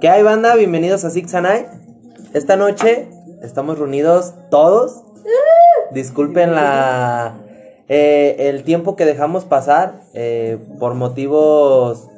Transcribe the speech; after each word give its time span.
¿Qué 0.00 0.08
hay, 0.08 0.22
banda? 0.22 0.54
Bienvenidos 0.54 1.04
a 1.04 1.10
Six 1.10 1.34
and 1.34 1.46
I. 1.46 1.66
Esta 2.32 2.56
noche 2.56 3.08
estamos 3.42 3.78
reunidos 3.78 4.34
todos. 4.50 5.02
Disculpen 5.92 6.54
la, 6.54 7.34
eh, 7.88 8.36
el 8.38 8.64
tiempo 8.64 8.96
que 8.96 9.04
dejamos 9.04 9.44
pasar 9.44 10.02
eh, 10.14 10.58
por 10.78 10.94
motivos 10.94 12.08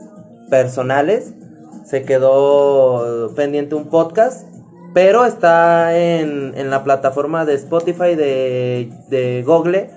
personales. 0.51 1.33
Se 1.85 2.05
quedó 2.05 3.33
pendiente 3.35 3.75
un 3.75 3.91
podcast, 3.91 4.47
pero 4.95 5.25
está 5.25 5.97
en, 5.99 6.53
en 6.57 6.71
la 6.71 6.85
plataforma 6.85 7.45
de 7.45 7.55
Spotify 7.55 8.15
de, 8.15 8.93
de 9.09 9.43
Google. 9.45 9.91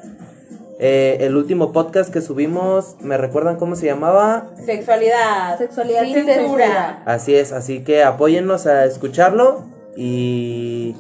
Eh, 0.78 1.18
el 1.22 1.38
último 1.38 1.72
podcast 1.72 2.12
que 2.12 2.20
subimos, 2.20 2.98
¿me 3.00 3.18
recuerdan 3.18 3.56
cómo 3.56 3.76
se 3.78 3.86
llamaba? 3.86 4.50
Sexualidad. 4.66 5.58
Sexualidad 5.58 6.04
sin 6.04 6.16
sin 6.16 6.26
censura. 6.26 7.02
Así 7.06 7.34
es, 7.34 7.54
así 7.54 7.84
que 7.84 8.04
apóyennos 8.04 8.68
a 8.68 8.84
escucharlo 8.84 9.64
y 9.96 10.96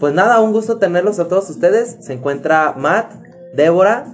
pues 0.00 0.14
nada, 0.14 0.40
un 0.40 0.52
gusto 0.52 0.78
tenerlos 0.78 1.20
a 1.20 1.28
todos 1.28 1.48
ustedes. 1.48 1.98
Se 2.00 2.12
encuentra 2.12 2.74
Matt, 2.76 3.12
Débora, 3.54 4.06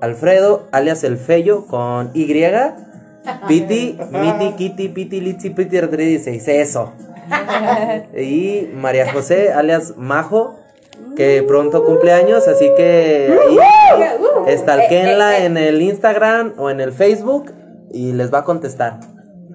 Alfredo, 0.00 0.66
alias 0.72 1.04
El 1.04 1.18
Fello 1.18 1.66
con 1.66 2.10
Y, 2.12 2.24
Piti, 3.48 3.96
Miti, 4.10 4.52
Kitty, 4.56 4.88
Piti, 4.88 5.20
Litsi, 5.20 5.50
Piti, 5.50 5.78
16, 5.78 6.48
eso. 6.48 6.92
Y 8.18 8.70
María 8.74 9.12
José, 9.12 9.52
alias 9.52 9.94
Majo, 9.96 10.56
que 11.16 11.44
pronto 11.46 11.84
cumple 11.84 12.12
años, 12.12 12.48
así 12.48 12.70
que 12.76 13.34
ahí 13.48 13.56
estalquenla 14.46 15.44
en 15.44 15.56
el 15.56 15.82
Instagram 15.82 16.54
o 16.58 16.70
en 16.70 16.80
el 16.80 16.92
Facebook 16.92 17.52
y 17.90 18.12
les 18.12 18.32
va 18.32 18.38
a 18.38 18.44
contestar. 18.44 19.00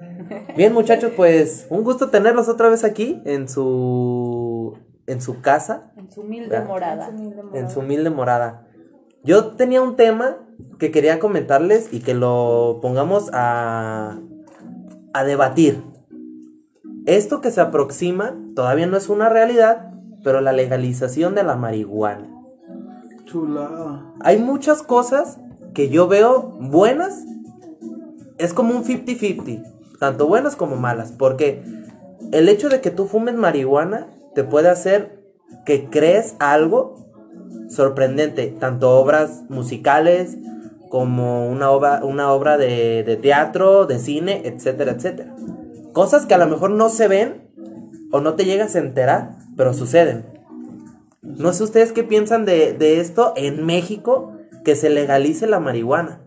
Bien, 0.55 0.73
muchachos, 0.73 1.11
pues 1.15 1.67
un 1.69 1.83
gusto 1.83 2.09
tenerlos 2.09 2.49
otra 2.49 2.69
vez 2.69 2.83
aquí 2.83 3.21
en 3.25 3.47
su 3.47 4.77
en 5.07 5.21
su 5.21 5.41
casa, 5.41 5.91
En 5.97 6.11
su 6.11 6.21
humilde 6.21 6.59
morada. 6.61 7.09
en 7.53 7.69
su 7.69 7.79
humilde 7.79 8.09
morada. 8.09 8.67
Yo 9.23 9.47
tenía 9.55 9.81
un 9.81 9.95
tema 9.95 10.37
que 10.77 10.91
quería 10.91 11.19
comentarles 11.19 11.91
y 11.91 11.99
que 12.01 12.13
lo 12.13 12.79
pongamos 12.81 13.29
a 13.33 14.19
a 15.13 15.23
debatir. 15.23 15.83
Esto 17.05 17.41
que 17.41 17.51
se 17.51 17.61
aproxima 17.61 18.35
todavía 18.55 18.85
no 18.85 18.97
es 18.97 19.09
una 19.09 19.29
realidad, 19.29 19.91
pero 20.23 20.41
la 20.41 20.51
legalización 20.51 21.33
de 21.33 21.43
la 21.43 21.55
marihuana. 21.55 22.27
Hay 24.21 24.39
muchas 24.39 24.81
cosas 24.83 25.37
que 25.73 25.89
yo 25.89 26.07
veo 26.07 26.57
buenas. 26.59 27.23
Es 28.37 28.53
como 28.53 28.75
un 28.75 28.83
50-50. 28.83 29.97
Tanto 29.99 30.27
buenas 30.27 30.55
como 30.55 30.75
malas. 30.75 31.11
Porque 31.11 31.63
el 32.31 32.49
hecho 32.49 32.69
de 32.69 32.81
que 32.81 32.91
tú 32.91 33.05
fumes 33.05 33.35
marihuana 33.35 34.07
te 34.35 34.43
puede 34.43 34.69
hacer 34.69 35.23
que 35.65 35.89
crees 35.89 36.35
algo 36.39 37.07
sorprendente. 37.69 38.55
Tanto 38.59 38.99
obras 38.99 39.43
musicales 39.49 40.37
como 40.89 41.49
una 41.49 41.69
obra, 41.69 42.03
una 42.03 42.31
obra 42.31 42.57
de, 42.57 43.03
de 43.03 43.15
teatro, 43.17 43.85
de 43.85 43.99
cine, 43.99 44.41
etcétera, 44.45 44.93
etcétera. 44.93 45.35
Cosas 45.93 46.25
que 46.25 46.33
a 46.33 46.39
lo 46.39 46.47
mejor 46.47 46.71
no 46.71 46.89
se 46.89 47.07
ven 47.07 47.49
o 48.11 48.21
no 48.21 48.33
te 48.33 48.45
llegas 48.45 48.75
a 48.75 48.79
enterar, 48.79 49.37
pero 49.55 49.73
suceden. 49.73 50.38
No 51.37 51.53
sé 51.53 51.63
ustedes 51.63 51.91
qué 51.91 52.03
piensan 52.03 52.45
de, 52.45 52.73
de 52.73 52.99
esto 52.99 53.33
en 53.35 53.65
México, 53.65 54.33
que 54.63 54.75
se 54.75 54.89
legalice 54.89 55.47
la 55.47 55.59
marihuana. 55.59 56.21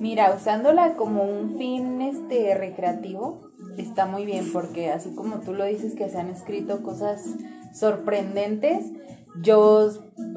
Mira, 0.00 0.34
usándola 0.36 0.94
como 0.94 1.24
un 1.24 1.56
fin 1.58 2.00
este 2.02 2.54
recreativo, 2.54 3.50
está 3.76 4.06
muy 4.06 4.24
bien, 4.24 4.52
porque 4.52 4.90
así 4.90 5.14
como 5.14 5.40
tú 5.40 5.52
lo 5.52 5.64
dices 5.64 5.94
que 5.94 6.08
se 6.08 6.18
han 6.18 6.30
escrito 6.30 6.82
cosas 6.82 7.22
sorprendentes, 7.72 8.86
yo, 9.42 9.90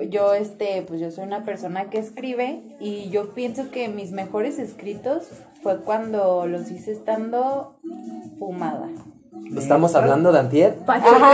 yo 0.10 0.34
este, 0.34 0.84
pues 0.88 1.00
yo 1.00 1.12
soy 1.12 1.26
una 1.26 1.44
persona 1.44 1.90
que 1.90 2.00
escribe 2.00 2.64
y 2.80 3.10
yo 3.10 3.34
pienso 3.34 3.70
que 3.70 3.90
mis 3.90 4.12
mejores 4.12 4.58
escritos 4.58 5.28
fue 5.62 5.78
cuando 5.82 6.48
los 6.48 6.72
hice 6.72 6.92
estando 6.92 7.80
fumada. 8.40 8.90
Estamos 9.56 9.96
hablando 9.96 10.32
de 10.32 10.40
antier. 10.40 10.78
Ajá. 10.88 11.34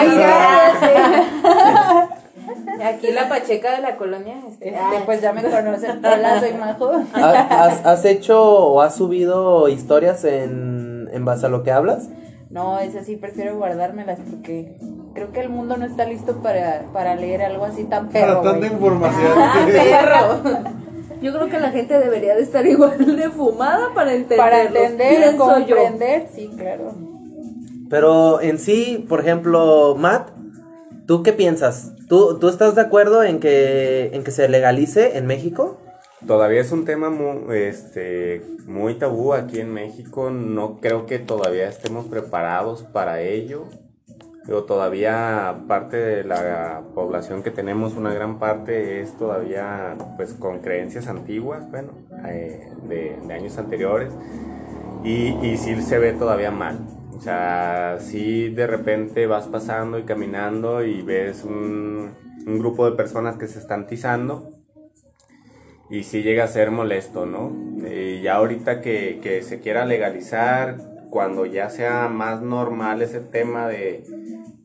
Aquí 2.84 3.12
la 3.12 3.30
pacheca 3.30 3.76
de 3.76 3.82
la 3.82 3.98
colonia, 3.98 4.36
este, 4.50 4.74
pues 5.06 5.22
ya 5.22 5.34
me 5.34 5.44
conocen. 5.44 5.98
Hola, 6.06 6.40
soy 6.40 6.54
Majo. 6.54 6.92
¿Ha- 7.14 7.64
¿Has, 7.66 7.86
has 7.86 8.06
hecho 8.06 8.42
o 8.42 8.82
has 8.82 8.96
subido 8.96 9.68
historias 9.70 10.24
en, 10.24 11.10
en 11.12 11.26
base 11.26 11.46
a 11.46 11.50
lo 11.50 11.64
que 11.64 11.72
hablas? 11.72 12.10
No, 12.50 12.78
es 12.80 12.96
así, 12.96 13.16
prefiero 13.16 13.58
guardármelas 13.58 14.20
porque 14.30 14.76
creo 15.16 15.32
que 15.32 15.40
el 15.42 15.50
mundo 15.50 15.76
no 15.78 15.86
está 15.86 16.06
listo 16.06 16.38
para, 16.44 16.84
para 16.94 17.16
leer 17.16 17.42
algo 17.42 17.66
así 17.66 17.84
tan 17.86 18.10
perro. 18.10 18.42
Para 18.42 18.52
tanta 18.52 18.68
güey. 18.68 18.74
información. 18.74 19.32
Ah, 19.38 19.66
perro. 19.72 20.60
Yo 21.22 21.34
creo 21.34 21.48
que 21.50 21.60
la 21.60 21.72
gente 21.72 21.98
debería 21.98 22.36
de 22.36 22.42
estar 22.42 22.66
igual 22.68 22.98
de 23.16 23.30
fumada 23.30 23.94
para 23.96 24.12
entender. 24.14 24.38
Para 24.38 24.64
entender, 24.64 25.32
yo. 25.32 25.38
comprender, 25.38 26.28
sí, 26.36 26.52
claro. 26.58 26.94
Pero 27.90 28.42
en 28.42 28.60
sí, 28.60 29.06
por 29.08 29.22
ejemplo, 29.22 29.96
Matt, 29.98 30.30
¿tú 31.08 31.24
qué 31.24 31.34
piensas? 31.34 31.94
¿Tú, 32.08 32.40
tú 32.40 32.50
estás 32.50 32.76
de 32.76 32.82
acuerdo 32.82 33.24
en 33.24 33.40
que, 33.40 34.12
en 34.14 34.24
que 34.24 34.32
se 34.32 34.48
legalice 34.50 35.18
en 35.18 35.26
México? 35.26 35.80
Todavía 36.28 36.62
es 36.62 36.72
un 36.72 36.86
tema 36.86 37.10
muy, 37.10 37.58
este, 37.58 38.42
muy 38.66 38.96
tabú 38.96 39.34
aquí 39.34 39.60
en 39.60 39.74
México. 39.74 40.30
No 40.30 40.80
creo 40.80 41.06
que 41.06 41.20
todavía 41.20 41.68
estemos 41.68 42.06
preparados 42.06 42.84
para 42.84 43.22
ello. 43.22 43.66
Pero 44.46 44.66
todavía 44.66 45.64
parte 45.70 45.96
de 45.96 46.24
la 46.26 46.82
población 46.94 47.44
que 47.44 47.52
tenemos, 47.52 47.94
una 47.94 48.14
gran 48.14 48.40
parte 48.40 49.02
es 49.02 49.18
todavía 49.18 49.96
pues 50.18 50.34
con 50.34 50.60
creencias 50.60 51.08
antiguas, 51.08 51.70
bueno, 51.72 51.94
eh, 52.28 52.70
de, 52.90 53.18
de 53.26 53.34
años 53.34 53.58
anteriores. 53.58 54.12
Y, 55.06 55.38
y 55.42 55.58
sí 55.58 55.82
se 55.82 55.98
ve 55.98 56.12
todavía 56.12 56.52
mal. 56.52 56.80
Sea, 57.24 58.00
si 58.02 58.50
de 58.50 58.68
repente 58.68 59.28
vas 59.28 59.48
pasando 59.48 59.98
y 59.98 60.04
caminando 60.04 60.84
y 60.84 61.02
ves 61.04 61.46
un, 61.46 62.12
un 62.46 62.60
grupo 62.60 62.90
de 62.90 62.98
personas 62.98 63.38
que 63.38 63.48
se 63.48 63.60
están 63.60 63.88
tizando 63.88 64.50
y 65.90 66.04
sí 66.04 66.22
llega 66.22 66.44
a 66.44 66.48
ser 66.48 66.70
molesto, 66.72 67.26
¿no? 67.26 67.56
Y 67.88 68.22
ya 68.22 68.36
ahorita 68.36 68.82
que, 68.82 69.20
que 69.24 69.42
se 69.42 69.62
quiera 69.62 69.86
legalizar, 69.86 70.78
cuando 71.12 71.46
ya 71.46 71.70
sea 71.70 72.10
más 72.10 72.42
normal 72.42 73.02
ese 73.02 73.22
tema 73.22 73.70
de 73.70 74.04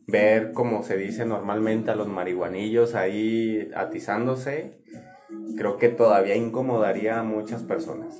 ver, 0.07 0.51
como 0.51 0.83
se 0.83 0.97
dice 0.97 1.25
normalmente, 1.25 1.91
a 1.91 1.95
los 1.95 2.09
marihuanillos 2.09 2.93
ahí 2.93 3.71
atizándose, 3.73 4.79
creo 5.55 5.77
que 5.77 5.87
todavía 5.87 6.35
incomodaría 6.35 7.19
a 7.19 7.23
muchas 7.23 7.63
personas. 7.63 8.19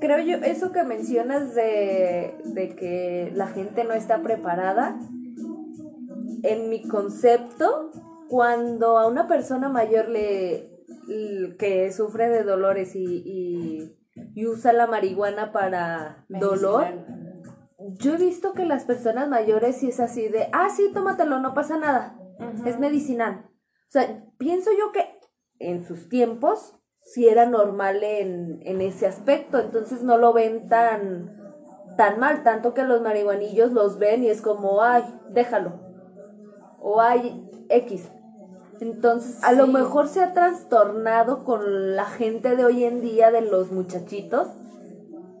Creo 0.00 0.18
yo, 0.18 0.36
eso 0.44 0.72
que 0.72 0.82
mencionas 0.82 1.54
de, 1.54 2.36
de 2.44 2.76
que 2.76 3.32
la 3.34 3.46
gente 3.48 3.84
no 3.84 3.94
está 3.94 4.22
preparada, 4.22 4.98
en 6.42 6.68
mi 6.68 6.86
concepto, 6.86 7.90
cuando 8.28 8.98
a 8.98 9.06
una 9.06 9.26
persona 9.26 9.68
mayor 9.68 10.08
le 10.08 10.76
que 11.58 11.92
sufre 11.92 12.28
de 12.28 12.42
dolores 12.42 12.96
y, 12.96 13.04
y, 13.04 13.96
y 14.34 14.46
usa 14.46 14.72
la 14.72 14.86
marihuana 14.86 15.52
para 15.52 16.26
dolor, 16.28 16.86
yo 17.78 18.14
he 18.14 18.18
visto 18.18 18.52
que 18.52 18.64
las 18.64 18.84
personas 18.84 19.28
mayores 19.28 19.76
sí 19.76 19.88
es 19.88 20.00
así 20.00 20.28
de, 20.28 20.48
ah, 20.52 20.68
sí, 20.74 20.90
tómatelo, 20.92 21.38
no 21.38 21.54
pasa 21.54 21.78
nada, 21.78 22.18
es 22.64 22.78
medicinal. 22.78 23.48
O 23.88 23.90
sea, 23.90 24.18
pienso 24.38 24.70
yo 24.76 24.90
que 24.92 25.04
en 25.58 25.84
sus 25.84 26.08
tiempos 26.08 26.76
sí 27.06 27.28
era 27.28 27.46
normal 27.46 28.02
en, 28.02 28.60
en 28.64 28.80
ese 28.80 29.06
aspecto, 29.06 29.58
entonces 29.58 30.02
no 30.02 30.18
lo 30.18 30.32
ven 30.32 30.68
tan, 30.68 31.36
tan 31.96 32.18
mal, 32.18 32.42
tanto 32.42 32.74
que 32.74 32.82
los 32.82 33.00
marihuanillos 33.00 33.72
los 33.72 33.98
ven 33.98 34.24
y 34.24 34.28
es 34.28 34.42
como, 34.42 34.82
ay, 34.82 35.04
déjalo, 35.30 35.74
o 36.80 37.00
ay, 37.00 37.48
X. 37.68 38.08
Entonces, 38.80 39.42
a 39.42 39.52
lo 39.52 39.68
mejor 39.68 40.08
se 40.08 40.20
ha 40.22 40.34
trastornado 40.34 41.44
con 41.44 41.96
la 41.96 42.04
gente 42.04 42.56
de 42.56 42.64
hoy 42.64 42.84
en 42.84 43.00
día, 43.00 43.30
de 43.30 43.40
los 43.40 43.72
muchachitos, 43.72 44.48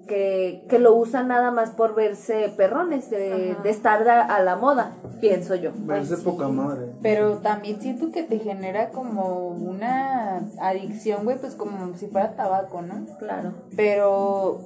que, 0.06 0.64
que 0.68 0.78
lo 0.78 0.94
usan 0.94 1.28
nada 1.28 1.50
más 1.50 1.70
por 1.70 1.94
verse 1.94 2.52
perrones, 2.56 3.10
de, 3.10 3.56
de 3.62 3.70
estar 3.70 4.08
a, 4.08 4.22
a 4.22 4.42
la 4.42 4.56
moda, 4.56 4.92
pienso 5.20 5.54
yo. 5.54 5.70
Verse 5.76 6.08
Pues 6.08 6.20
sí. 6.20 6.24
poca 6.24 6.48
madre. 6.48 6.86
Pero 7.02 7.38
también 7.38 7.80
siento 7.80 8.12
que 8.12 8.22
te 8.22 8.38
genera 8.38 8.90
como 8.90 9.48
una 9.48 10.42
adicción, 10.60 11.24
güey, 11.24 11.38
pues 11.38 11.54
como 11.54 11.92
si 11.96 12.06
fuera 12.06 12.32
tabaco, 12.36 12.82
¿no? 12.82 13.06
Claro. 13.18 13.52
Pero 13.76 14.60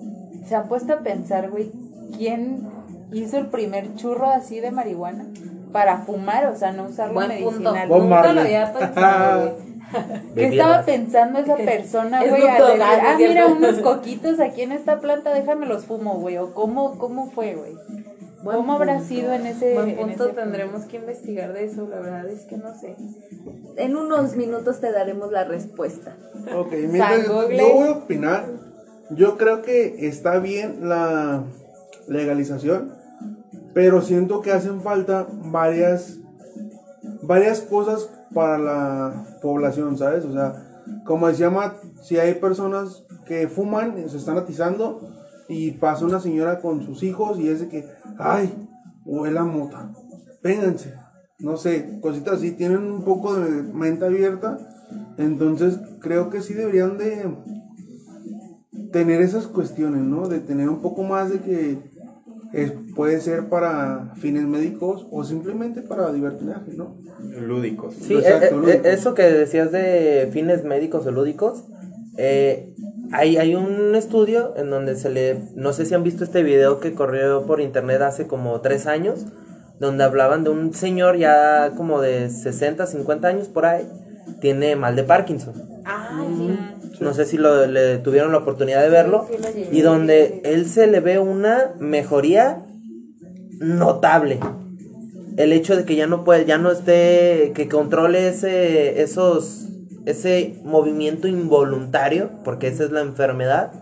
se 0.47 0.57
han 0.57 0.69
puesto 0.69 0.93
a 0.93 0.99
pensar, 0.99 1.51
güey, 1.51 1.71
¿quién 2.17 2.69
hizo 3.13 3.39
el 3.39 3.47
primer 3.49 3.95
churro 3.97 4.31
así 4.31 4.61
de 4.61 4.71
marihuana? 4.71 5.27
Para 5.73 5.99
fumar, 5.99 6.47
o 6.47 6.57
sea, 6.57 6.73
no 6.73 6.85
usarlo 6.87 7.15
Buen 7.15 7.29
punto. 7.45 7.73
medicinal. 7.73 7.89
Bob 7.89 8.03
Nunca 8.03 8.33
lo 8.33 8.41
había 8.41 8.73
pensado, 8.73 9.41
güey. 9.57 9.70
¿Qué 10.35 10.49
estaba 10.49 10.83
pensando 10.83 11.39
esa 11.39 11.57
persona, 11.57 12.25
güey? 12.25 12.43
Ah, 12.47 12.59
¿no 12.59 12.85
ah, 12.85 13.17
es 13.19 13.29
mira, 13.29 13.47
unos 13.47 13.79
coquitos 13.83 14.41
aquí 14.41 14.63
en 14.63 14.73
esta 14.73 15.01
planta, 15.01 15.33
déjame 15.33 15.67
los 15.67 15.85
fumo, 15.85 16.15
güey. 16.15 16.39
O 16.39 16.55
cómo, 16.55 16.99
cómo 16.99 17.31
fue, 17.31 17.55
güey. 17.55 17.75
¿Cómo 18.43 18.73
habrá 18.73 19.01
sido 19.01 19.33
en 19.35 19.47
ese, 19.47 19.75
Buen 19.75 19.91
en 19.91 19.97
punto, 19.99 20.25
ese 20.25 20.35
tendremos 20.35 20.85
que 20.87 20.97
investigar 20.97 21.53
de 21.53 21.65
eso, 21.65 21.87
la 21.89 22.01
verdad 22.01 22.27
es 22.29 22.47
que 22.47 22.57
no 22.57 22.75
sé. 22.75 22.97
En 23.77 23.97
unos 23.97 24.35
minutos 24.35 24.81
te 24.81 24.91
daremos 24.93 25.31
la 25.31 25.45
respuesta. 25.45 26.17
Ok, 26.57 26.73
Google. 27.29 27.59
yo 27.59 27.75
voy 27.75 27.89
a 27.89 27.93
opinar, 27.93 28.47
yo 29.11 29.37
creo 29.37 29.61
que 29.61 30.07
está 30.07 30.39
bien 30.39 30.89
la 30.89 31.45
legalización, 32.09 32.95
pero 33.75 34.01
siento 34.01 34.41
que 34.41 34.53
hacen 34.53 34.81
falta 34.81 35.27
varias 35.31 36.17
varias 37.23 37.61
cosas 37.61 38.09
para 38.35 38.59
la 38.59 39.39
población, 39.43 39.97
¿sabes? 39.99 40.25
O 40.25 40.33
sea, 40.33 40.85
como 41.05 41.29
decía 41.29 41.51
Matt, 41.51 41.77
si 42.03 42.19
hay 42.19 42.35
personas 42.35 43.05
que 43.27 43.49
fuman, 43.49 43.97
se 44.09 44.17
están 44.17 44.39
atizando 44.39 45.01
y 45.49 45.73
pasa 45.73 46.05
una 46.05 46.21
señora 46.21 46.61
con 46.61 46.83
sus 46.83 47.03
hijos 47.03 47.39
y 47.39 47.49
es 47.49 47.61
de 47.61 47.69
que, 47.69 47.89
ay, 48.19 48.69
huele 49.05 49.39
a 49.39 49.45
mota, 49.45 49.93
vénganse, 50.43 50.95
no 51.39 51.57
sé, 51.57 51.99
cositas 52.01 52.35
así, 52.35 52.53
tienen 52.53 52.85
un 52.91 53.05
poco 53.05 53.35
de 53.35 53.63
mente 53.63 54.05
abierta, 54.05 54.59
entonces 55.19 55.81
creo 56.01 56.31
que 56.31 56.41
sí 56.41 56.55
deberían 56.55 56.99
de 56.99 57.35
tener 58.93 59.21
esas 59.21 59.47
cuestiones, 59.47 60.03
¿no? 60.03 60.29
De 60.29 60.41
tener 60.41 60.69
un 60.69 60.81
poco 60.81 61.03
más 61.03 61.31
de 61.31 61.41
que 61.41 61.90
es- 62.53 62.73
puede 62.95 63.21
ser 63.21 63.49
para 63.49 64.13
fines 64.17 64.45
médicos 64.45 65.07
o 65.11 65.25
simplemente 65.25 65.83
para 65.83 66.13
divertinaje, 66.13 66.73
¿no? 66.77 66.97
Lúdicos. 67.41 67.95
Sí, 67.95 68.15
Exacto, 68.17 68.45
eh, 68.45 68.49
eh, 68.49 68.55
lúdico. 68.57 68.89
eso 68.89 69.15
que 69.15 69.23
decías 69.23 69.71
de 69.73 70.29
fines 70.33 70.65
médicos 70.65 71.07
o 71.07 71.11
lúdicos, 71.11 71.65
eh, 72.17 72.75
hay, 73.13 73.37
hay 73.37 73.55
un 73.55 73.95
estudio 73.95 74.55
en 74.57 74.71
donde 74.71 74.97
se 74.97 75.11
le, 75.11 75.37
no 75.55 75.73
sé 75.73 75.85
si 75.87 75.95
han 75.95 76.03
visto 76.03 76.25
este 76.25 76.43
video 76.43 76.81
que 76.81 76.95
corrió 76.95 77.45
por 77.47 77.61
internet 77.61 78.01
hace 78.03 78.27
como 78.27 78.61
tres 78.61 78.87
años, 78.87 79.27
donde 79.79 80.05
hablaban 80.05 80.45
de 80.45 80.51
un 80.51 80.75
señor 80.75 81.17
ya 81.17 81.73
como 81.77 82.01
de 82.01 82.29
60, 82.31 82.87
50 82.87 83.29
años 83.29 83.49
por 83.49 83.65
ahí, 83.67 83.89
tiene 84.41 84.77
mal 84.77 84.95
de 84.97 85.05
Parkinson. 85.05 85.55
Ah, 85.85 86.25
sí. 86.37 86.59
No 86.99 87.15
sé 87.15 87.25
si 87.25 87.39
lo, 87.39 87.67
le 87.67 87.99
tuvieron 87.99 88.33
la 88.33 88.39
oportunidad 88.39 88.83
de 88.83 88.91
verlo. 88.91 89.27
y 89.71 89.81
donde 89.81 90.41
él 90.45 90.67
se 90.67 90.87
le 90.87 91.01
ve 91.01 91.19
una 91.19 91.73
mejoría 91.79 92.65
notable. 93.61 94.41
El 95.37 95.53
hecho 95.53 95.77
de 95.77 95.85
que 95.85 95.97
ya 95.97 96.07
no 96.07 96.25
puede, 96.25 96.45
ya 96.45 96.59
no 96.59 96.71
esté, 96.71 97.53
que 97.55 97.69
controle 97.69 98.29
ese, 98.29 99.01
esos, 99.03 99.69
ese 100.05 100.61
movimiento 100.65 101.29
involuntario, 101.29 102.31
porque 102.45 102.69
esa 102.69 102.85
es 102.85 102.91
la 102.91 103.01
enfermedad. 103.01 103.73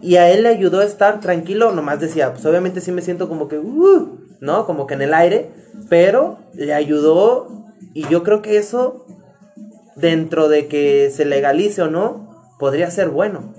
Y 0.00 0.16
a 0.16 0.30
él 0.30 0.42
le 0.42 0.50
ayudó 0.50 0.80
a 0.80 0.84
estar 0.84 1.20
tranquilo, 1.20 1.72
nomás 1.72 1.98
decía, 1.98 2.32
pues 2.32 2.44
obviamente 2.44 2.80
sí 2.80 2.92
me 2.92 3.02
siento 3.02 3.28
como 3.28 3.48
que, 3.48 3.58
uh, 3.58 4.18
¿no? 4.40 4.66
Como 4.66 4.86
que 4.86 4.94
en 4.94 5.02
el 5.02 5.14
aire, 5.14 5.50
pero 5.88 6.38
le 6.54 6.74
ayudó 6.74 7.64
y 7.94 8.06
yo 8.08 8.22
creo 8.22 8.42
que 8.42 8.58
eso, 8.58 9.06
dentro 9.96 10.48
de 10.48 10.66
que 10.66 11.10
se 11.10 11.24
legalice 11.24 11.82
o 11.82 11.90
no, 11.90 12.34
podría 12.58 12.90
ser 12.90 13.08
bueno. 13.08 13.54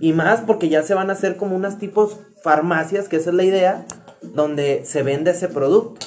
Y 0.00 0.12
más 0.12 0.40
porque 0.40 0.68
ya 0.68 0.82
se 0.82 0.94
van 0.94 1.10
a 1.10 1.14
hacer 1.14 1.36
como 1.36 1.56
unas 1.56 1.78
tipos 1.78 2.18
farmacias, 2.42 3.08
que 3.08 3.16
esa 3.16 3.30
es 3.30 3.36
la 3.36 3.44
idea, 3.44 3.86
donde 4.22 4.84
se 4.84 5.02
vende 5.02 5.32
ese 5.32 5.48
producto. 5.48 6.06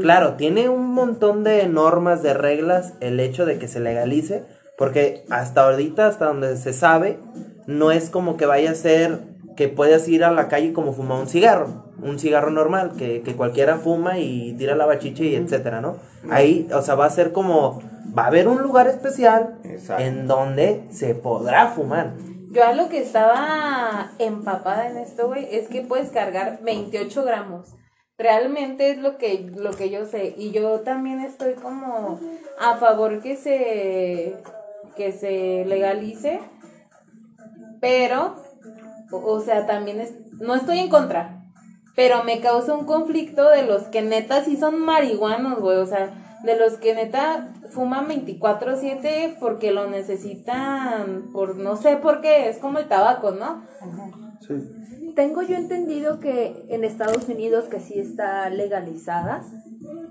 Claro, 0.00 0.34
tiene 0.34 0.68
un 0.68 0.92
montón 0.92 1.44
de 1.44 1.66
normas, 1.68 2.22
de 2.22 2.34
reglas, 2.34 2.94
el 3.00 3.20
hecho 3.20 3.46
de 3.46 3.58
que 3.58 3.68
se 3.68 3.80
legalice, 3.80 4.44
porque 4.76 5.24
hasta 5.30 5.64
ahorita, 5.64 6.06
hasta 6.06 6.26
donde 6.26 6.56
se 6.56 6.72
sabe, 6.72 7.18
no 7.66 7.90
es 7.90 8.10
como 8.10 8.36
que 8.36 8.46
vaya 8.46 8.70
a 8.70 8.74
ser 8.74 9.20
que 9.56 9.68
puedas 9.68 10.06
ir 10.08 10.24
a 10.24 10.30
la 10.30 10.48
calle 10.48 10.72
como 10.72 10.92
fumar 10.92 11.20
un 11.20 11.26
cigarro, 11.26 11.84
un 12.00 12.18
cigarro 12.18 12.50
normal, 12.50 12.92
que, 12.96 13.22
que 13.22 13.34
cualquiera 13.34 13.78
fuma 13.78 14.18
y 14.18 14.54
tira 14.56 14.76
la 14.76 14.86
bachicha 14.86 15.24
y 15.24 15.34
etcétera, 15.34 15.80
¿no? 15.80 15.96
Ahí, 16.30 16.68
o 16.72 16.80
sea, 16.80 16.94
va 16.94 17.06
a 17.06 17.10
ser 17.10 17.32
como, 17.32 17.80
va 18.18 18.24
a 18.24 18.26
haber 18.26 18.48
un 18.48 18.62
lugar 18.62 18.88
especial 18.88 19.60
Exacto. 19.62 20.02
en 20.02 20.26
donde 20.26 20.88
se 20.90 21.14
podrá 21.14 21.68
fumar. 21.68 22.14
Yo 22.50 22.64
a 22.64 22.72
lo 22.72 22.88
que 22.88 23.00
estaba 23.00 24.10
empapada 24.18 24.88
en 24.88 24.96
esto, 24.96 25.28
güey, 25.28 25.46
es 25.52 25.68
que 25.68 25.82
puedes 25.82 26.10
cargar 26.10 26.58
28 26.62 27.24
gramos. 27.24 27.76
Realmente 28.16 28.90
es 28.90 28.98
lo 28.98 29.18
que, 29.18 29.48
lo 29.54 29.70
que 29.70 29.90
yo 29.90 30.04
sé. 30.04 30.34
Y 30.36 30.50
yo 30.50 30.80
también 30.80 31.20
estoy 31.20 31.54
como 31.54 32.18
a 32.58 32.76
favor 32.78 33.22
que 33.22 33.36
se, 33.36 34.34
que 34.96 35.12
se 35.12 35.64
legalice. 35.66 36.40
Pero, 37.80 38.34
o, 39.12 39.18
o 39.18 39.40
sea, 39.40 39.66
también 39.66 40.00
es, 40.00 40.14
no 40.40 40.56
estoy 40.56 40.80
en 40.80 40.88
contra. 40.88 41.44
Pero 41.94 42.24
me 42.24 42.40
causa 42.40 42.74
un 42.74 42.86
conflicto 42.86 43.48
de 43.48 43.62
los 43.62 43.84
que 43.84 44.02
neta 44.02 44.42
sí 44.42 44.56
son 44.56 44.80
marihuanos, 44.80 45.60
güey. 45.60 45.76
O 45.76 45.86
sea, 45.86 46.27
de 46.44 46.56
los 46.56 46.74
que 46.74 46.94
neta 46.94 47.52
fuman 47.70 48.08
24/7 48.08 49.36
porque 49.40 49.72
lo 49.72 49.88
necesitan 49.88 51.30
por 51.32 51.56
no 51.56 51.76
sé 51.76 51.96
por 51.96 52.20
qué, 52.20 52.48
es 52.48 52.58
como 52.58 52.78
el 52.78 52.88
tabaco, 52.88 53.32
¿no? 53.32 53.62
Sí. 54.46 55.12
Tengo 55.14 55.42
yo 55.42 55.56
entendido 55.56 56.20
que 56.20 56.64
en 56.68 56.84
Estados 56.84 57.28
Unidos, 57.28 57.64
que 57.64 57.80
sí 57.80 57.98
está 57.98 58.48
legalizada, 58.50 59.42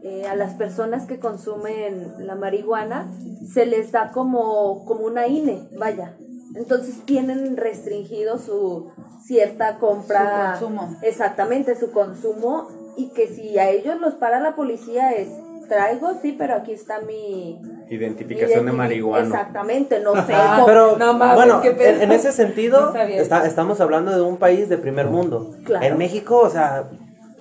eh, 0.03 0.25
a 0.27 0.35
las 0.35 0.53
personas 0.55 1.05
que 1.05 1.19
consumen 1.19 2.25
la 2.25 2.35
marihuana 2.35 3.09
se 3.53 3.65
les 3.65 3.91
da 3.91 4.11
como, 4.11 4.85
como 4.85 5.05
una 5.05 5.27
INE, 5.27 5.69
vaya. 5.77 6.17
Entonces 6.55 7.05
tienen 7.05 7.55
restringido 7.57 8.37
su 8.37 8.91
cierta 9.23 9.77
compra. 9.79 10.55
Su 10.57 10.65
consumo. 10.65 10.97
Exactamente, 11.01 11.75
su 11.75 11.91
consumo. 11.91 12.67
Y 12.97 13.09
que 13.09 13.27
si 13.27 13.57
a 13.59 13.69
ellos 13.69 13.99
los 13.99 14.15
para 14.15 14.39
la 14.39 14.55
policía 14.55 15.11
es, 15.11 15.29
traigo, 15.67 16.13
sí, 16.21 16.35
pero 16.37 16.55
aquí 16.55 16.71
está 16.73 16.99
mi... 17.01 17.59
Identificación 17.89 18.65
de 18.65 18.71
marihuana. 18.71 19.25
Exactamente, 19.25 19.99
no 19.99 20.13
sé. 20.25 20.33
Ah, 20.33 20.63
Pero 20.65 20.97
No 20.97 21.13
mames, 21.13 21.35
bueno, 21.35 21.61
en, 21.63 22.01
en 22.01 22.11
ese 22.11 22.31
sentido, 22.31 22.91
No 22.93 22.99
está- 22.99 23.45
estamos 23.45 23.79
hablando 23.81 24.11
de 24.15 24.21
un 24.21 24.37
país 24.37 24.67
de 24.69 24.77
primer 24.77 25.07
mundo. 25.07 25.51
Claro. 25.65 25.85
En 25.85 25.97
México, 25.97 26.39
o 26.39 26.49
sea, 26.49 26.85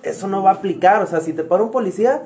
eso 0.03 0.27
no 0.27 0.43
va 0.43 0.51
a 0.51 0.53
aplicar. 0.55 1.01
O 1.01 1.07
sea, 1.07 1.19
si 1.21 1.33
te 1.33 1.43
para 1.43 1.63
un 1.63 1.71
policía, 1.71 2.21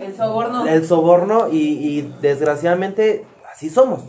El 0.00 0.14
soborno. 0.16 0.66
el 0.66 0.86
soborno 0.86 1.48
y, 1.50 1.56
y 1.58 2.14
desgraciadamente 2.22 3.24
así 3.52 3.70
somos. 3.70 4.02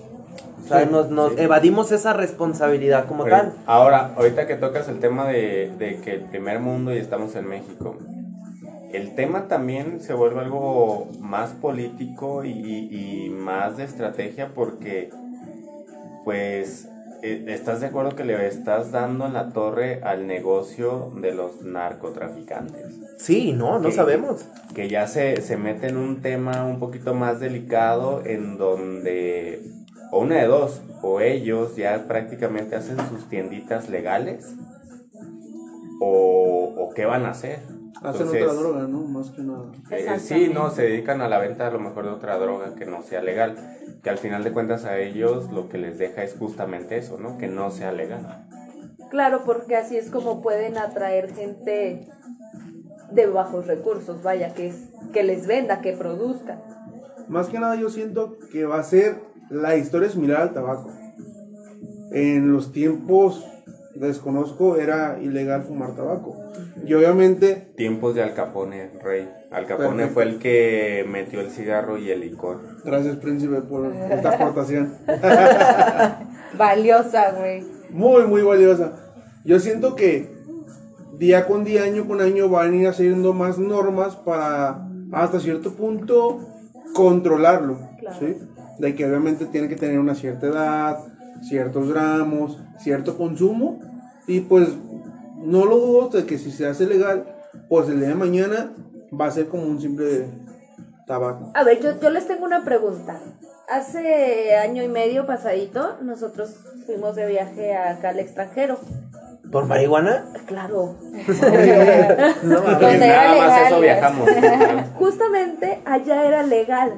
O 0.63 0.67
sea, 0.67 0.81
Sí, 0.83 0.89
nos, 0.91 1.09
nos 1.09 1.31
sí. 1.33 1.37
evadimos 1.39 1.91
esa 1.91 2.13
responsabilidad 2.13 3.05
como 3.07 3.23
tal. 3.25 3.53
Ahora, 3.65 4.11
ahorita 4.15 4.45
que 4.45 4.55
tocas 4.55 4.87
el 4.89 4.99
tema 4.99 5.27
de, 5.27 5.71
de 5.79 5.97
que 6.01 6.15
el 6.15 6.21
primer 6.25 6.59
mundo 6.59 6.93
y 6.93 6.97
estamos 6.99 7.35
en 7.35 7.47
México, 7.47 7.95
el 8.93 9.15
tema 9.15 9.47
también 9.47 10.01
se 10.01 10.13
vuelve 10.13 10.41
algo 10.41 11.07
más 11.19 11.51
político 11.51 12.43
y, 12.43 12.49
y- 12.51 13.25
y 13.25 13.29
más 13.29 13.77
de 13.77 13.83
estrategia 13.83 14.49
porque, 14.55 15.09
pues, 16.23 16.87
eh, 17.21 17.45
¿estás 17.49 17.81
de 17.81 17.87
acuerdo 17.87 18.15
que 18.15 18.23
le 18.23 18.47
estás 18.47 18.91
dando 18.91 19.25
en 19.27 19.33
la 19.33 19.49
torre 19.49 20.01
al 20.03 20.25
negocio 20.25 21.11
de 21.21 21.33
los 21.33 21.61
narcotraficantes? 21.61 22.85
Sí, 23.17 23.51
no, 23.51 23.79
no 23.79 23.89
que- 23.89 23.95
sabemos. 23.95 24.45
Que 24.73 24.87
ya 24.87 25.05
se, 25.07 25.41
se 25.41 25.57
mete 25.57 25.87
en 25.87 25.97
un 25.97 26.21
tema 26.21 26.63
un 26.65 26.79
poquito 26.79 27.13
más 27.13 27.39
delicado 27.39 28.21
en 28.25 28.57
donde, 28.57 29.61
o 30.11 30.19
una 30.21 30.35
de 30.35 30.47
dos, 30.47 30.81
o 31.01 31.19
ellos 31.19 31.75
ya 31.75 32.05
prácticamente 32.07 32.75
hacen 32.75 32.97
sus 33.09 33.27
tienditas 33.29 33.89
legales, 33.89 34.55
o, 35.99 36.73
o 36.77 36.89
qué 36.93 37.05
van 37.05 37.25
a 37.25 37.31
hacer. 37.31 37.59
Hacen 38.01 38.21
Entonces, 38.21 38.43
otra 38.43 38.53
droga, 38.53 38.87
¿no? 38.87 39.01
Más 39.01 39.29
que 39.31 39.41
nada. 39.41 39.65
eh, 39.91 40.19
sí, 40.19 40.49
no, 40.53 40.71
se 40.71 40.83
dedican 40.83 41.21
a 41.21 41.27
la 41.27 41.37
venta 41.37 41.67
a 41.67 41.71
lo 41.71 41.79
mejor 41.79 42.05
de 42.05 42.11
otra 42.11 42.37
droga 42.37 42.73
que 42.75 42.85
no 42.85 43.03
sea 43.03 43.21
legal. 43.21 43.57
Que 44.01 44.09
al 44.09 44.17
final 44.17 44.43
de 44.43 44.53
cuentas 44.53 44.85
a 44.85 44.97
ellos 44.97 45.51
lo 45.51 45.67
que 45.67 45.77
les 45.77 45.97
deja 45.97 46.23
es 46.23 46.35
justamente 46.35 46.97
eso, 46.97 47.17
¿no? 47.17 47.37
Que 47.37 47.47
no 47.47 47.71
sea 47.71 47.91
legal. 47.91 48.47
Claro, 49.09 49.41
porque 49.45 49.75
así 49.75 49.97
es 49.97 50.09
como 50.09 50.41
pueden 50.41 50.77
atraer 50.77 51.33
gente 51.33 52.07
de 53.11 53.27
bajos 53.27 53.67
recursos, 53.67 54.23
vaya, 54.23 54.53
que 54.53 54.67
es 54.67 54.75
que 55.11 55.23
les 55.23 55.47
venda, 55.47 55.81
que 55.81 55.93
produzca. 55.93 56.61
Más 57.27 57.47
que 57.47 57.59
nada 57.59 57.75
yo 57.75 57.89
siento 57.89 58.37
que 58.51 58.65
va 58.65 58.79
a 58.79 58.83
ser 58.83 59.19
la 59.49 59.75
historia 59.75 60.09
similar 60.09 60.41
al 60.41 60.53
tabaco. 60.53 60.91
En 62.11 62.51
los 62.53 62.71
tiempos, 62.71 63.45
desconozco, 63.95 64.77
era 64.77 65.19
ilegal 65.21 65.63
fumar 65.63 65.95
tabaco. 65.95 66.35
Y 66.85 66.93
obviamente, 66.93 67.71
Tiempos 67.75 68.15
de 68.15 68.23
Al 68.23 68.33
Capone, 68.33 68.89
rey. 69.03 69.29
Al 69.51 69.65
Capone 69.65 69.89
Perfecto. 69.89 70.13
fue 70.13 70.23
el 70.23 70.39
que 70.39 71.05
metió 71.07 71.41
el 71.41 71.51
cigarro 71.51 71.97
y 71.97 72.11
el 72.11 72.21
licor. 72.21 72.61
gracias 72.83 73.17
príncipe 73.17 73.61
por 73.61 73.91
esta 73.93 74.35
aportación. 74.35 74.95
Valiosa, 76.57 77.31
güey. 77.31 77.63
Muy, 77.91 78.25
muy 78.27 78.41
valiosa. 78.41 78.93
Yo 79.43 79.59
siento 79.59 79.95
que 79.95 80.29
día 81.17 81.47
con 81.47 81.63
día, 81.63 81.83
año 81.83 82.07
con 82.07 82.21
año 82.21 82.49
van 82.49 82.73
a 82.73 82.75
ir 82.75 82.87
haciendo 82.87 83.33
más 83.33 83.57
normas 83.57 84.15
para 84.15 84.87
hasta 85.11 85.39
cierto 85.39 85.73
punto 85.73 86.39
controlarlo. 86.93 87.77
Claro. 87.99 88.17
¿sí? 88.19 88.37
de 88.79 88.95
que 88.95 89.05
obviamente 89.05 89.45
tiene 89.45 89.67
que 89.67 89.75
tener 89.75 89.99
una 89.99 90.15
cierta 90.15 90.47
edad, 90.47 90.99
ciertos 91.43 91.89
gramos, 91.89 92.59
cierto 92.77 93.17
consumo, 93.17 93.79
y 94.27 94.41
pues 94.41 94.69
no 95.37 95.65
lo 95.65 95.77
dudo 95.77 96.09
de 96.09 96.25
que 96.25 96.37
si 96.37 96.51
se 96.51 96.67
hace 96.67 96.85
legal, 96.85 97.25
pues 97.67 97.89
el 97.89 97.99
día 97.99 98.09
de 98.09 98.15
mañana 98.15 98.71
va 99.19 99.27
a 99.27 99.31
ser 99.31 99.47
como 99.47 99.63
un 99.63 99.81
simple 99.81 100.27
tabaco. 101.07 101.51
A 101.55 101.63
ver, 101.63 101.81
yo, 101.81 101.99
yo 101.99 102.09
les 102.09 102.27
tengo 102.27 102.45
una 102.45 102.63
pregunta. 102.63 103.19
Hace 103.67 104.55
año 104.55 104.83
y 104.83 104.87
medio 104.87 105.25
pasadito, 105.25 105.97
nosotros 106.01 106.55
fuimos 106.85 107.15
de 107.15 107.27
viaje 107.27 107.75
acá 107.75 108.09
al 108.09 108.19
extranjero. 108.19 108.79
¿Por 109.51 109.65
marihuana? 109.65 110.25
Claro. 110.45 110.95
No. 112.43 112.61
Donde 112.61 113.07
más 113.07 113.67
eso 113.67 113.79
viajamos. 113.79 114.29
Justamente 114.95 115.81
allá 115.85 116.25
era 116.25 116.43
legal. 116.43 116.93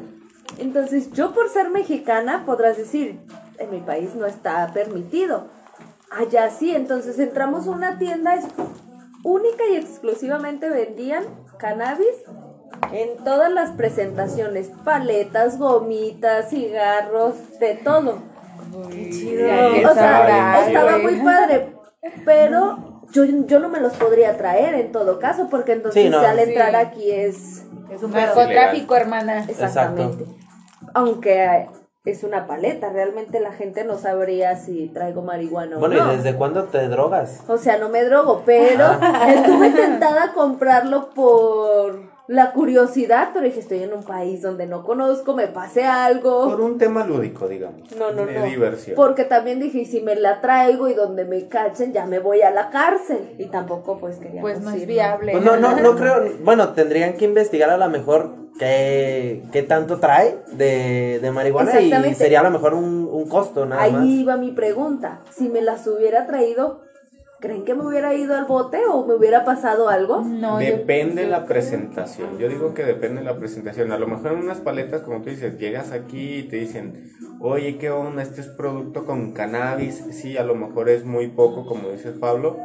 Entonces, 0.58 1.12
yo 1.14 1.34
por 1.34 1.50
ser 1.50 1.70
mexicana, 1.70 2.44
podrás 2.46 2.78
decir, 2.78 3.20
en 3.58 3.70
mi 3.72 3.80
país 3.80 4.16
no 4.16 4.26
está 4.26 4.72
permitido. 4.74 5.48
Allá 6.12 6.50
sí, 6.50 6.76
entonces 6.76 7.18
entramos 7.20 7.68
a 7.68 7.72
una 7.72 7.98
tienda 7.98 8.36
es- 8.36 8.46
única 9.24 9.64
y 9.72 9.76
exclusivamente 9.76 10.70
vendían 10.70 11.24
cannabis 11.58 12.08
en 12.92 13.24
todas 13.24 13.52
las 13.52 13.70
presentaciones, 13.72 14.72
paletas, 14.84 15.58
gomitas, 15.60 16.50
cigarros, 16.50 17.36
de 17.60 17.76
todo. 17.76 18.18
Ya 18.72 18.90
que 19.74 19.86
O 19.86 19.94
sea, 19.94 20.66
estaba 20.68 20.98
güey. 20.98 21.04
muy 21.18 21.26
padre, 21.26 21.76
pero 22.26 23.04
yo, 23.12 23.26
yo 23.26 23.60
no 23.60 23.70
me 23.70 23.80
los 23.80 23.94
podría 23.94 24.38
traer 24.38 24.74
en 24.76 24.92
todo 24.92 25.20
caso, 25.20 25.48
porque 25.50 25.74
entonces 25.74 26.04
Sí, 26.04 26.10
no. 26.10 26.22
ya 26.22 26.32
al 26.32 26.40
entrar 26.40 26.70
Sí. 26.72 26.76
aquí 26.78 27.12
es... 27.12 27.64
Es 27.92 28.02
un 28.04 28.12
narcotráfico, 28.12 28.96
hermana. 28.96 29.46
Exactamente. 29.48 30.26
Aunque 30.94 31.44
eh, 31.44 31.70
es 32.04 32.24
una 32.24 32.48
paleta, 32.48 32.90
realmente 32.90 33.40
la 33.40 33.52
gente 33.52 33.84
no 33.84 33.98
sabría 33.98 34.56
si 34.56 34.88
traigo 34.88 35.22
marihuana 35.22 35.78
o 35.78 35.80
Bueno, 35.80 36.04
no. 36.04 36.14
¿y 36.14 36.18
desde 36.18 36.36
cuándo 36.36 36.64
te 36.64 36.88
drogas? 36.88 37.42
O 37.48 37.60
sea, 37.60 37.78
no 37.78 37.90
me 37.90 38.04
drogo, 38.04 38.42
pero 38.44 38.86
estuve 39.28 39.70
tentada 39.70 40.26
a 40.26 40.34
comprarlo 40.34 41.12
por 41.12 42.10
la 42.28 42.54
curiosidad, 42.54 43.30
pero 43.34 43.46
dije, 43.46 43.60
estoy 43.60 43.84
en 43.84 43.94
un 43.94 44.04
país 44.04 44.42
donde 44.42 44.66
no 44.66 44.84
conozco, 44.84 45.36
me 45.36 45.48
pase 45.48 45.84
algo. 45.84 46.50
Por 46.50 46.62
un 46.62 46.80
tema 46.80 47.06
lúdico, 47.06 47.48
digamos. 47.48 47.82
No, 47.96 48.12
no, 48.12 48.26
de 48.26 48.40
no. 48.40 48.46
diversión. 48.46 48.96
Porque 48.96 49.26
también 49.26 49.60
dije, 49.60 49.80
y 49.80 49.86
si 49.86 50.02
me 50.02 50.16
la 50.16 50.42
traigo 50.42 50.88
y 50.88 50.96
donde 50.96 51.26
me 51.26 51.50
cachen, 51.50 51.94
ya 51.94 52.08
me 52.08 52.18
voy 52.18 52.42
a 52.42 52.50
la 52.50 52.70
cárcel. 52.70 53.36
Y 53.38 53.48
tampoco, 53.48 53.98
pues, 54.00 54.18
queríamos 54.18 54.50
Pues 54.50 54.62
no 54.64 54.72
es 54.72 54.88
viable. 54.88 55.34
Pues 55.34 55.44
no, 55.44 55.58
no, 55.58 55.76
no 55.76 55.96
creo. 55.96 56.24
Bueno, 56.44 56.70
tendrían 56.70 57.14
que 57.14 57.26
investigar 57.26 57.70
a 57.70 57.78
lo 57.78 57.90
mejor 57.90 58.41
qué, 58.62 59.44
qué 59.52 59.64
tanto 59.64 60.00
trae 60.00 60.38
de, 60.54 61.20
de 61.22 61.32
marihuana 61.32 61.82
y 61.82 62.14
sería 62.16 62.42
a 62.42 62.44
lo 62.44 62.52
mejor 62.52 62.76
un, 62.76 63.10
un 63.12 63.28
costo 63.28 63.66
nada 63.66 63.82
Ahí 63.84 63.92
más. 63.92 64.06
iba 64.06 64.38
mi 64.38 64.52
pregunta. 64.52 65.22
Si 65.32 65.50
me 65.50 65.62
las 65.62 65.88
hubiera 65.88 66.28
traído, 66.28 66.80
¿creen 67.40 67.66
que 67.66 67.74
me 67.74 67.84
hubiera 67.86 68.14
ido 68.14 68.36
al 68.36 68.46
bote 68.46 68.80
o 68.88 69.06
me 69.08 69.16
hubiera 69.16 69.44
pasado 69.46 69.90
algo? 69.90 70.22
No, 70.22 70.62
yo- 70.62 70.68
Depende 70.78 71.26
la 71.28 71.46
presentación. 71.46 72.38
Yo 72.38 72.48
digo 72.50 72.74
que 72.76 72.84
depende 72.84 73.24
la 73.24 73.36
presentación. 73.38 73.92
A 73.92 73.98
lo 73.98 74.08
mejor 74.08 74.34
en 74.34 74.40
unas 74.40 74.60
paletas, 74.60 75.02
como 75.02 75.22
tú 75.22 75.30
dices, 75.32 75.58
llegas 75.58 75.92
aquí 75.92 76.36
y 76.40 76.44
te 76.44 76.58
dicen, 76.58 77.12
oye, 77.40 77.78
¿qué 77.80 77.90
onda? 77.90 78.22
Este 78.22 78.42
es 78.42 78.48
producto 78.48 79.06
con 79.06 79.34
cannabis. 79.34 80.04
Sí, 80.12 80.38
a 80.38 80.44
lo 80.44 80.54
mejor 80.54 80.88
es 80.90 81.04
muy 81.04 81.30
poco, 81.30 81.66
como 81.66 81.90
dices 81.90 82.14
Pablo. 82.20 82.58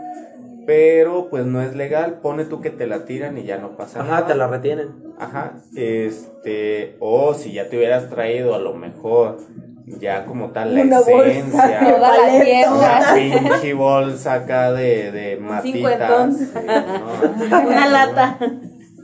Pero 0.66 1.28
pues 1.30 1.46
no 1.46 1.62
es 1.62 1.76
legal. 1.76 2.18
Pone 2.23 2.44
tú 2.44 2.61
que 2.61 2.70
te 2.70 2.87
la 2.87 3.04
tiran 3.04 3.38
y 3.38 3.44
ya 3.44 3.58
no 3.58 3.76
pasa 3.76 4.02
nada. 4.02 4.18
Ajá, 4.18 4.26
te 4.26 4.35
la 4.35 4.49
retienen. 4.49 4.88
Ajá, 5.18 5.54
este, 5.76 6.96
o 7.00 7.35
si 7.35 7.52
ya 7.52 7.68
te 7.68 7.76
hubieras 7.78 8.11
traído 8.11 8.54
a 8.54 8.58
lo 8.58 8.75
mejor 8.75 9.38
ya 9.87 10.25
como 10.26 10.50
tal 10.50 10.75
la 10.75 10.82
Una 10.82 11.00
bolsa 11.00 11.28
esencia, 11.28 11.78
tienda. 11.78 12.75
una 12.75 13.14
pinche 13.14 13.73
bolsa 13.75 14.35
acá 14.35 14.73
de, 14.73 15.12
de 15.12 15.37
matitas. 15.37 15.73
cincuentón. 15.73 16.35
sí, 16.35 16.49
no. 17.50 17.61
Una 17.68 17.87
lata. 17.88 18.38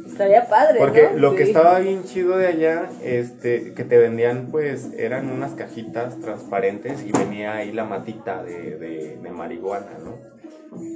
Estaría 0.06 0.46
padre, 0.46 0.78
Porque 0.78 1.08
¿no? 1.14 1.18
lo 1.20 1.34
que 1.36 1.44
estaba 1.44 1.78
bien 1.78 2.04
chido 2.04 2.36
de 2.36 2.46
allá, 2.48 2.90
este, 3.02 3.72
que 3.72 3.82
te 3.84 3.96
vendían, 3.96 4.48
pues, 4.50 4.90
eran 4.98 5.30
unas 5.30 5.52
cajitas 5.52 6.20
transparentes 6.20 7.02
y 7.02 7.12
venía 7.12 7.54
ahí 7.54 7.72
la 7.72 7.84
matita 7.84 8.42
de, 8.42 8.76
de, 8.76 9.16
de 9.22 9.30
marihuana, 9.30 9.92
¿no? 10.04 10.14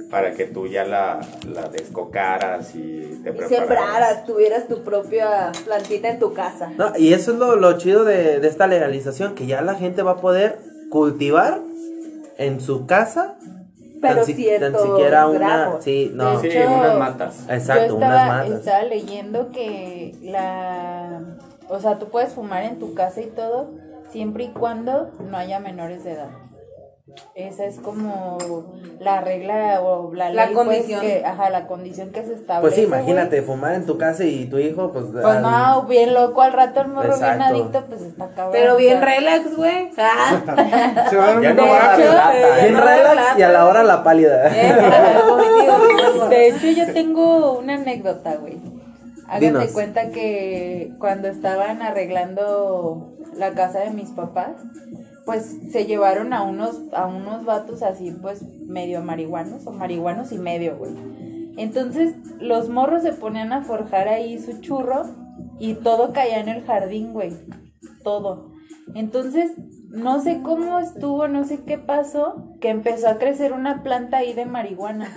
Para 0.09 0.33
que 0.33 0.45
tú 0.45 0.67
ya 0.67 0.85
la, 0.85 1.19
la 1.53 1.67
descocaras 1.69 2.73
y 2.75 3.19
te 3.23 3.29
Y 3.29 3.33
prepararas. 3.33 3.49
sembraras, 3.49 4.25
tuvieras 4.25 4.67
tu 4.67 4.81
propia 4.83 5.51
plantita 5.65 6.09
en 6.09 6.19
tu 6.19 6.33
casa. 6.33 6.71
No, 6.77 6.93
y 6.97 7.13
eso 7.13 7.33
es 7.33 7.37
lo, 7.39 7.55
lo 7.57 7.77
chido 7.77 8.05
de, 8.05 8.39
de 8.39 8.47
esta 8.47 8.67
legalización, 8.67 9.35
que 9.35 9.47
ya 9.47 9.61
la 9.61 9.75
gente 9.75 10.03
va 10.03 10.11
a 10.11 10.17
poder 10.17 10.59
cultivar 10.89 11.59
en 12.37 12.61
su 12.61 12.85
casa. 12.85 13.35
Pero 13.99 14.15
tan, 14.17 14.25
si- 14.25 14.35
ciertos 14.35 14.71
tan 14.81 14.81
siquiera 14.89 15.27
una. 15.27 15.81
Sí, 15.81 16.11
no. 16.13 16.39
Sí, 16.39 16.47
hecho, 16.47 16.71
unas 16.71 16.97
matas. 16.97 17.39
Exacto, 17.49 17.87
yo 17.87 17.95
unas 17.95 18.09
estaba, 18.11 18.27
matas. 18.27 18.59
estaba 18.59 18.83
leyendo 18.83 19.51
que 19.51 20.15
la... 20.21 21.19
O 21.69 21.79
sea, 21.81 21.99
tú 21.99 22.07
puedes 22.07 22.31
fumar 22.31 22.63
en 22.63 22.79
tu 22.79 22.93
casa 22.93 23.19
y 23.21 23.25
todo, 23.25 23.71
siempre 24.11 24.45
y 24.45 24.47
cuando 24.49 25.11
no 25.29 25.35
haya 25.35 25.59
menores 25.59 26.05
de 26.05 26.13
edad. 26.13 26.29
Esa 27.35 27.65
es 27.65 27.79
como 27.79 28.37
la 28.99 29.21
regla 29.21 29.81
o 29.81 30.13
la, 30.13 30.29
La 30.31 30.45
ley, 30.47 30.55
pues, 30.55 30.65
condición. 30.67 31.01
que, 31.01 31.23
ajá, 31.25 31.49
la 31.51 31.67
condición 31.67 32.11
que 32.11 32.23
se 32.23 32.33
establece. 32.33 32.61
Pues 32.61 32.75
sí, 32.75 32.85
güey. 32.85 32.99
imagínate, 32.99 33.41
fumar 33.43 33.73
en 33.75 33.85
tu 33.85 33.97
casa 33.97 34.23
y 34.23 34.45
tu 34.45 34.57
hijo, 34.57 34.91
pues. 34.91 35.05
Pues 35.11 35.23
al- 35.25 35.41
no, 35.43 35.83
bien 35.83 36.13
loco 36.13 36.41
al 36.41 36.53
rato 36.53 36.81
el 36.81 36.87
morro 36.89 37.15
bien 37.17 37.41
adicto, 37.41 37.85
pues 37.87 38.01
está 38.01 38.27
cabrón. 38.29 38.51
Pero 38.53 38.75
bien 38.77 39.01
relax, 39.01 39.55
güey. 39.55 39.91
Ah. 39.97 41.07
Se 41.09 41.15
va 41.15 41.29
a 41.29 41.33
no 41.35 41.39
Bien 41.41 41.55
no, 42.73 42.81
relax 42.81 43.37
y 43.37 43.41
a 43.43 43.49
la 43.49 43.65
hora 43.65 43.83
la 43.83 44.03
pálida. 44.03 44.49
Eh. 44.57 46.29
De 46.29 46.47
hecho, 46.49 46.67
yo 46.67 46.93
tengo 46.93 47.59
una 47.59 47.75
anécdota, 47.75 48.35
güey. 48.35 48.57
Háganme 49.27 49.59
Dinos. 49.59 49.71
cuenta 49.73 50.09
que 50.11 50.91
cuando 50.99 51.27
estaban 51.27 51.81
arreglando 51.81 53.11
la 53.35 53.51
casa 53.51 53.79
de 53.79 53.89
mis 53.91 54.09
papás, 54.09 54.51
pues 55.27 55.57
se 55.73 55.85
llevaron 55.85 56.31
a 56.31 56.43
unos, 56.43 56.81
a 56.93 57.05
unos 57.05 57.43
vatos 57.43 57.83
así, 57.83 58.11
pues 58.21 58.41
medio 58.65 59.03
marihuanos, 59.03 59.67
o 59.67 59.73
marihuanos 59.73 60.31
y 60.31 60.39
medio, 60.39 60.77
güey. 60.77 60.93
Entonces, 61.57 62.15
los 62.39 62.69
morros 62.69 63.03
se 63.03 63.11
ponían 63.11 63.51
a 63.51 63.61
forjar 63.61 64.07
ahí 64.07 64.39
su 64.39 64.61
churro 64.61 65.03
y 65.59 65.73
todo 65.73 66.13
caía 66.13 66.39
en 66.39 66.47
el 66.47 66.63
jardín, 66.63 67.11
güey. 67.11 67.33
Todo. 68.05 68.53
Entonces, 68.95 69.51
no 69.89 70.21
sé 70.21 70.41
cómo 70.43 70.79
estuvo, 70.79 71.27
no 71.27 71.43
sé 71.43 71.61
qué 71.65 71.77
pasó, 71.77 72.55
que 72.61 72.69
empezó 72.69 73.09
a 73.09 73.17
crecer 73.17 73.51
una 73.51 73.83
planta 73.83 74.19
ahí 74.19 74.31
de 74.31 74.45
marihuana 74.45 75.11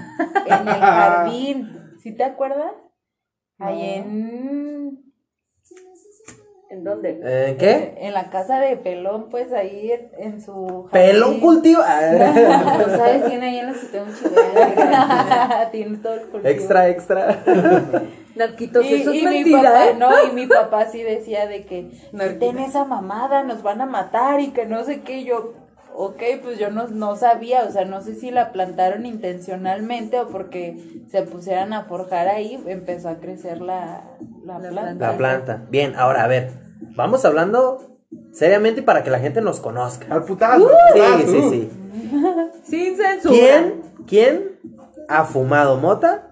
en 0.45 0.67
el 0.67 0.75
jardín. 0.81 1.71
¿Sí 2.03 2.17
te 2.17 2.25
acuerdas? 2.25 2.73
Ahí 3.59 3.81
en, 3.81 5.10
¿En 6.71 6.85
dónde? 6.85 7.21
¿Eh, 7.25 7.57
¿Qué? 7.59 7.95
en 7.99 8.15
la 8.15 8.31
casa 8.31 8.61
de 8.61 8.77
Pelón, 8.77 9.29
pues 9.29 9.53
ahí 9.53 9.91
en, 9.91 10.11
en 10.35 10.41
su 10.41 10.89
¿Pelón 10.93 11.41
jardín. 11.41 11.41
cultivo? 11.41 11.81
No 11.81 12.97
sabes, 12.97 13.27
tiene 13.27 13.47
ahí 13.47 13.59
en 13.59 13.67
la 13.67 13.75
ciudad 13.75 14.05
un 14.07 14.15
chihuahua. 14.15 15.69
Tiene 15.73 15.97
todo 15.99 16.15
el 16.15 16.21
cultivo. 16.29 16.49
extra, 16.49 16.89
extra. 16.89 17.43
Narquitos, 18.37 18.85
Y, 18.87 18.95
eso 18.95 19.11
es 19.11 19.17
y 19.17 19.27
mi 19.27 19.35
mentira, 19.35 19.63
papá, 19.73 19.87
¿eh? 19.89 19.95
no, 19.99 20.11
y 20.29 20.33
mi 20.33 20.47
papá 20.47 20.87
sí 20.87 21.03
decía 21.03 21.49
de 21.49 21.65
que 21.67 21.91
ten 22.39 22.61
esa 22.61 22.85
mamada, 22.85 23.43
nos 23.43 23.65
van 23.65 23.81
a 23.81 23.87
matar 23.87 24.39
y 24.41 24.53
que 24.53 24.65
no 24.67 24.85
sé 24.85 25.01
qué, 25.01 25.19
Y 25.19 25.25
yo, 25.25 25.53
ok, 26.03 26.23
pues 26.43 26.59
yo 26.59 26.71
no, 26.71 26.89
no 26.89 27.15
sabía, 27.15 27.65
o 27.69 27.71
sea, 27.71 27.85
no 27.85 28.01
sé 28.01 28.15
si 28.15 28.31
la 28.31 28.53
plantaron 28.53 29.05
intencionalmente 29.05 30.19
o 30.19 30.29
porque 30.29 31.03
se 31.11 31.23
pusieran 31.23 31.75
a 31.75 31.85
forjar 31.85 32.27
ahí, 32.27 32.63
empezó 32.67 33.11
a 33.11 33.17
crecer 33.17 33.61
la, 33.61 34.05
la, 34.45 34.59
planta. 34.59 35.11
La 35.13 35.17
planta. 35.19 35.63
Bien, 35.69 35.95
ahora 35.97 36.25
a 36.25 36.27
ver, 36.27 36.53
vamos 36.97 37.27
hablando 37.27 37.99
seriamente 38.33 38.83
para 38.83 39.03
que 39.03 39.11
la 39.11 39.19
gente 39.19 39.43
nos 39.43 39.61
conozca. 39.61 40.07
Al 40.09 40.25
putazo. 40.25 40.71
Sí, 40.95 41.27
sí, 41.27 41.51
sí. 41.51 41.71
Sin 42.65 42.97
censura. 42.97 43.35
¿Quién, 43.35 43.83
quién 44.07 44.59
ha 45.07 45.25
fumado 45.25 45.77
mota? 45.77 46.29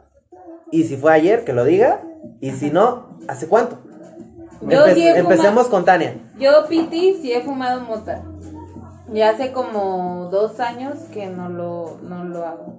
Y 0.70 0.84
si 0.84 0.96
fue 0.96 1.12
ayer, 1.12 1.44
que 1.44 1.52
lo 1.52 1.64
diga. 1.64 2.00
Y 2.40 2.52
si 2.52 2.70
no, 2.70 3.18
¿hace 3.28 3.48
cuánto? 3.48 3.78
Yo 4.62 4.87
sí 4.87 5.06
he 5.06 5.10
fumado. 5.10 5.18
empecemos 5.18 5.66
con 5.68 5.84
Tania. 5.84 6.14
Yo, 6.38 6.66
Piti, 6.68 7.18
sí 7.20 7.32
he 7.32 7.42
fumado 7.42 7.82
mota. 7.82 8.22
Ya 9.12 9.30
hace 9.30 9.52
como 9.52 10.28
dos 10.30 10.60
años 10.60 10.94
que 11.12 11.26
no 11.26 11.48
lo, 11.48 11.98
no 12.02 12.24
lo 12.24 12.44
hago. 12.44 12.78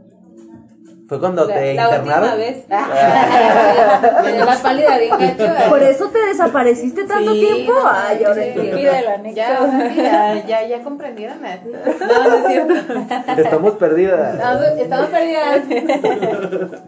¿Fue 1.07 1.19
cuando 1.19 1.45
La, 1.45 1.55
te 1.55 1.73
la 1.73 1.83
internaron? 1.85 2.29
última 2.29 2.35
vez. 2.35 2.65
Me 4.23 4.33
dio 4.33 4.45
la 4.45 4.55
pálida 4.61 4.97
bien 4.99 5.17
gacho. 5.17 5.47
¿Por 5.69 5.81
eso 5.81 6.07
te 6.09 6.19
desapareciste 6.19 7.03
tanto 7.05 7.33
Sí, 7.33 7.39
tiempo? 7.39 7.73
no 7.73 7.89
Ay, 7.91 8.23
ahora 8.23 8.45
entiendo. 8.45 8.77
Pide 8.77 8.99
el 8.99 9.07
anexo. 9.07 9.35
Ya, 9.35 10.35
ya, 10.35 10.45
ya, 10.45 10.67
ya 10.67 10.83
comprendieron. 10.83 11.39
No, 11.41 12.29
no 12.29 12.35
es 12.35 12.45
cierto. 12.47 12.73
Estamos 13.41 13.71
perdidas. 13.73 14.35
Estamos, 14.35 14.63
estamos 14.77 15.07
perdidas. 15.07 15.61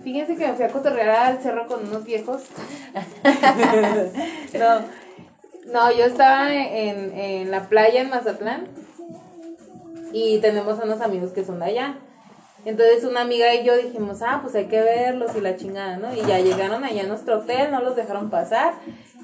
Fíjense 0.03 0.36
que 0.36 0.48
me 0.50 0.53
fui 0.53 0.65
a 0.65 0.69
cotorrear 0.69 1.10
al 1.10 1.39
cerro 1.41 1.65
con 1.65 1.88
unos 1.88 2.03
viejos. 2.03 2.43
No. 4.53 5.01
No, 5.71 5.91
yo 5.91 6.05
estaba 6.05 6.53
en, 6.53 7.17
en 7.17 7.50
la 7.51 7.62
playa 7.69 8.01
en 8.01 8.10
Mazatlán 8.12 8.67
y 10.13 10.39
tenemos 10.39 10.84
unos 10.84 11.01
amigos 11.01 11.32
que 11.32 11.44
son 11.44 11.60
de 11.60 11.65
allá. 11.65 11.98
Entonces 12.63 13.03
una 13.03 13.22
amiga 13.22 13.53
y 13.56 13.63
yo 13.65 13.75
dijimos, 13.75 14.22
ah, 14.22 14.39
pues 14.44 14.53
hay 14.56 14.65
que 14.65 14.82
verlos 14.82 15.36
y 15.36 15.41
la 15.41 15.56
chingada, 15.56 15.98
¿no? 15.98 16.13
Y 16.13 16.22
ya 16.27 16.39
llegaron 16.39 16.84
allá 16.84 17.03
a 17.03 17.08
nuestro 17.08 17.39
hotel, 17.39 17.72
no 17.72 17.82
los 17.82 17.96
dejaron 17.96 18.30
pasar 18.30 18.74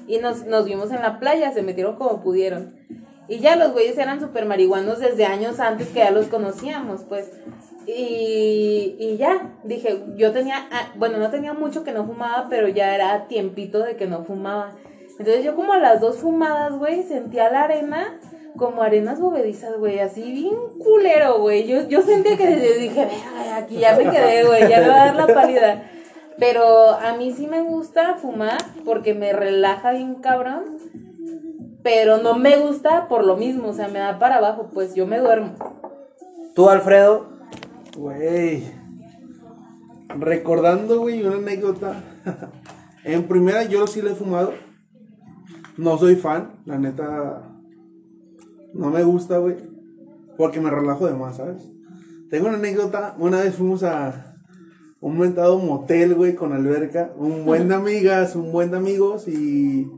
y 0.08 0.18
nos, 0.18 0.44
nos 0.46 0.64
vimos 0.64 0.90
en 0.90 1.02
la 1.02 1.20
playa, 1.20 1.52
se 1.52 1.62
metieron 1.62 1.96
como 1.96 2.20
pudieron. 2.20 2.74
Y 3.28 3.40
ya 3.40 3.56
los 3.56 3.72
güeyes 3.72 3.98
eran 3.98 4.20
súper 4.20 4.46
marihuanos 4.46 4.98
desde 5.00 5.26
años 5.26 5.60
antes 5.60 5.88
que 5.88 5.98
ya 5.98 6.10
los 6.10 6.26
conocíamos, 6.26 7.02
pues. 7.02 7.30
Y, 7.86 8.96
y 8.98 9.16
ya, 9.18 9.52
dije, 9.64 10.02
yo 10.16 10.32
tenía, 10.32 10.66
ah, 10.72 10.92
bueno, 10.96 11.18
no 11.18 11.30
tenía 11.30 11.52
mucho 11.52 11.84
que 11.84 11.92
no 11.92 12.06
fumaba, 12.06 12.46
pero 12.48 12.68
ya 12.68 12.94
era 12.94 13.28
tiempito 13.28 13.80
de 13.80 13.96
que 13.96 14.06
no 14.06 14.24
fumaba. 14.24 14.72
Entonces 15.18 15.44
yo 15.44 15.54
como 15.54 15.74
a 15.74 15.78
las 15.78 16.00
dos 16.00 16.16
fumadas, 16.16 16.78
güey, 16.78 17.02
sentía 17.02 17.50
la 17.50 17.62
arena 17.64 18.18
como 18.58 18.82
arenas 18.82 19.20
bovedizas, 19.20 19.78
güey, 19.78 20.00
así 20.00 20.32
bien 20.32 20.54
culero, 20.78 21.38
güey. 21.38 21.66
Yo, 21.66 21.88
yo 21.88 22.02
sentía 22.02 22.36
que 22.36 22.46
dije, 22.46 23.06
"Verga, 23.06 23.56
aquí 23.56 23.78
ya 23.78 23.96
me 23.96 24.10
quedé, 24.10 24.44
güey, 24.44 24.68
ya 24.68 24.80
me 24.80 24.88
va 24.88 25.02
a 25.02 25.12
dar 25.12 25.16
la 25.16 25.34
pálida. 25.34 25.90
Pero 26.38 26.90
a 26.90 27.16
mí 27.16 27.32
sí 27.32 27.46
me 27.46 27.62
gusta 27.62 28.14
fumar 28.14 28.58
porque 28.84 29.14
me 29.14 29.32
relaja 29.32 29.92
bien 29.92 30.16
cabrón. 30.16 30.78
Pero 31.82 32.18
no 32.18 32.36
me 32.36 32.56
gusta 32.56 33.08
por 33.08 33.24
lo 33.24 33.36
mismo, 33.36 33.68
o 33.68 33.72
sea, 33.72 33.88
me 33.88 34.00
da 34.00 34.18
para 34.18 34.36
abajo, 34.36 34.68
pues 34.74 34.94
yo 34.94 35.06
me 35.06 35.18
duermo. 35.18 35.54
Tú, 36.54 36.68
Alfredo, 36.68 37.38
Güey. 37.98 38.62
Recordando, 40.08 41.00
güey, 41.00 41.24
una 41.24 41.36
anécdota. 41.36 42.00
en 43.04 43.26
primera, 43.26 43.64
yo 43.64 43.88
sí 43.88 44.02
le 44.02 44.12
he 44.12 44.14
fumado. 44.14 44.54
No 45.76 45.98
soy 45.98 46.14
fan, 46.14 46.52
la 46.64 46.78
neta. 46.78 47.42
No 48.74 48.90
me 48.90 49.02
gusta, 49.02 49.38
güey. 49.38 49.56
Porque 50.36 50.60
me 50.60 50.70
relajo 50.70 51.06
de 51.06 51.14
más, 51.14 51.36
¿sabes? 51.36 51.62
Tengo 52.30 52.48
una 52.48 52.58
anécdota. 52.58 53.16
Una 53.18 53.40
vez 53.40 53.54
fuimos 53.54 53.82
a 53.82 54.36
un 55.00 55.18
mentado 55.18 55.58
motel, 55.58 56.14
güey, 56.14 56.34
con 56.34 56.52
alberca. 56.52 57.12
Un 57.16 57.44
buen 57.44 57.68
de 57.68 57.74
amigas, 57.76 58.36
un 58.36 58.52
buen 58.52 58.70
de 58.70 58.76
amigos. 58.76 59.26
Y 59.28 59.90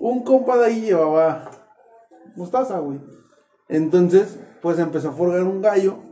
un 0.00 0.24
compa 0.24 0.58
de 0.58 0.66
ahí 0.66 0.80
llevaba 0.82 1.50
mostaza, 2.36 2.78
güey. 2.78 3.00
Entonces, 3.68 4.38
pues 4.62 4.78
empezó 4.78 5.10
a 5.10 5.12
forgar 5.12 5.42
un 5.44 5.60
gallo. 5.60 6.07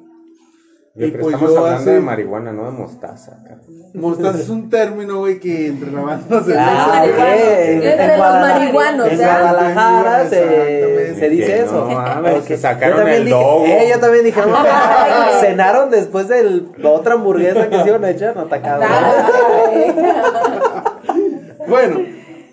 Y 0.98 1.10
pero 1.10 1.24
pues 1.24 1.34
estamos 1.34 1.52
yo 1.52 1.58
hablando 1.58 1.80
hace- 1.82 1.90
de 1.92 2.00
marihuana, 2.00 2.52
no 2.52 2.64
de 2.64 2.70
mostaza. 2.70 3.32
cabrón. 3.46 3.66
Mostaza 3.94 4.38
es 4.38 4.48
un 4.48 4.68
término, 4.70 5.18
güey, 5.18 5.38
que 5.38 5.68
entre 5.68 5.90
la 5.92 6.00
banda 6.02 6.42
se 6.44 6.54
Ah, 6.58 6.86
usa, 6.88 7.04
ok. 7.04 7.16
güey. 7.16 7.40
En- 7.68 7.82
Entre 7.82 8.04
en 8.04 8.10
los 8.18 8.18
marihuanos, 8.40 9.08
En 9.08 9.18
¿ya? 9.18 9.40
Guadalajara 9.40 10.28
se, 10.28 11.14
se 11.18 11.28
dice 11.30 11.46
Que 11.46 11.60
eso. 11.62 11.88
no 11.90 12.44
que 12.44 12.56
sacaron 12.56 13.08
el 13.08 13.24
dije- 13.24 13.30
dogo. 13.36 13.64
eh, 13.66 13.88
yo 13.92 14.00
también 14.00 14.24
dije, 14.24 14.40
no, 14.40 14.56
cenaron 15.40 15.90
después 15.90 16.28
de 16.28 16.62
la 16.78 16.90
otra 16.90 17.14
hamburguesa 17.14 17.68
que 17.68 17.82
se 17.82 17.88
iban 17.88 18.04
a 18.04 18.10
echar, 18.10 18.36
no 18.36 18.42
está 18.44 18.60
cabrón. 18.62 18.88
Bueno, 21.68 22.00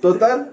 total, 0.02 0.50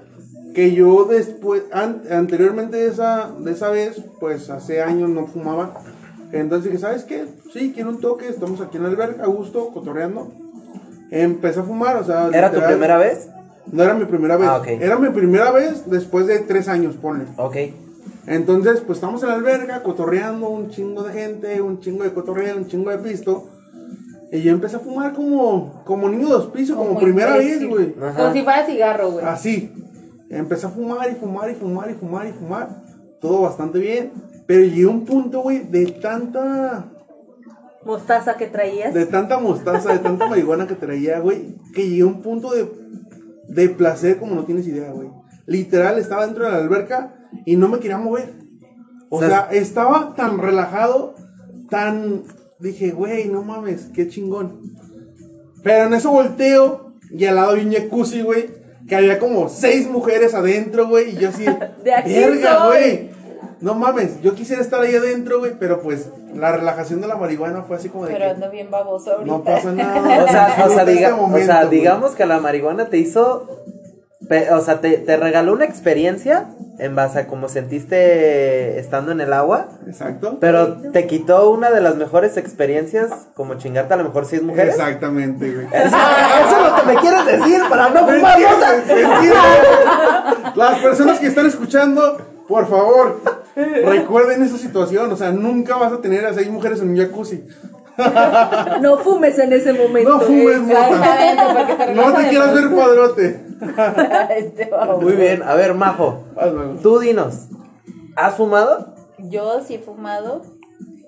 que 0.54 0.72
yo 0.72 1.04
después, 1.04 1.62
an- 1.72 2.02
anteriormente 2.10 2.76
de 2.76 2.88
esa, 2.88 3.30
de 3.38 3.52
esa 3.52 3.70
vez, 3.70 4.00
pues 4.18 4.50
hace 4.50 4.82
años 4.82 5.08
no 5.08 5.26
fumaba. 5.26 5.72
Entonces 6.32 6.70
dije, 6.70 6.78
¿sabes 6.78 7.04
qué? 7.04 7.26
Sí, 7.52 7.72
quiero 7.74 7.90
un 7.90 8.00
toque, 8.00 8.28
estamos 8.28 8.60
aquí 8.60 8.76
en 8.76 8.84
la 8.84 8.88
alberca, 8.90 9.24
a 9.24 9.26
gusto, 9.26 9.70
cotorreando. 9.72 10.32
Empecé 11.10 11.60
a 11.60 11.62
fumar, 11.64 11.96
o 11.96 12.04
sea... 12.04 12.28
¿Era 12.32 12.50
tu 12.50 12.56
literal, 12.56 12.74
primera 12.74 12.98
vez? 12.98 13.28
No 13.72 13.82
era 13.82 13.94
mi 13.94 14.04
primera 14.04 14.36
vez. 14.36 14.48
Ah, 14.48 14.58
ok. 14.58 14.66
Era 14.68 14.96
mi 14.98 15.10
primera 15.10 15.50
vez 15.50 15.90
después 15.90 16.26
de 16.26 16.38
tres 16.40 16.68
años, 16.68 16.96
ponle. 16.96 17.24
Ok. 17.36 17.56
Entonces, 18.26 18.80
pues 18.80 18.98
estamos 18.98 19.22
en 19.22 19.30
la 19.30 19.34
alberca, 19.34 19.82
cotorreando, 19.82 20.48
un 20.48 20.70
chingo 20.70 21.02
de 21.02 21.12
gente, 21.12 21.60
un 21.60 21.80
chingo 21.80 22.04
de 22.04 22.12
cotorreo, 22.12 22.56
un 22.56 22.66
chingo 22.68 22.90
de 22.90 22.98
pisto. 22.98 23.48
Y 24.30 24.42
yo 24.42 24.52
empecé 24.52 24.76
a 24.76 24.80
fumar 24.80 25.12
como, 25.12 25.82
como 25.84 26.08
niño 26.08 26.28
de 26.28 26.34
hospicio, 26.34 26.76
como, 26.76 26.90
Como 26.90 27.00
primera 27.00 27.36
vez, 27.36 27.66
güey. 27.68 27.92
Como 27.92 28.32
si 28.32 28.42
fuera 28.42 28.64
cigarro, 28.64 29.10
güey. 29.10 29.24
Así. 29.24 29.72
Empecé 30.28 30.66
a 30.66 30.70
fumar 30.70 31.10
y 31.10 31.16
fumar 31.16 31.50
y 31.50 31.54
fumar 31.54 31.90
y 31.90 31.94
fumar 31.94 32.26
y 32.28 32.32
fumar. 32.32 32.68
Todo 33.20 33.42
bastante 33.42 33.80
bien. 33.80 34.12
Pero 34.50 34.64
llegué 34.64 34.82
a 34.82 34.88
un 34.88 35.04
punto, 35.04 35.42
güey, 35.42 35.60
de 35.60 35.86
tanta. 36.02 36.86
Mostaza 37.84 38.36
que 38.36 38.46
traías. 38.48 38.92
De 38.92 39.06
tanta 39.06 39.38
mostaza, 39.38 39.92
de 39.92 40.00
tanta 40.00 40.26
marihuana 40.26 40.66
que 40.66 40.74
traía, 40.74 41.20
güey. 41.20 41.54
Que 41.72 41.88
llegué 41.88 42.02
a 42.02 42.06
un 42.06 42.20
punto 42.20 42.50
de. 42.52 42.66
De 43.46 43.68
placer 43.68 44.18
como 44.18 44.34
no 44.34 44.42
tienes 44.46 44.66
idea, 44.66 44.90
güey. 44.90 45.08
Literal, 45.46 46.00
estaba 46.00 46.26
dentro 46.26 46.46
de 46.46 46.50
la 46.50 46.56
alberca 46.56 47.14
y 47.46 47.54
no 47.54 47.68
me 47.68 47.78
quería 47.78 47.96
mover. 47.98 48.32
O 49.08 49.18
O 49.18 49.20
sea, 49.20 49.28
sea, 49.28 49.48
estaba 49.52 50.14
tan 50.16 50.38
relajado, 50.38 51.14
tan. 51.68 52.24
Dije, 52.58 52.90
güey, 52.90 53.28
no 53.28 53.44
mames, 53.44 53.86
qué 53.94 54.08
chingón. 54.08 54.62
Pero 55.62 55.84
en 55.86 55.94
eso 55.94 56.10
volteo 56.10 56.92
y 57.08 57.24
al 57.26 57.36
lado 57.36 57.50
había 57.52 57.62
un 57.66 57.72
jacuzzi, 57.72 58.22
güey. 58.22 58.50
Que 58.88 58.96
había 58.96 59.20
como 59.20 59.48
seis 59.48 59.88
mujeres 59.88 60.34
adentro, 60.34 60.88
güey. 60.88 61.10
Y 61.10 61.18
yo 61.20 61.28
así, 61.28 61.44
De 61.84 61.94
aquí 61.94 62.12
verga, 62.14 62.58
soy". 62.58 62.68
güey. 62.68 63.19
No 63.60 63.74
mames, 63.74 64.20
yo 64.22 64.34
quisiera 64.34 64.62
estar 64.62 64.80
ahí 64.80 64.94
adentro, 64.94 65.38
güey. 65.40 65.52
Pero 65.58 65.80
pues 65.80 66.08
la 66.34 66.52
relajación 66.52 67.00
de 67.00 67.08
la 67.08 67.16
marihuana 67.16 67.62
fue 67.62 67.76
así 67.76 67.88
como 67.88 68.06
de 68.06 68.12
Pero 68.12 68.24
que 68.24 68.30
ando 68.30 68.50
bien 68.50 68.70
baboso 68.70 69.12
ahorita. 69.12 69.30
no 69.30 69.42
pasa 69.44 69.72
nada. 69.72 70.24
O 70.24 70.28
sea, 70.28 70.64
o 70.66 70.70
sea, 70.70 70.84
diga- 70.86 71.10
este 71.10 71.42
o 71.42 71.44
sea, 71.44 71.64
digamos 71.66 72.12
que 72.12 72.24
la 72.26 72.38
marihuana 72.40 72.86
te 72.86 72.96
hizo, 72.98 73.48
o 74.52 74.60
sea, 74.60 74.80
te, 74.80 74.96
te 74.98 75.16
regaló 75.16 75.52
una 75.52 75.64
experiencia 75.66 76.46
en 76.78 76.94
base 76.96 77.18
a 77.18 77.26
cómo 77.26 77.48
sentiste 77.50 78.78
estando 78.80 79.12
en 79.12 79.20
el 79.20 79.34
agua, 79.34 79.66
Exacto. 79.86 80.38
pero 80.40 80.76
te 80.92 81.06
quitó 81.06 81.50
una 81.50 81.70
de 81.70 81.82
las 81.82 81.96
mejores 81.96 82.38
experiencias, 82.38 83.10
como 83.34 83.54
chingarte 83.56 83.92
a 83.92 83.96
lo 83.98 84.04
mejor 84.04 84.24
seis 84.24 84.42
mujeres. 84.42 84.76
Exactamente, 84.76 85.52
güey. 85.52 85.66
Eso, 85.74 85.96
eso 85.96 86.56
es 86.56 86.62
lo 86.70 86.76
que 86.76 86.82
me 86.94 87.00
quieres 87.02 87.26
decir 87.26 87.60
para 87.68 87.90
no 87.90 88.06
¿Me 88.06 88.14
fumar. 88.14 88.38
Las 90.56 90.78
personas 90.78 91.18
que 91.18 91.26
están 91.26 91.44
escuchando, 91.46 92.16
por 92.50 92.66
favor, 92.66 93.20
recuerden 93.54 94.42
esa 94.42 94.58
situación. 94.58 95.10
O 95.12 95.16
sea, 95.16 95.30
nunca 95.30 95.76
vas 95.76 95.92
a 95.92 96.00
tener 96.00 96.26
a 96.26 96.34
seis 96.34 96.50
mujeres 96.50 96.80
en 96.82 96.90
un 96.90 96.96
jacuzzi. 96.96 97.44
No 98.80 98.96
fumes 98.98 99.38
en 99.38 99.52
ese 99.52 99.74
momento. 99.74 100.08
No 100.08 100.20
fumes, 100.20 100.60
mota. 100.62 101.92
No 101.94 102.14
te 102.14 102.28
quieras 102.30 102.54
ver 102.54 102.74
padrote. 102.74 103.40
Este. 104.36 104.70
Muy 105.00 105.12
bien, 105.12 105.42
a 105.42 105.54
ver, 105.54 105.74
Majo, 105.74 106.24
Hazlo. 106.34 106.76
tú 106.82 106.98
dinos, 106.98 107.48
¿has 108.16 108.36
fumado? 108.36 108.94
Yo 109.18 109.60
sí 109.62 109.74
he 109.74 109.78
fumado 109.78 110.42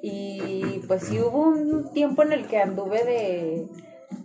y 0.03 0.83
pues 0.87 1.05
sí 1.05 1.19
hubo 1.19 1.49
un 1.49 1.91
tiempo 1.95 2.23
en 2.23 2.35
el 2.35 2.47
que 2.47 2.59
anduve 2.59 3.03
de, 3.05 3.69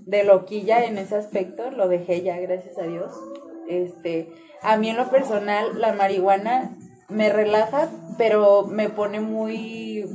de 0.06 0.24
loquilla 0.26 0.84
en 0.84 0.98
ese 0.98 1.16
aspecto, 1.16 1.72
lo 1.72 1.88
dejé 1.88 2.22
ya, 2.22 2.38
gracias 2.38 2.78
a 2.78 2.84
Dios. 2.84 3.14
Este, 3.70 4.30
a 4.62 4.76
mí 4.76 4.90
en 4.90 4.98
lo 4.98 5.10
personal 5.10 5.80
la 5.80 5.94
marihuana 5.94 6.76
me 7.10 7.30
relaja, 7.30 7.90
pero 8.18 8.66
me 8.66 8.90
pone 8.90 9.20
muy 9.20 10.06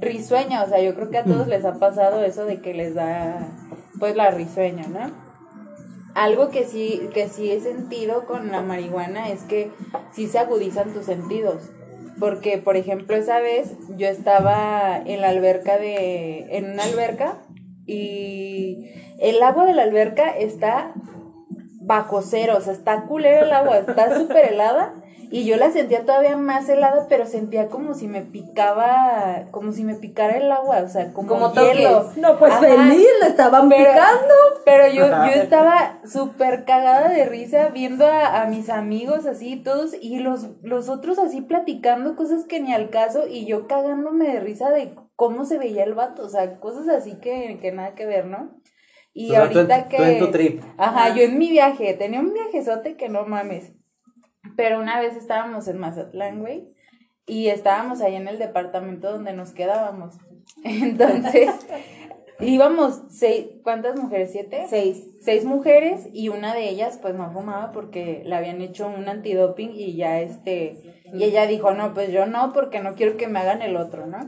risueña, 0.00 0.64
o 0.64 0.68
sea, 0.68 0.80
yo 0.80 0.94
creo 0.94 1.10
que 1.10 1.18
a 1.18 1.24
todos 1.24 1.46
les 1.46 1.64
ha 1.64 1.74
pasado 1.74 2.22
eso 2.24 2.44
de 2.44 2.60
que 2.60 2.74
les 2.74 2.94
da 2.94 3.48
pues 3.98 4.16
la 4.16 4.30
risueña, 4.30 4.86
¿no? 4.88 5.12
Algo 6.14 6.50
que 6.50 6.64
sí, 6.64 7.08
que 7.14 7.28
sí 7.28 7.50
he 7.50 7.60
sentido 7.60 8.26
con 8.26 8.50
la 8.50 8.60
marihuana 8.60 9.30
es 9.30 9.42
que 9.42 9.70
sí 10.12 10.26
se 10.26 10.38
agudizan 10.38 10.92
tus 10.92 11.06
sentidos. 11.06 11.70
Porque, 12.18 12.58
por 12.58 12.76
ejemplo, 12.76 13.16
esa 13.16 13.40
vez 13.40 13.72
yo 13.96 14.06
estaba 14.06 14.98
en 14.98 15.22
la 15.22 15.30
alberca 15.30 15.78
de. 15.78 16.56
en 16.56 16.72
una 16.72 16.84
alberca 16.84 17.38
y 17.86 18.90
el 19.18 19.42
agua 19.42 19.64
de 19.64 19.74
la 19.74 19.84
alberca 19.84 20.30
está 20.30 20.92
bajo 21.80 22.22
cero, 22.22 22.54
o 22.58 22.60
sea, 22.60 22.72
está 22.72 23.06
culero 23.06 23.46
el 23.46 23.52
agua, 23.52 23.78
está 23.78 24.18
súper 24.18 24.52
helada. 24.52 24.94
Y 25.32 25.46
yo 25.46 25.56
la 25.56 25.70
sentía 25.70 26.04
todavía 26.04 26.36
más 26.36 26.68
helada, 26.68 27.06
pero 27.08 27.24
sentía 27.26 27.68
como 27.68 27.94
si 27.94 28.06
me 28.06 28.20
picaba, 28.20 29.46
como 29.50 29.72
si 29.72 29.82
me 29.82 29.94
picara 29.94 30.36
el 30.36 30.52
agua, 30.52 30.82
o 30.84 30.88
sea, 30.88 31.12
como, 31.12 31.28
Como 31.28 31.52
hielo. 31.54 32.02
toques. 32.02 32.16
No, 32.18 32.38
pues 32.38 32.52
Ajá. 32.52 32.60
feliz, 32.66 33.06
le 33.22 33.28
estaban 33.28 33.68
Pero- 33.68 33.90
picando. 33.92 34.34
Pero 34.64 34.88
yo, 34.92 35.06
yo 35.08 35.42
estaba 35.42 36.00
súper 36.06 36.64
cagada 36.64 37.08
de 37.08 37.24
risa 37.24 37.68
viendo 37.68 38.06
a, 38.06 38.42
a 38.42 38.46
mis 38.46 38.68
amigos 38.68 39.26
así, 39.26 39.56
todos, 39.56 39.94
y 40.00 40.18
los, 40.18 40.48
los 40.62 40.88
otros 40.88 41.18
así 41.18 41.40
platicando 41.40 42.14
cosas 42.14 42.44
que 42.44 42.60
ni 42.60 42.72
al 42.74 42.90
caso, 42.90 43.26
y 43.26 43.46
yo 43.46 43.66
cagándome 43.66 44.26
de 44.28 44.40
risa 44.40 44.70
de 44.70 44.94
cómo 45.16 45.44
se 45.44 45.58
veía 45.58 45.84
el 45.84 45.94
vato, 45.94 46.24
o 46.24 46.28
sea, 46.28 46.60
cosas 46.60 46.88
así 46.88 47.18
que, 47.20 47.58
que 47.60 47.72
nada 47.72 47.92
que 47.94 48.06
ver, 48.06 48.26
¿no? 48.26 48.50
Y 49.14 49.30
O 49.30 49.34
sea, 49.34 49.50
tú 49.50 49.58
en- 49.60 49.70
ahorita 49.72 49.88
tú 49.88 49.96
que... 49.96 50.12
en 50.12 50.18
tu 50.18 50.30
trip. 50.30 50.62
Ajá, 50.78 51.14
yo 51.14 51.22
en 51.22 51.38
mi 51.38 51.48
viaje, 51.50 51.94
tenía 51.94 52.20
un 52.20 52.32
viajezote 52.32 52.96
que 52.96 53.08
no 53.08 53.24
mames. 53.26 53.72
Pero 54.56 54.80
una 54.80 55.00
vez 55.00 55.16
estábamos 55.16 55.68
en 55.68 55.78
Mazatlán, 55.78 56.40
güey, 56.40 56.68
y 57.26 57.48
estábamos 57.48 58.00
ahí 58.00 58.14
en 58.14 58.28
el 58.28 58.38
departamento 58.38 59.10
donde 59.10 59.32
nos 59.32 59.52
quedábamos. 59.52 60.14
Entonces, 60.64 61.50
íbamos 62.40 63.02
seis, 63.08 63.46
¿cuántas 63.62 63.96
mujeres? 63.96 64.32
¿Siete? 64.32 64.66
Seis. 64.68 65.04
Seis 65.20 65.44
mujeres 65.44 66.08
y 66.12 66.28
una 66.28 66.54
de 66.54 66.68
ellas 66.68 66.98
pues 67.00 67.14
no 67.14 67.32
fumaba 67.32 67.72
porque 67.72 68.22
le 68.24 68.34
habían 68.34 68.60
hecho 68.60 68.88
un 68.88 69.08
antidoping 69.08 69.70
y 69.72 69.94
ya 69.94 70.20
este, 70.20 70.76
y 71.12 71.22
ella 71.22 71.46
dijo, 71.46 71.72
no, 71.72 71.94
pues 71.94 72.10
yo 72.10 72.26
no 72.26 72.52
porque 72.52 72.80
no 72.80 72.94
quiero 72.94 73.16
que 73.16 73.28
me 73.28 73.38
hagan 73.38 73.62
el 73.62 73.76
otro, 73.76 74.06
¿no? 74.06 74.18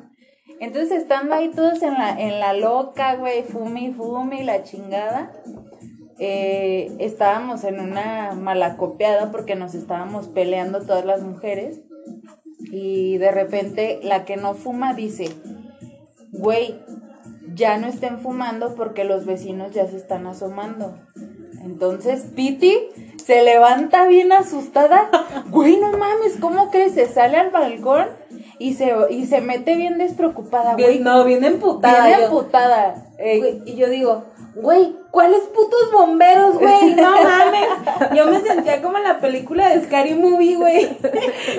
Entonces 0.60 1.02
estando 1.02 1.34
ahí 1.34 1.50
todos 1.50 1.82
en 1.82 1.94
la, 1.94 2.10
en 2.20 2.38
la 2.38 2.52
loca, 2.52 3.16
güey, 3.16 3.42
fume 3.42 3.86
y 3.86 3.92
fume 3.92 4.42
y 4.42 4.44
la 4.44 4.62
chingada, 4.62 5.32
eh, 6.18 6.94
estábamos 6.98 7.64
en 7.64 7.80
una 7.80 8.32
malacopiada 8.34 9.32
porque 9.32 9.54
nos 9.54 9.74
estábamos 9.74 10.28
peleando 10.28 10.82
todas 10.82 11.04
las 11.04 11.22
mujeres 11.22 11.80
y 12.60 13.18
de 13.18 13.30
repente 13.30 14.00
la 14.02 14.24
que 14.24 14.36
no 14.36 14.54
fuma 14.54 14.94
dice, 14.94 15.28
güey, 16.32 16.76
ya 17.54 17.78
no 17.78 17.86
estén 17.86 18.18
fumando 18.18 18.74
porque 18.74 19.04
los 19.04 19.26
vecinos 19.26 19.72
ya 19.72 19.86
se 19.86 19.96
están 19.96 20.26
asomando. 20.26 20.98
Entonces 21.64 22.26
Piti 22.34 22.76
se 23.24 23.42
levanta 23.42 24.06
bien 24.06 24.32
asustada. 24.32 25.10
Güey, 25.50 25.76
no 25.78 25.92
mames, 25.92 26.36
¿cómo 26.40 26.70
crees? 26.70 26.94
Se 26.94 27.06
sale 27.06 27.36
al 27.36 27.50
balcón 27.50 28.08
y 28.58 28.74
se, 28.74 28.92
y 29.10 29.26
se 29.26 29.40
mete 29.40 29.76
bien 29.76 29.98
despreocupada, 29.98 30.74
güey. 30.74 30.98
No, 30.98 31.24
bien 31.24 31.44
emputada. 31.44 32.06
Bien 32.06 32.22
emputada. 32.22 33.06
Eh, 33.18 33.62
y 33.64 33.76
yo 33.76 33.88
digo, 33.88 34.24
güey, 34.54 34.96
¿cuáles 35.10 35.40
putos 35.54 35.90
bomberos, 35.92 36.58
güey? 36.58 36.94
No 36.94 37.10
mames. 37.22 37.68
Yo 38.14 38.26
me 38.26 38.40
sentía 38.40 38.80
como 38.82 38.98
en 38.98 39.04
la 39.04 39.18
película 39.18 39.68
de 39.68 39.84
Scary 39.84 40.14
Movie, 40.14 40.56
güey. 40.56 40.98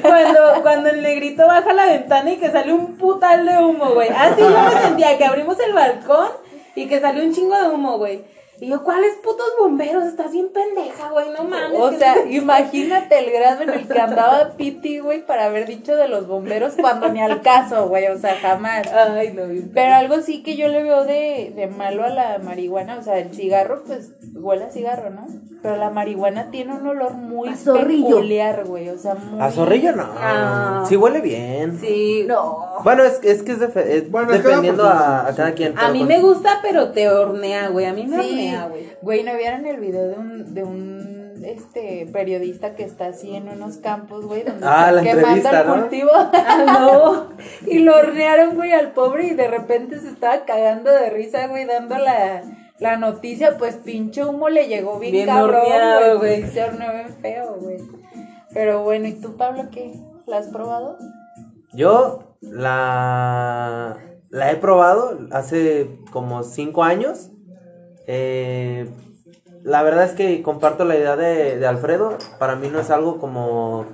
Cuando, 0.02 0.62
cuando 0.62 0.90
el 0.90 1.02
negrito 1.02 1.46
baja 1.48 1.74
la 1.74 1.86
ventana 1.86 2.32
y 2.32 2.38
que 2.38 2.52
sale 2.52 2.74
un 2.74 2.98
putal 2.98 3.46
de 3.46 3.58
humo, 3.58 3.92
güey. 3.94 4.10
Así 4.10 4.42
yo 4.42 4.50
me 4.50 4.82
sentía, 4.82 5.18
que 5.18 5.26
abrimos 5.26 5.60
el 5.60 5.74
balcón 5.74 6.30
y 6.76 6.88
que 6.88 7.00
salió 7.00 7.24
un 7.24 7.34
chingo 7.34 7.56
de 7.56 7.70
humo, 7.70 7.98
güey. 7.98 8.24
Y 8.62 8.68
yo, 8.68 8.84
¿cuáles 8.84 9.14
putos 9.24 9.46
bomberos? 9.60 10.06
Estás 10.06 10.32
bien 10.32 10.48
pendeja, 10.54 11.10
güey, 11.10 11.30
no 11.30 11.44
mames. 11.44 11.78
O 11.80 11.92
sea, 11.92 12.16
imagínate 12.30 13.20
el 13.20 13.32
grado 13.32 13.64
en 13.64 13.70
el 13.70 13.88
que 13.88 14.00
andaba 14.00 14.52
Piti, 14.56 15.00
güey, 15.00 15.26
para 15.26 15.46
haber 15.46 15.68
dicho 15.68 15.96
de 15.96 16.08
los 16.08 16.26
bomberos 16.28 16.74
cuando 16.80 17.10
ni 17.10 17.22
al 17.22 17.42
caso, 17.42 17.88
güey, 17.90 18.08
o 18.08 18.18
sea, 18.18 18.36
jamás. 18.42 18.88
Ay, 18.94 19.34
no, 19.34 19.48
bien 19.48 19.72
Pero 19.74 19.94
algo 19.96 20.22
sí 20.22 20.42
que 20.42 20.56
yo 20.56 20.70
le 20.70 20.84
veo 20.84 21.04
de, 21.04 21.52
de 21.56 21.68
malo 21.68 22.06
a 22.06 22.10
la 22.10 22.40
marihuana, 22.40 22.98
o 23.00 23.04
sea, 23.04 23.20
el 23.20 23.34
cigarro, 23.36 23.84
pues, 23.86 24.12
huele 24.34 24.66
a 24.66 24.70
cigarro, 24.72 25.10
¿no? 25.10 25.28
Pero 25.62 25.78
la 25.78 25.90
marihuana 25.90 26.52
tiene 26.52 26.74
un 26.74 26.86
olor 26.88 27.14
muy 27.14 27.50
A 27.50 27.56
zorrillo. 27.56 28.08
peculiar, 28.10 28.66
güey, 28.66 28.88
o 28.90 28.98
sea, 29.00 29.16
muy... 29.16 29.42
A 29.42 29.50
zorrillo 29.52 29.94
no. 29.96 30.06
No. 30.14 30.86
Sí 30.86 30.96
huele 30.96 31.22
bien. 31.22 31.80
Sí. 31.82 32.24
No. 32.28 32.76
Bueno, 32.84 33.04
es, 33.04 33.20
es 33.24 33.42
que 33.42 33.54
es, 33.54 33.60
defe- 33.60 33.86
es 33.88 34.12
Bueno, 34.12 34.32
dependiendo 34.32 34.84
a, 34.86 35.28
a 35.28 35.34
cada 35.36 35.54
quien. 35.54 35.74
A 35.80 35.90
mí 35.90 36.00
con- 36.00 36.08
me 36.08 36.20
gusta, 36.22 36.60
pero 36.62 36.92
te 36.92 37.10
hornea, 37.10 37.70
güey. 37.70 37.88
A 37.88 37.94
mí 37.94 38.06
me 38.06 38.22
Sí, 38.22 38.30
hornea, 38.30 38.45
güey. 38.70 38.88
güey, 39.02 39.24
¿no 39.24 39.36
vieron 39.38 39.66
el 39.66 39.80
video 39.80 40.08
de 40.08 40.16
un, 40.16 40.54
de 40.54 40.64
un, 40.64 41.34
este, 41.44 42.08
periodista 42.12 42.76
que 42.76 42.84
está 42.84 43.08
así 43.08 43.36
en 43.36 43.50
unos 43.50 43.78
campos, 43.78 44.26
güey, 44.26 44.44
donde 44.44 44.66
Ah, 44.68 44.90
están 44.90 44.96
la 44.96 45.04
quemando 45.04 45.50
el 45.50 45.68
¿no? 45.68 45.76
cultivo? 45.82 46.12
no, 46.66 47.28
y 47.68 47.80
lo 47.80 47.96
hornearon, 47.98 48.56
güey, 48.56 48.72
al 48.72 48.92
pobre 48.94 49.28
y 49.28 49.34
de 49.34 49.48
repente 49.48 50.00
se 50.00 50.10
estaba 50.10 50.46
cagando 50.46 50.92
de 50.92 51.10
risa, 51.10 51.48
güey, 51.48 51.66
dando 51.66 51.98
la, 51.98 52.42
la 52.80 52.98
noticia, 52.98 53.58
pues 53.58 53.76
pinche 53.76 54.24
humo 54.26 54.50
le 54.50 54.68
llegó 54.68 54.98
bien, 55.00 55.12
Bien 55.14 55.28
cabrón, 55.28 55.62
güey. 56.18 56.42
pues, 56.42 56.54
se 56.54 56.64
horneó 56.64 56.92
bien 56.94 57.10
feo, 57.22 57.58
güey. 57.60 57.78
Pero 58.54 58.84
bueno, 58.84 59.08
¿y 59.08 59.14
tú, 59.14 59.36
Pablo, 59.36 59.66
qué? 59.72 59.94
¿La 60.26 60.38
has 60.38 60.48
probado? 60.48 60.98
Yo 61.74 62.38
la, 62.40 63.98
la 64.30 64.52
he 64.52 64.56
probado 64.56 65.20
hace 65.32 65.90
como 66.12 66.44
cinco 66.44 66.84
años. 66.84 67.32
Eh, 68.08 68.88
la 69.64 69.82
verdad 69.84 70.06
es 70.06 70.12
que 70.12 70.42
comparto 70.42 70.86
la 70.86 70.96
idea 70.98 71.16
de, 71.16 71.58
de 71.58 71.68
Alfredo. 71.68 72.18
Para 72.40 72.56
mí 72.56 72.70
no 72.72 72.80
es 72.80 72.90
algo 72.90 73.18
como... 73.18 73.86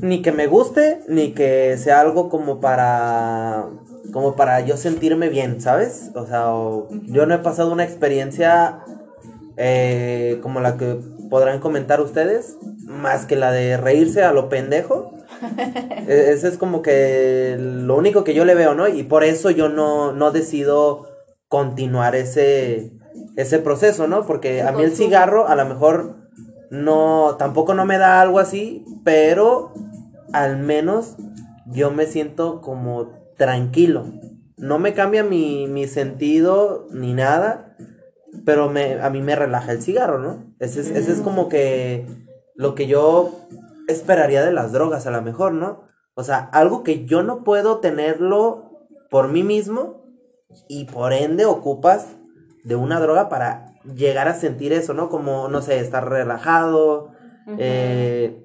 Ni 0.00 0.22
que 0.22 0.32
me 0.32 0.46
guste, 0.46 1.00
ni 1.08 1.32
que 1.32 1.76
sea 1.78 2.00
algo 2.00 2.28
como 2.28 2.60
para... 2.60 3.66
Como 4.12 4.36
para 4.36 4.60
yo 4.60 4.76
sentirme 4.76 5.28
bien, 5.28 5.60
¿sabes? 5.60 6.10
O 6.14 6.26
sea, 6.26 6.54
o- 6.54 6.88
yo 7.06 7.26
no 7.26 7.34
he 7.34 7.38
pasado 7.38 7.72
una 7.72 7.84
experiencia 7.84 8.78
eh, 9.56 10.38
como 10.42 10.60
la 10.60 10.76
que 10.76 10.98
podrán 11.28 11.58
comentar 11.58 12.00
ustedes, 12.00 12.56
más 12.84 13.26
que 13.26 13.34
la 13.36 13.50
de 13.50 13.76
reírse 13.76 14.22
a 14.22 14.32
lo 14.32 14.48
pendejo. 14.48 15.12
E- 16.08 16.30
Ese 16.32 16.48
es 16.48 16.56
como 16.56 16.82
que 16.82 17.56
lo 17.58 17.96
único 17.96 18.22
que 18.24 18.32
yo 18.32 18.44
le 18.44 18.54
veo, 18.54 18.74
¿no? 18.74 18.86
Y 18.88 19.02
por 19.02 19.24
eso 19.24 19.50
yo 19.50 19.68
no, 19.68 20.12
no 20.12 20.30
decido 20.30 21.08
continuar 21.48 22.14
ese, 22.14 22.92
ese 23.36 23.58
proceso, 23.58 24.06
¿no? 24.06 24.26
Porque 24.26 24.62
a 24.62 24.72
mí 24.72 24.82
el 24.82 24.94
cigarro 24.94 25.46
a 25.46 25.54
lo 25.54 25.66
mejor 25.66 26.16
no, 26.70 27.36
tampoco 27.38 27.74
no 27.74 27.84
me 27.84 27.98
da 27.98 28.20
algo 28.20 28.38
así, 28.38 28.84
pero 29.04 29.72
al 30.32 30.56
menos 30.58 31.16
yo 31.66 31.90
me 31.90 32.06
siento 32.06 32.60
como 32.60 33.12
tranquilo. 33.36 34.06
No 34.56 34.78
me 34.78 34.94
cambia 34.94 35.22
mi, 35.22 35.66
mi 35.68 35.86
sentido 35.86 36.88
ni 36.90 37.12
nada, 37.12 37.76
pero 38.44 38.70
me, 38.70 39.00
a 39.00 39.10
mí 39.10 39.20
me 39.20 39.36
relaja 39.36 39.72
el 39.72 39.82
cigarro, 39.82 40.18
¿no? 40.18 40.54
Ese 40.58 40.80
es, 40.80 40.90
ese 40.90 41.12
es 41.12 41.20
como 41.20 41.48
que 41.48 42.06
lo 42.54 42.74
que 42.74 42.86
yo 42.86 43.32
esperaría 43.86 44.44
de 44.44 44.52
las 44.52 44.72
drogas 44.72 45.06
a 45.06 45.10
lo 45.10 45.20
mejor, 45.20 45.52
¿no? 45.52 45.84
O 46.14 46.22
sea, 46.22 46.38
algo 46.52 46.82
que 46.82 47.04
yo 47.04 47.22
no 47.22 47.44
puedo 47.44 47.78
tenerlo 47.80 48.70
por 49.10 49.28
mí 49.28 49.42
mismo 49.42 50.06
y 50.68 50.86
por 50.86 51.12
ende 51.12 51.44
ocupas 51.44 52.06
de 52.66 52.74
una 52.74 52.98
droga 52.98 53.28
para 53.28 53.66
llegar 53.94 54.26
a 54.26 54.34
sentir 54.34 54.72
eso, 54.72 54.92
¿no? 54.92 55.08
Como, 55.08 55.48
no 55.48 55.62
sé, 55.62 55.78
estar 55.78 56.08
relajado. 56.08 57.12
eh, 57.58 58.42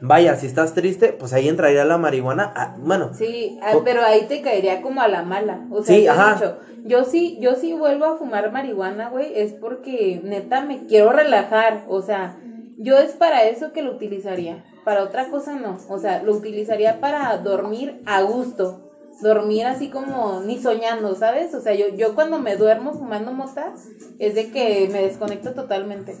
vaya, 0.00 0.36
si 0.36 0.46
estás 0.46 0.72
triste, 0.72 1.12
pues 1.12 1.34
ahí 1.34 1.48
entraría 1.48 1.84
la 1.84 1.98
marihuana. 1.98 2.50
ah, 2.56 2.76
bueno, 2.78 3.12
Sí, 3.12 3.58
ah, 3.62 3.74
pero 3.84 4.02
ahí 4.02 4.22
te 4.26 4.40
caería 4.40 4.80
como 4.80 5.02
a 5.02 5.08
la 5.08 5.22
mala. 5.22 5.66
O 5.70 5.82
sea, 5.82 5.94
Sí, 5.96 6.04
yo 6.04 6.12
ajá. 6.12 6.34
dicho, 6.34 6.56
yo 6.84 7.04
sí, 7.04 7.36
yo 7.42 7.56
sí 7.56 7.74
vuelvo 7.74 8.06
a 8.06 8.16
fumar 8.16 8.50
marihuana, 8.52 9.10
güey, 9.10 9.38
es 9.38 9.52
porque 9.52 10.20
neta 10.24 10.62
me 10.62 10.86
quiero 10.86 11.12
relajar. 11.12 11.84
O 11.88 12.00
sea, 12.00 12.38
yo 12.78 12.96
es 12.98 13.12
para 13.12 13.44
eso 13.44 13.72
que 13.74 13.82
lo 13.82 13.92
utilizaría. 13.92 14.64
Para 14.84 15.02
otra 15.02 15.28
cosa 15.28 15.56
no. 15.56 15.76
O 15.90 15.98
sea, 15.98 16.22
lo 16.22 16.32
utilizaría 16.32 17.00
para 17.00 17.36
dormir 17.36 18.00
a 18.06 18.22
gusto. 18.22 18.87
Dormir 19.20 19.66
así 19.66 19.90
como 19.90 20.40
ni 20.40 20.60
soñando, 20.60 21.14
¿sabes? 21.14 21.54
O 21.54 21.60
sea, 21.60 21.74
yo, 21.74 21.88
yo 21.96 22.14
cuando 22.14 22.38
me 22.38 22.56
duermo 22.56 22.92
fumando 22.92 23.32
mota 23.32 23.72
es 24.18 24.34
de 24.34 24.50
que 24.50 24.88
me 24.92 25.02
desconecto 25.02 25.54
totalmente. 25.54 26.16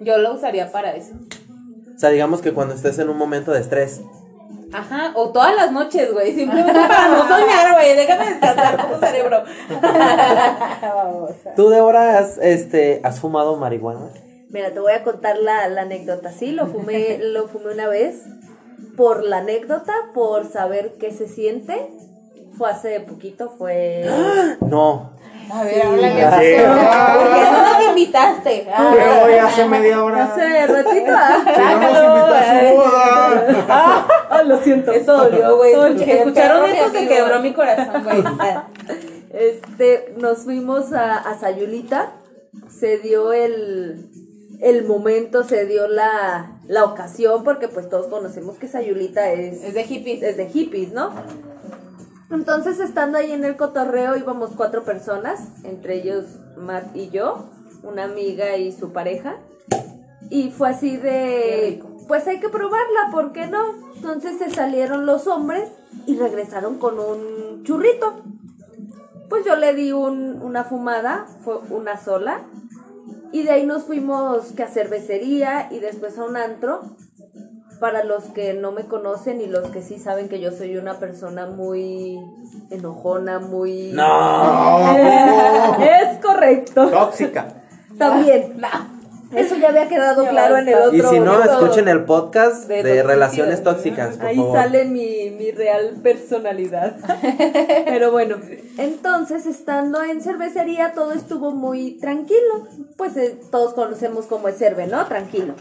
Yo 0.00 0.18
lo 0.18 0.34
usaría 0.34 0.70
para 0.70 0.94
eso. 0.94 1.14
o 1.94 1.98
sea, 1.98 2.10
digamos 2.10 2.42
que 2.42 2.52
cuando 2.52 2.74
estés 2.74 2.98
en 2.98 3.08
un 3.08 3.16
momento 3.16 3.52
de 3.52 3.60
estrés. 3.60 4.02
Ajá, 4.72 5.12
o 5.14 5.30
todas 5.30 5.54
las 5.54 5.70
noches, 5.70 6.12
güey, 6.12 6.34
simplemente 6.34 6.72
para 6.72 7.08
no 7.08 7.28
soñar, 7.28 7.74
güey, 7.74 7.94
déjame 7.94 8.30
descansar 8.30 8.90
tu 8.90 8.98
cerebro. 9.04 9.44
¿Tú, 11.56 11.68
Débora, 11.68 12.18
has, 12.18 12.38
este, 12.38 13.00
has 13.04 13.20
fumado 13.20 13.56
marihuana? 13.56 14.08
Mira, 14.48 14.72
te 14.72 14.80
voy 14.80 14.92
a 14.92 15.02
contar 15.02 15.38
la, 15.38 15.68
la 15.68 15.82
anécdota. 15.82 16.32
Sí, 16.32 16.52
lo 16.52 16.66
fumé, 16.66 17.18
lo 17.20 17.48
fumé 17.48 17.72
una 17.72 17.88
vez. 17.88 18.22
Por 18.96 19.24
la 19.24 19.38
anécdota, 19.38 19.92
por 20.14 20.46
saber 20.50 20.94
qué 20.98 21.10
se 21.12 21.28
siente. 21.28 21.88
Fue 22.62 22.70
hace 22.70 23.00
poquito, 23.00 23.52
fue. 23.58 24.04
No. 24.60 25.10
A 25.52 25.64
ver, 25.64 25.82
háblale. 25.84 26.22
¿Por 26.22 26.38
qué 26.40 27.50
no 27.50 27.62
nos 27.72 27.88
invitaste? 27.88 28.68
Ah, 28.72 28.92
Pero 28.96 29.24
hoy 29.24 29.32
hace 29.34 29.64
media 29.64 30.04
hora. 30.04 30.24
Hace 30.26 30.66
ratito. 30.68 31.10
ah. 31.12 31.42
Si 31.44 31.60
no 31.60 31.80
nos 31.80 31.88
invitó 32.04 32.34
a 32.36 32.60
su 32.60 32.76
boda. 32.76 34.06
Ah, 34.30 34.42
lo 34.44 34.58
siento. 34.62 34.92
Eso 34.92 35.12
dolió, 35.16 35.56
güey. 35.56 35.72
Escucharon 35.74 36.70
esto, 36.70 36.90
se 36.92 37.08
quebró 37.08 37.40
mi 37.40 37.52
corazón, 37.52 38.04
güey. 38.04 38.22
Este, 39.32 40.14
nos 40.18 40.44
fuimos 40.44 40.92
a, 40.92 41.16
a 41.16 41.36
Sayulita. 41.36 42.12
Se 42.70 42.98
dio 42.98 43.32
el, 43.32 44.06
el 44.60 44.84
momento, 44.84 45.42
se 45.42 45.66
dio 45.66 45.88
la, 45.88 46.60
la 46.68 46.84
ocasión, 46.84 47.42
porque 47.42 47.66
pues 47.66 47.88
todos 47.88 48.06
conocemos 48.06 48.56
que 48.58 48.68
Sayulita 48.68 49.32
es, 49.32 49.64
Es 49.64 49.74
de 49.74 49.82
hippies. 49.82 50.22
es 50.22 50.36
de 50.36 50.46
hippies, 50.46 50.92
¿no? 50.92 51.10
Entonces, 52.32 52.80
estando 52.80 53.18
ahí 53.18 53.32
en 53.32 53.44
el 53.44 53.56
cotorreo, 53.56 54.16
íbamos 54.16 54.50
cuatro 54.56 54.84
personas, 54.84 55.48
entre 55.64 55.96
ellos 55.96 56.24
Matt 56.56 56.96
y 56.96 57.10
yo, 57.10 57.44
una 57.82 58.04
amiga 58.04 58.56
y 58.56 58.72
su 58.72 58.92
pareja. 58.92 59.36
Y 60.30 60.50
fue 60.50 60.70
así 60.70 60.96
de, 60.96 61.82
pues 62.08 62.26
hay 62.26 62.40
que 62.40 62.48
probarla, 62.48 63.10
¿por 63.10 63.32
qué 63.32 63.46
no? 63.48 63.62
Entonces 63.96 64.38
se 64.38 64.50
salieron 64.50 65.04
los 65.04 65.26
hombres 65.26 65.68
y 66.06 66.16
regresaron 66.16 66.78
con 66.78 66.98
un 66.98 67.64
churrito. 67.64 68.22
Pues 69.28 69.44
yo 69.44 69.56
le 69.56 69.74
di 69.74 69.92
un- 69.92 70.40
una 70.42 70.64
fumada, 70.64 71.26
fue 71.44 71.58
una 71.70 71.98
sola. 72.02 72.40
Y 73.30 73.42
de 73.44 73.50
ahí 73.50 73.66
nos 73.66 73.84
fuimos 73.84 74.52
que 74.52 74.62
a 74.62 74.68
cervecería 74.68 75.68
y 75.72 75.78
después 75.80 76.18
a 76.18 76.24
un 76.24 76.36
antro. 76.36 76.82
Para 77.82 78.04
los 78.04 78.26
que 78.26 78.54
no 78.54 78.70
me 78.70 78.84
conocen 78.84 79.40
y 79.40 79.46
los 79.46 79.70
que 79.70 79.82
sí 79.82 79.98
saben 79.98 80.28
que 80.28 80.38
yo 80.38 80.52
soy 80.52 80.76
una 80.76 81.00
persona 81.00 81.46
muy 81.46 82.16
enojona, 82.70 83.40
muy... 83.40 83.90
No. 83.92 84.96
es 85.82 86.24
correcto. 86.24 86.88
Tóxica. 86.90 87.48
También. 87.98 88.56
Eso 89.34 89.56
ya 89.56 89.70
había 89.70 89.88
quedado 89.88 90.28
claro 90.28 90.58
en 90.58 90.68
el 90.68 90.74
otro. 90.76 90.96
Y 90.96 91.00
si 91.00 91.18
no, 91.18 91.42
escuchen 91.42 91.88
el 91.88 92.04
podcast 92.04 92.68
De 92.68 93.02
relaciones 93.02 93.64
tóxicas, 93.64 94.16
por 94.16 94.26
Ahí 94.26 94.36
favor. 94.36 94.56
sale 94.56 94.84
mi, 94.84 95.30
mi 95.30 95.50
real 95.50 95.96
personalidad. 96.04 96.94
Pero 97.84 98.12
bueno, 98.12 98.36
entonces 98.78 99.46
estando 99.46 100.04
en 100.04 100.22
cervecería 100.22 100.92
todo 100.92 101.14
estuvo 101.14 101.50
muy 101.50 101.98
tranquilo. 101.98 102.68
Pues 102.96 103.16
eh, 103.16 103.40
todos 103.50 103.74
conocemos 103.74 104.26
cómo 104.26 104.46
es 104.46 104.56
cerve, 104.56 104.86
¿no? 104.86 105.04
Tranquilo. 105.06 105.54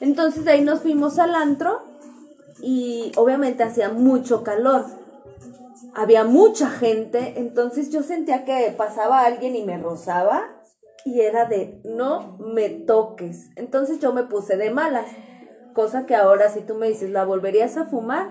Entonces 0.00 0.44
de 0.44 0.52
ahí 0.52 0.62
nos 0.62 0.80
fuimos 0.80 1.18
al 1.18 1.34
antro 1.34 1.82
y 2.62 3.12
obviamente 3.16 3.62
hacía 3.62 3.90
mucho 3.90 4.42
calor. 4.42 4.86
Había 5.94 6.24
mucha 6.24 6.68
gente, 6.70 7.34
entonces 7.36 7.90
yo 7.90 8.02
sentía 8.02 8.44
que 8.44 8.74
pasaba 8.76 9.24
alguien 9.24 9.56
y 9.56 9.64
me 9.64 9.78
rozaba 9.78 10.42
y 11.04 11.20
era 11.20 11.46
de 11.46 11.80
no 11.84 12.36
me 12.38 12.68
toques. 12.68 13.50
Entonces 13.56 14.00
yo 14.00 14.12
me 14.12 14.24
puse 14.24 14.56
de 14.56 14.70
malas. 14.70 15.06
Cosa 15.74 16.06
que 16.06 16.14
ahora 16.14 16.50
si 16.50 16.60
tú 16.60 16.74
me 16.74 16.88
dices, 16.88 17.10
¿la 17.10 17.24
volverías 17.24 17.76
a 17.76 17.86
fumar? 17.86 18.30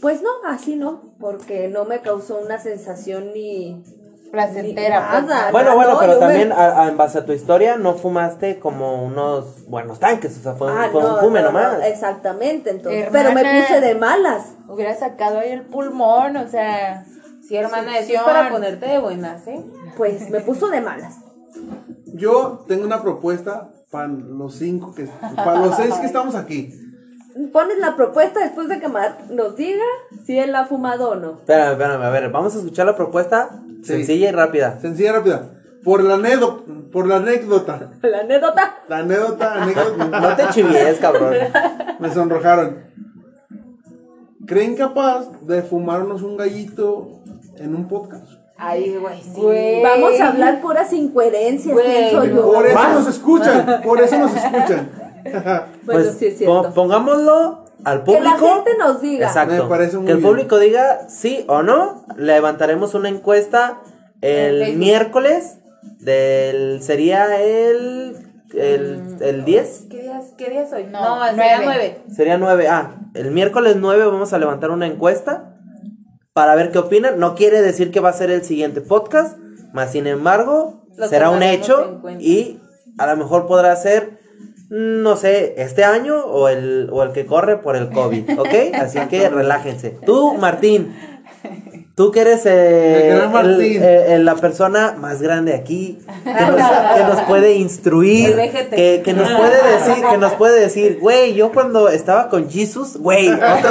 Pues 0.00 0.22
no, 0.22 0.30
así 0.46 0.76
no, 0.76 1.02
porque 1.18 1.68
no 1.68 1.84
me 1.84 2.00
causó 2.00 2.38
una 2.38 2.58
sensación 2.58 3.32
ni... 3.32 3.82
Placentera. 4.34 5.08
pues. 5.12 5.24
nada, 5.26 5.50
Bueno, 5.52 5.74
bueno, 5.76 5.92
no, 5.94 5.98
pero 6.00 6.12
me- 6.14 6.18
también 6.18 6.52
a- 6.52 6.82
a- 6.82 6.88
en 6.88 6.96
base 6.96 7.18
a 7.18 7.24
tu 7.24 7.32
historia 7.32 7.76
no 7.76 7.94
fumaste 7.94 8.58
como 8.58 9.04
unos 9.04 9.66
buenos 9.68 10.00
tanques, 10.00 10.36
o 10.38 10.42
sea, 10.42 10.54
fue, 10.54 10.70
Ah, 10.72 10.88
fue 10.90 11.02
no, 11.02 11.14
un 11.14 11.20
fume 11.20 11.40
no, 11.42 11.52
no, 11.52 11.60
nomás. 11.60 11.84
exactamente, 11.86 12.70
entonces. 12.70 13.04
Hermana. 13.06 13.30
Pero 13.32 13.34
me 13.34 13.60
puse 13.62 13.80
de 13.80 13.94
malas. 13.94 14.52
Hubiera 14.68 14.94
sacado 14.96 15.38
ahí 15.38 15.50
el 15.52 15.62
pulmón, 15.62 16.36
o 16.36 16.48
sea. 16.48 17.04
Sí, 17.46 17.56
hermana, 17.56 17.98
es 17.98 18.10
para 18.22 18.50
ponerte 18.50 18.86
de 18.86 18.98
buenas, 18.98 19.46
¿eh? 19.46 19.62
Pues 19.96 20.30
me 20.30 20.40
puso 20.40 20.68
de 20.68 20.80
malas. 20.80 21.14
Yo 22.06 22.64
tengo 22.66 22.84
una 22.84 23.02
propuesta 23.02 23.68
para 23.90 24.08
los 24.08 24.54
cinco 24.56 24.94
que, 24.94 25.08
para 25.36 25.60
los 25.60 25.76
seis 25.76 25.94
que 25.96 26.06
estamos 26.06 26.34
aquí. 26.34 26.72
Pones 27.52 27.78
la 27.78 27.96
propuesta 27.96 28.40
después 28.40 28.68
de 28.68 28.78
que 28.78 28.88
Mar 28.88 29.18
nos 29.30 29.56
diga 29.56 29.82
si 30.24 30.38
él 30.38 30.52
la 30.52 30.60
ha 30.60 30.64
fumado 30.66 31.10
o 31.10 31.14
no. 31.16 31.32
Espérame, 31.32 31.72
espérame, 31.72 32.02
a 32.02 32.10
ver, 32.10 32.30
vamos 32.30 32.54
a 32.54 32.58
escuchar 32.58 32.86
la 32.86 32.94
propuesta. 32.96 33.50
Sencilla 33.84 34.28
y 34.28 34.32
rápida. 34.32 34.78
Sencilla, 34.80 35.12
rápida. 35.12 35.50
Por 35.84 36.02
la 36.02 36.14
anécdota, 36.14 36.62
por 36.92 37.06
la 37.08 37.16
anécdota, 37.16 37.90
La 38.02 38.18
anécdota. 38.20 38.74
la 38.88 38.98
anécdota, 38.98 39.62
anécdota. 39.62 40.20
No 40.20 40.36
te 40.36 40.48
chivies, 40.50 40.98
cabrón. 40.98 41.34
Me 41.98 42.10
sonrojaron. 42.12 42.78
¿Creen 44.46 44.76
capaz 44.76 45.26
de 45.42 45.62
fumarnos 45.62 46.22
un 46.22 46.36
gallito 46.36 47.22
en 47.56 47.74
un 47.74 47.88
podcast? 47.88 48.24
Ay, 48.56 48.96
güey, 49.00 49.20
sí. 49.22 49.40
Güey. 49.40 49.82
Vamos 49.82 50.20
a 50.20 50.28
hablar 50.28 50.60
puras 50.60 50.92
incoherencias, 50.92 51.76
pienso 51.76 52.24
yo. 52.24 52.52
Por 52.52 52.66
eso 52.66 52.88
nos 52.92 53.08
escuchan, 53.08 53.80
por 53.82 54.00
eso 54.00 54.18
nos 54.18 54.34
escuchan. 54.34 54.90
Bueno, 55.24 55.64
Pues 55.86 56.16
sí 56.18 56.26
es 56.26 56.34
pon- 56.34 56.38
cierto. 56.62 56.74
pongámoslo 56.74 57.63
al 57.84 58.04
Que 58.04 58.12
la 58.20 58.36
público. 58.36 58.54
gente 58.54 58.70
nos 58.78 59.00
diga. 59.00 59.26
Exacto. 59.28 59.54
Me 59.64 59.68
parece 59.68 59.96
muy 59.96 60.06
que 60.06 60.12
el 60.12 60.18
bien. 60.18 60.28
público 60.30 60.58
diga 60.58 61.08
sí 61.08 61.44
o 61.48 61.62
no. 61.62 62.04
Levantaremos 62.16 62.94
una 62.94 63.08
encuesta 63.08 63.80
el 64.20 64.76
miércoles 64.76 65.58
del 66.00 66.82
sería 66.82 67.40
el 67.42 68.16
el, 68.54 69.16
el 69.20 69.44
10 69.44 69.86
¿Qué 69.90 70.02
días, 70.02 70.26
qué 70.38 70.48
días 70.50 70.72
hoy? 70.72 70.84
No, 70.84 71.00
No, 71.18 71.26
sería 71.26 71.56
nueve. 71.58 71.64
nueve. 71.64 72.02
sería 72.14 72.38
9. 72.38 72.68
Ah, 72.68 72.94
el 73.14 73.32
miércoles 73.32 73.74
9 73.76 74.06
vamos 74.06 74.32
a 74.32 74.38
levantar 74.38 74.70
una 74.70 74.86
encuesta 74.86 75.56
para 76.32 76.54
ver 76.54 76.70
qué 76.70 76.78
opinan. 76.78 77.18
No 77.18 77.34
quiere 77.34 77.62
decir 77.62 77.90
que 77.90 77.98
va 78.00 78.10
a 78.10 78.12
ser 78.12 78.30
el 78.30 78.44
siguiente 78.44 78.80
podcast, 78.80 79.36
más 79.72 79.90
sin 79.90 80.06
embargo, 80.06 80.84
Lo 80.96 81.08
será 81.08 81.30
un 81.30 81.42
hecho 81.42 82.00
y 82.20 82.60
a 82.96 83.06
lo 83.06 83.16
mejor 83.16 83.46
podrá 83.48 83.74
ser 83.74 84.12
mm, 84.12 84.23
no 84.70 85.16
sé, 85.16 85.54
este 85.58 85.84
año 85.84 86.16
o 86.24 86.48
el, 86.48 86.88
o 86.92 87.02
el 87.02 87.12
que 87.12 87.26
corre 87.26 87.56
por 87.58 87.76
el 87.76 87.90
COVID, 87.90 88.38
¿ok? 88.38 88.54
Así 88.80 88.98
que 89.10 89.28
relájense. 89.28 89.90
Tú, 90.04 90.34
Martín, 90.38 90.94
tú 91.94 92.10
que 92.10 92.20
eres 92.22 92.44
eh, 92.46 93.10
El 93.12 93.60
eh, 93.60 94.14
eh, 94.14 94.18
la 94.18 94.34
persona 94.36 94.96
más 94.98 95.22
grande 95.22 95.54
aquí, 95.54 95.98
que 96.24 96.30
nos, 96.32 96.70
que 96.96 97.02
nos 97.04 97.20
puede 97.28 97.54
instruir, 97.54 98.34
que, 98.70 99.02
que 99.04 99.12
nos 99.12 99.30
puede 99.30 99.62
decir, 99.72 100.04
que 100.10 100.18
nos 100.18 100.32
puede 100.34 100.60
decir, 100.60 100.98
güey, 101.00 101.34
yo 101.34 101.52
cuando 101.52 101.88
estaba 101.88 102.28
con 102.28 102.48
Jesus, 102.50 102.96
güey, 102.96 103.30
otro- 103.30 103.70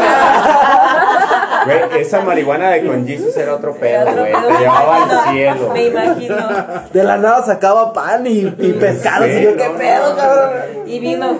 Güey, 1.65 2.01
esa 2.01 2.21
marihuana 2.21 2.71
de 2.71 2.85
con 2.85 3.05
Jesus 3.07 3.35
era 3.37 3.55
otro 3.55 3.75
pedo, 3.75 4.05
güey. 4.11 4.31
pedo. 4.31 4.47
Te 4.47 4.59
llevaba 4.59 5.03
al 5.03 5.33
cielo. 5.33 5.73
Me 5.73 5.85
imagino. 5.87 6.35
de 6.93 7.03
la 7.03 7.17
nada 7.17 7.43
sacaba 7.43 7.93
pan 7.93 8.25
y, 8.27 8.39
y 8.41 8.73
pescado, 8.79 9.27
y 9.27 9.41
yo, 9.43 9.55
¿qué 9.55 9.69
no, 9.69 9.77
pedo, 9.77 10.09
no, 10.09 10.15
cabrón? 10.15 10.61
Y 10.87 10.99
vino. 10.99 11.37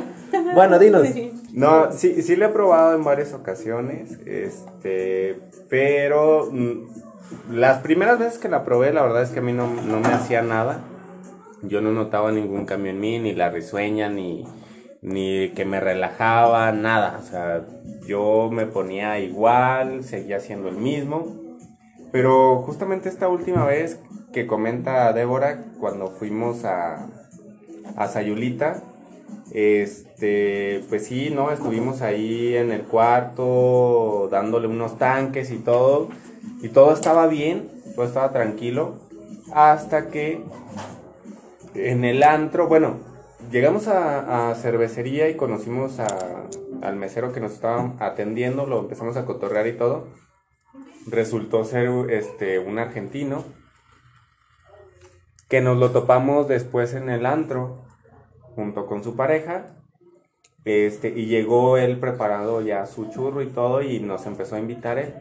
Bueno, 0.56 0.80
dinos. 0.80 1.08
No, 1.54 1.92
sí, 1.92 2.22
sí 2.24 2.36
lo 2.36 2.48
he 2.48 2.50
probado 2.50 2.96
en 2.96 3.04
varias 3.04 3.34
ocasiones, 3.34 4.18
este, 4.26 5.40
pero 5.70 6.50
mm, 6.52 6.88
las 7.52 7.80
primeras 7.80 8.18
veces 8.18 8.40
que 8.40 8.50
la 8.50 8.64
probé, 8.64 8.92
la 8.92 9.04
verdad 9.04 9.22
es 9.22 9.30
que 9.30 9.40
a 9.40 9.44
mí 9.44 9.54
no, 9.54 9.68
no 9.68 10.00
me 10.00 10.08
hacía 10.08 10.42
nada. 10.42 10.80
Yo 11.62 11.80
no 11.80 11.92
notaba 11.92 12.32
ningún 12.32 12.66
cambio 12.66 12.92
en 12.92 13.00
mí, 13.00 13.20
ni 13.20 13.34
la 13.34 13.50
risueña, 13.50 14.10
ni, 14.10 14.46
ni 15.04 15.50
que 15.50 15.66
me 15.66 15.80
relajaba, 15.80 16.72
nada. 16.72 17.20
O 17.22 17.26
sea, 17.26 17.66
yo 18.08 18.50
me 18.52 18.66
ponía 18.66 19.20
igual, 19.20 20.04
seguía 20.04 20.39
siendo 20.39 20.70
el 20.70 20.78
mismo. 20.78 21.36
Pero 22.12 22.62
justamente 22.62 23.10
esta 23.10 23.28
última 23.28 23.66
vez 23.66 24.00
que 24.32 24.48
comenta 24.48 25.12
Débora, 25.13 25.63
cuando 25.80 26.08
fuimos 26.08 26.63
a, 26.63 27.08
a 27.96 28.08
Sayulita, 28.08 28.82
este, 29.52 30.84
pues 30.89 31.06
sí, 31.06 31.32
¿no? 31.34 31.52
Estuvimos 31.52 32.02
ahí 32.02 32.56
en 32.56 32.72
el 32.72 32.84
cuarto 32.84 34.30
dándole 34.32 34.68
unos 34.68 34.98
tanques 34.98 35.52
y 35.52 35.58
todo. 35.58 36.10
Y 36.62 36.70
todo 36.70 36.94
estaba 36.94 37.28
bien, 37.28 37.70
todo 37.96 38.06
estaba 38.06 38.32
tranquilo. 38.32 38.96
Hasta 39.54 40.10
que 40.10 40.42
en 41.76 42.06
el 42.06 42.24
antro, 42.24 42.68
bueno, 42.68 43.12
llegamos 43.54 43.88
a, 43.88 44.50
a 44.50 44.56
cervecería 44.56 45.30
y 45.30 45.36
conocimos 45.38 46.00
a- 46.00 46.50
al 46.82 46.96
mesero 46.98 47.32
que 47.32 47.39
nos 47.39 47.54
estaba 47.54 47.94
atendiendo, 48.00 48.66
lo 48.66 48.80
empezamos 48.80 49.16
a 49.16 49.26
cotorrear 49.26 49.68
y 49.68 49.78
todo. 49.78 50.08
Resultó 51.08 51.63
ser 51.63 51.89
este, 52.10 52.60
un 52.60 52.80
argentino 52.80 53.46
que 55.50 55.62
nos 55.62 55.78
lo 55.78 55.92
topamos 55.92 56.48
después 56.48 56.94
en 56.94 57.10
el 57.10 57.26
antro 57.26 57.86
junto 58.56 58.88
con 58.88 59.04
su 59.04 59.16
pareja. 59.16 59.78
Este, 60.66 61.10
y 61.10 61.28
llegó 61.28 61.78
él 61.78 62.00
preparado 62.00 62.62
ya 62.62 62.86
su 62.86 63.10
churro 63.12 63.42
y 63.42 63.48
todo 63.48 63.82
y 63.82 64.00
nos 64.00 64.26
empezó 64.26 64.56
a 64.56 64.60
invitar 64.60 64.98
él. 64.98 65.13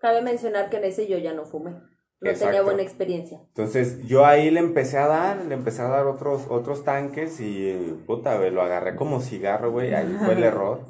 Cabe 0.00 0.22
mencionar 0.22 0.70
que 0.70 0.76
en 0.76 0.84
ese 0.84 1.06
yo 1.08 1.18
ya 1.18 1.34
no 1.34 1.44
fumé. 1.44 1.74
No 2.20 2.32
tenía 2.34 2.62
buena 2.62 2.82
experiencia. 2.82 3.38
Entonces 3.48 4.06
yo 4.06 4.26
ahí 4.26 4.50
le 4.50 4.60
empecé 4.60 4.98
a 4.98 5.06
dar, 5.06 5.38
le 5.46 5.54
empecé 5.54 5.80
a 5.80 5.88
dar 5.88 6.06
otros, 6.06 6.42
otros 6.50 6.84
tanques 6.84 7.40
y 7.40 7.98
puta, 8.06 8.36
güey, 8.36 8.50
lo 8.50 8.60
agarré 8.60 8.94
como 8.94 9.20
cigarro, 9.20 9.70
güey, 9.70 9.94
ahí 9.94 10.18
fue 10.24 10.34
el 10.34 10.44
error. 10.44 10.80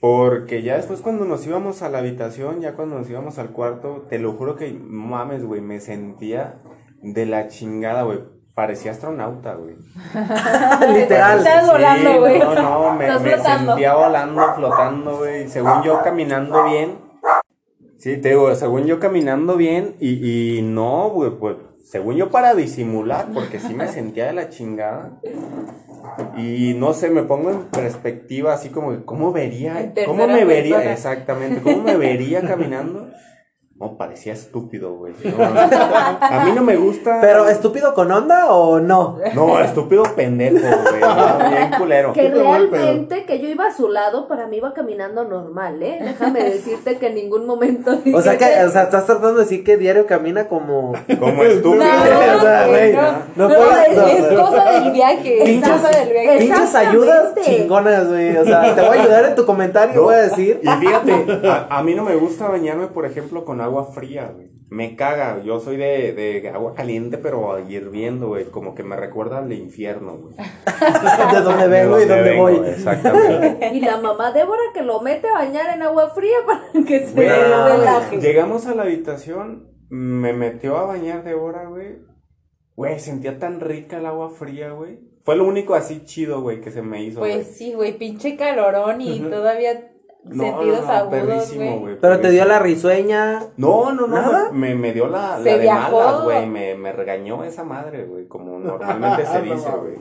Porque 0.00 0.62
ya 0.62 0.76
después 0.76 1.00
cuando 1.00 1.24
nos 1.24 1.44
íbamos 1.44 1.82
a 1.82 1.88
la 1.88 1.98
habitación, 1.98 2.60
ya 2.60 2.74
cuando 2.74 2.98
nos 2.98 3.10
íbamos 3.10 3.38
al 3.38 3.50
cuarto, 3.50 4.06
te 4.08 4.20
lo 4.20 4.32
juro 4.34 4.54
que 4.54 4.72
mames, 4.72 5.44
güey, 5.44 5.60
me 5.60 5.80
sentía 5.80 6.60
de 7.02 7.26
la 7.26 7.48
chingada, 7.48 8.04
güey. 8.04 8.20
Parecía 8.54 8.90
astronauta, 8.92 9.54
güey. 9.54 9.74
Literal. 10.94 11.38
Estás 11.38 11.66
volando, 11.66 12.20
güey. 12.20 12.38
No, 12.40 12.54
no, 12.54 12.94
me, 12.94 13.06
me 13.06 13.38
sentía 13.38 13.94
volando, 13.94 14.54
flotando, 14.54 15.18
güey. 15.18 15.48
Según 15.48 15.82
yo 15.84 16.00
caminando 16.02 16.64
bien. 16.64 17.07
Sí, 17.98 18.16
te 18.16 18.28
digo, 18.30 18.54
según 18.54 18.86
yo 18.86 19.00
caminando 19.00 19.56
bien 19.56 19.96
y, 19.98 20.58
y 20.58 20.62
no, 20.62 21.10
güey, 21.10 21.32
pues, 21.32 21.56
según 21.84 22.14
yo 22.16 22.30
para 22.30 22.54
disimular, 22.54 23.28
porque 23.34 23.58
sí 23.58 23.74
me 23.74 23.88
sentía 23.92 24.26
de 24.26 24.34
la 24.34 24.48
chingada. 24.50 25.20
Y 26.36 26.74
no 26.74 26.94
sé, 26.94 27.10
me 27.10 27.24
pongo 27.24 27.50
en 27.50 27.62
perspectiva 27.64 28.52
así 28.52 28.68
como, 28.68 29.04
¿cómo 29.04 29.32
vería? 29.32 29.92
¿Cómo 30.06 30.26
me 30.28 30.44
vería? 30.44 30.92
Exactamente, 30.92 31.60
¿cómo 31.60 31.82
me 31.82 31.96
vería 31.96 32.40
caminando? 32.42 33.10
No, 33.80 33.96
parecía 33.96 34.32
estúpido, 34.32 34.96
güey. 34.96 35.12
No, 35.22 35.44
a 35.44 36.42
mí 36.44 36.50
no 36.52 36.62
me 36.62 36.74
gusta. 36.74 37.20
Pero, 37.20 37.48
¿estúpido 37.48 37.94
con 37.94 38.10
onda 38.10 38.52
o 38.52 38.80
no? 38.80 39.18
No, 39.34 39.60
estúpido 39.60 40.02
pendejo, 40.16 40.58
güey. 40.58 41.00
no, 41.00 41.50
bien 41.50 41.70
culero. 41.78 42.12
Que 42.12 42.22
¿Qué 42.22 42.30
te 42.30 42.42
vuelve 42.42 42.76
realmente 42.76 43.24
que 43.24 43.38
yo 43.38 43.48
iba 43.48 43.66
a 43.66 43.72
su 43.72 43.88
lado, 43.88 44.26
para 44.26 44.48
mí 44.48 44.56
iba 44.56 44.74
caminando 44.74 45.22
normal, 45.22 45.80
¿eh? 45.80 45.98
Déjame 46.02 46.42
decirte 46.42 46.96
que 46.96 47.06
en 47.06 47.14
ningún 47.14 47.46
momento 47.46 47.96
O 48.12 48.20
sea, 48.20 48.36
que, 48.36 48.46
o 48.64 48.70
sea, 48.70 48.82
estás 48.82 49.06
tratando 49.06 49.34
de 49.34 49.44
decir 49.44 49.62
que 49.62 49.76
diario 49.76 50.06
camina 50.06 50.48
como. 50.48 50.94
Como 51.20 51.42
estúpido. 51.44 51.84
O 52.38 52.40
sea, 52.40 52.66
güey, 52.66 52.92
no, 52.92 53.02
no 53.36 53.48
no, 53.48 53.48
no, 53.48 54.06
es 54.06 54.32
no. 54.32 54.44
cosa 54.44 54.70
del 54.72 54.92
viaje, 54.92 55.54
es 55.56 55.68
cosa 55.68 55.88
del 55.88 56.10
viaje. 56.10 56.38
pinches 56.38 56.74
ayudas 56.74 57.34
chingonas, 57.42 58.08
güey. 58.08 58.36
O 58.36 58.44
sea, 58.44 58.74
te 58.74 58.80
voy 58.80 58.98
a 58.98 59.02
ayudar 59.02 59.24
en 59.26 59.34
tu 59.34 59.46
comentario, 59.46 59.94
No, 59.96 60.02
voy 60.02 60.14
a 60.14 60.18
decir. 60.18 60.60
Y 60.62 60.68
fíjate, 60.68 61.48
a, 61.48 61.78
a 61.78 61.82
mí 61.82 61.94
no 61.94 62.04
me 62.04 62.16
gusta 62.16 62.48
bañarme, 62.48 62.88
por 62.88 63.06
ejemplo, 63.06 63.44
con 63.44 63.60
agua 63.60 63.67
fría, 63.94 64.32
güey. 64.34 64.48
Me 64.70 64.96
caga. 64.96 65.42
Yo 65.42 65.60
soy 65.60 65.76
de, 65.78 66.12
de 66.12 66.48
agua 66.50 66.74
caliente, 66.74 67.16
pero 67.16 67.58
hirviendo, 67.58 68.28
güey. 68.28 68.44
Como 68.50 68.74
que 68.74 68.82
me 68.82 68.96
recuerda 68.96 69.38
al 69.38 69.50
infierno, 69.52 70.18
güey. 70.18 70.36
de 71.32 71.40
dónde 71.40 71.68
vengo 71.68 71.98
y 71.98 72.02
De 72.02 72.06
dónde 72.08 72.30
vengo, 72.30 72.42
voy. 72.42 72.68
Exactamente. 72.68 73.70
Y 73.74 73.80
la 73.80 73.96
mamá 73.98 74.32
Débora 74.32 74.60
que 74.74 74.82
lo 74.82 75.00
mete 75.00 75.28
a 75.28 75.32
bañar 75.34 75.74
en 75.74 75.82
agua 75.82 76.10
fría 76.14 76.36
para 76.46 76.84
que 76.86 77.06
se 77.06 77.14
Güey, 77.14 77.28
relaje. 77.28 78.20
llegamos 78.20 78.66
a 78.66 78.74
la 78.74 78.82
habitación, 78.82 79.70
me 79.88 80.32
metió 80.34 80.76
a 80.76 80.84
bañar 80.84 81.24
de 81.24 81.34
hora, 81.34 81.64
güey. 81.66 81.98
Güey, 82.76 82.98
sentía 83.00 83.38
tan 83.38 83.60
rica 83.60 83.98
el 83.98 84.06
agua 84.06 84.30
fría, 84.30 84.70
güey. 84.72 85.00
Fue 85.24 85.34
lo 85.36 85.46
único 85.46 85.74
así 85.74 86.04
chido, 86.04 86.40
güey, 86.42 86.60
que 86.60 86.70
se 86.70 86.82
me 86.82 87.02
hizo. 87.02 87.20
güey. 87.20 87.34
Pues 87.34 87.56
sí, 87.56 87.72
güey, 87.74 87.96
pinche 87.98 88.36
calorón 88.36 89.00
y 89.00 89.18
todavía 89.20 89.92
No, 90.30 90.44
sentidos 90.44 90.80
no, 90.80 90.86
no, 90.86 90.92
agudos, 90.92 91.10
perrísimo, 91.10 91.78
güey. 91.80 91.96
Pero 92.00 92.20
te 92.20 92.30
dio 92.30 92.44
la 92.44 92.58
risueña. 92.58 93.42
No, 93.56 93.92
no, 93.92 94.06
no, 94.06 94.14
¿Nada? 94.16 94.50
me, 94.52 94.74
me 94.74 94.92
dio 94.92 95.08
la, 95.08 95.38
la 95.38 95.40
de 95.40 95.58
viajó. 95.58 96.00
malas, 96.00 96.24
güey. 96.24 96.46
Me, 96.46 96.74
me 96.74 96.92
regañó 96.92 97.44
esa 97.44 97.64
madre, 97.64 98.04
güey, 98.04 98.26
como 98.26 98.58
normalmente 98.58 99.26
se 99.32 99.42
dice, 99.42 99.70
güey. 99.70 99.96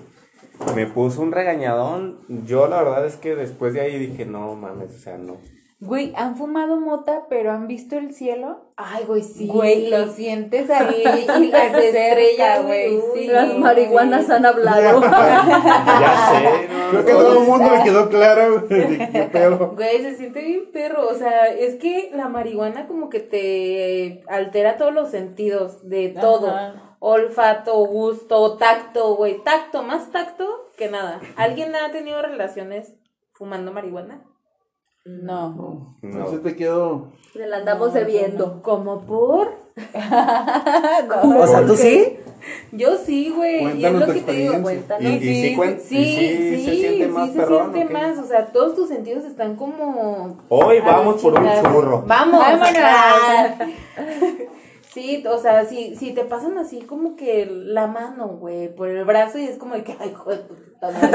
Me 0.75 0.87
puso 0.87 1.21
un 1.21 1.31
regañadón. 1.31 2.17
Yo 2.45 2.67
la 2.67 2.81
verdad 2.81 3.05
es 3.05 3.15
que 3.15 3.35
después 3.35 3.73
de 3.73 3.81
ahí 3.81 3.97
dije, 3.99 4.25
no 4.25 4.55
mames, 4.55 4.95
o 4.95 4.99
sea, 4.99 5.17
no. 5.17 5.37
Güey, 5.79 6.11
¿han 6.15 6.35
fumado 6.35 6.79
mota 6.79 7.27
pero 7.29 7.51
han 7.51 7.67
visto 7.67 7.97
el 7.97 8.11
cielo? 8.11 8.71
Ay, 8.77 9.03
güey, 9.05 9.21
sí. 9.21 9.47
Güey, 9.47 9.91
lo 9.91 10.07
sientes 10.07 10.71
ahí 10.71 11.01
y 11.01 11.51
las 11.51 11.73
estrellas, 11.75 12.65
güey. 12.65 12.99
Sí, 13.13 13.27
Las 13.27 13.55
marihuanas 13.55 14.25
sí. 14.25 14.31
han 14.31 14.45
hablado. 14.47 15.01
Ya 15.07 16.31
sé, 16.31 16.67
no. 16.67 16.89
Creo 16.89 17.05
que 17.05 17.11
a 17.11 17.15
todo 17.15 17.41
el 17.41 17.47
mundo 17.47 17.69
le 17.69 17.83
quedó 17.83 18.09
claro, 18.09 18.65
güey, 18.67 18.97
de 18.97 19.09
qué 19.11 19.23
pedo. 19.31 19.73
Güey, 19.75 20.01
se 20.01 20.15
siente 20.15 20.41
bien 20.41 20.71
perro. 20.71 21.07
O 21.07 21.13
sea, 21.13 21.47
es 21.47 21.75
que 21.75 22.09
la 22.15 22.27
marihuana 22.27 22.87
como 22.87 23.09
que 23.09 23.19
te 23.19 24.23
altera 24.27 24.77
todos 24.77 24.93
los 24.93 25.11
sentidos 25.11 25.87
de 25.87 26.09
todo. 26.09 26.47
Ajá. 26.49 26.95
Olfato, 26.99 27.85
gusto, 27.85 28.57
tacto, 28.57 29.15
güey. 29.15 29.43
Tacto, 29.43 29.83
más 29.83 30.11
tacto 30.11 30.71
que 30.75 30.89
nada. 30.89 31.19
¿Alguien 31.35 31.75
ha 31.75 31.91
tenido 31.91 32.19
relaciones 32.23 32.95
fumando 33.33 33.71
marihuana? 33.71 34.23
No. 35.07 35.95
No. 36.01 36.23
Así 36.27 36.37
te 36.37 36.55
quedo. 36.55 37.07
Le 37.33 37.47
la 37.47 37.57
andamos 37.57 37.93
debiendo. 37.93 38.61
¿Como 38.61 39.01
por? 39.01 39.49
O 41.23 41.47
sea, 41.47 41.65
¿tú 41.65 41.75
sí? 41.75 42.17
Yo 42.71 42.97
sí, 42.97 43.29
güey. 43.35 43.55
Y 43.79 43.85
es 43.85 43.91
Cuéntanos 43.91 44.07
lo 44.07 44.13
que 44.13 44.21
te 44.21 44.31
digo, 44.31 44.61
cuéntanos. 44.61 45.03
¿Y- 45.03 45.15
y 45.15 45.19
sí 45.19 45.55
cuen- 45.55 45.79
sí, 45.79 45.97
y 45.97 46.55
sí 46.57 46.65
se 46.65 46.75
siente 46.75 47.07
más 47.07 47.29
sí 47.31 47.37
perrón, 47.37 47.67
se 47.71 47.73
siente 47.77 47.93
más. 47.93 48.17
O 48.19 48.23
sea, 48.25 48.45
todos 48.47 48.75
tus 48.75 48.87
sentidos 48.89 49.25
están 49.25 49.55
como 49.55 50.37
Hoy 50.49 50.79
vamos 50.79 51.21
por 51.21 51.33
un 51.39 51.47
churro. 51.61 52.03
Vamos. 52.07 52.39
Vámonos. 52.39 52.71
Sí, 54.97 55.23
o 55.29 55.37
sea, 55.37 55.63
si, 55.63 55.95
si 55.95 56.11
te 56.11 56.23
pasan 56.23 56.57
así 56.57 56.81
como 56.81 57.15
que 57.15 57.47
la 57.47 57.85
mano, 57.85 58.29
güey, 58.29 58.73
por 58.73 58.89
el 58.89 59.05
brazo 59.05 59.37
y 59.37 59.43
es 59.43 59.59
como 59.59 59.75
de 59.75 59.83
que, 59.83 59.95
ay, 59.99 60.11
joder, 60.11 60.47
tu 60.47 60.55
puta 60.55 60.89
madre. 60.89 61.09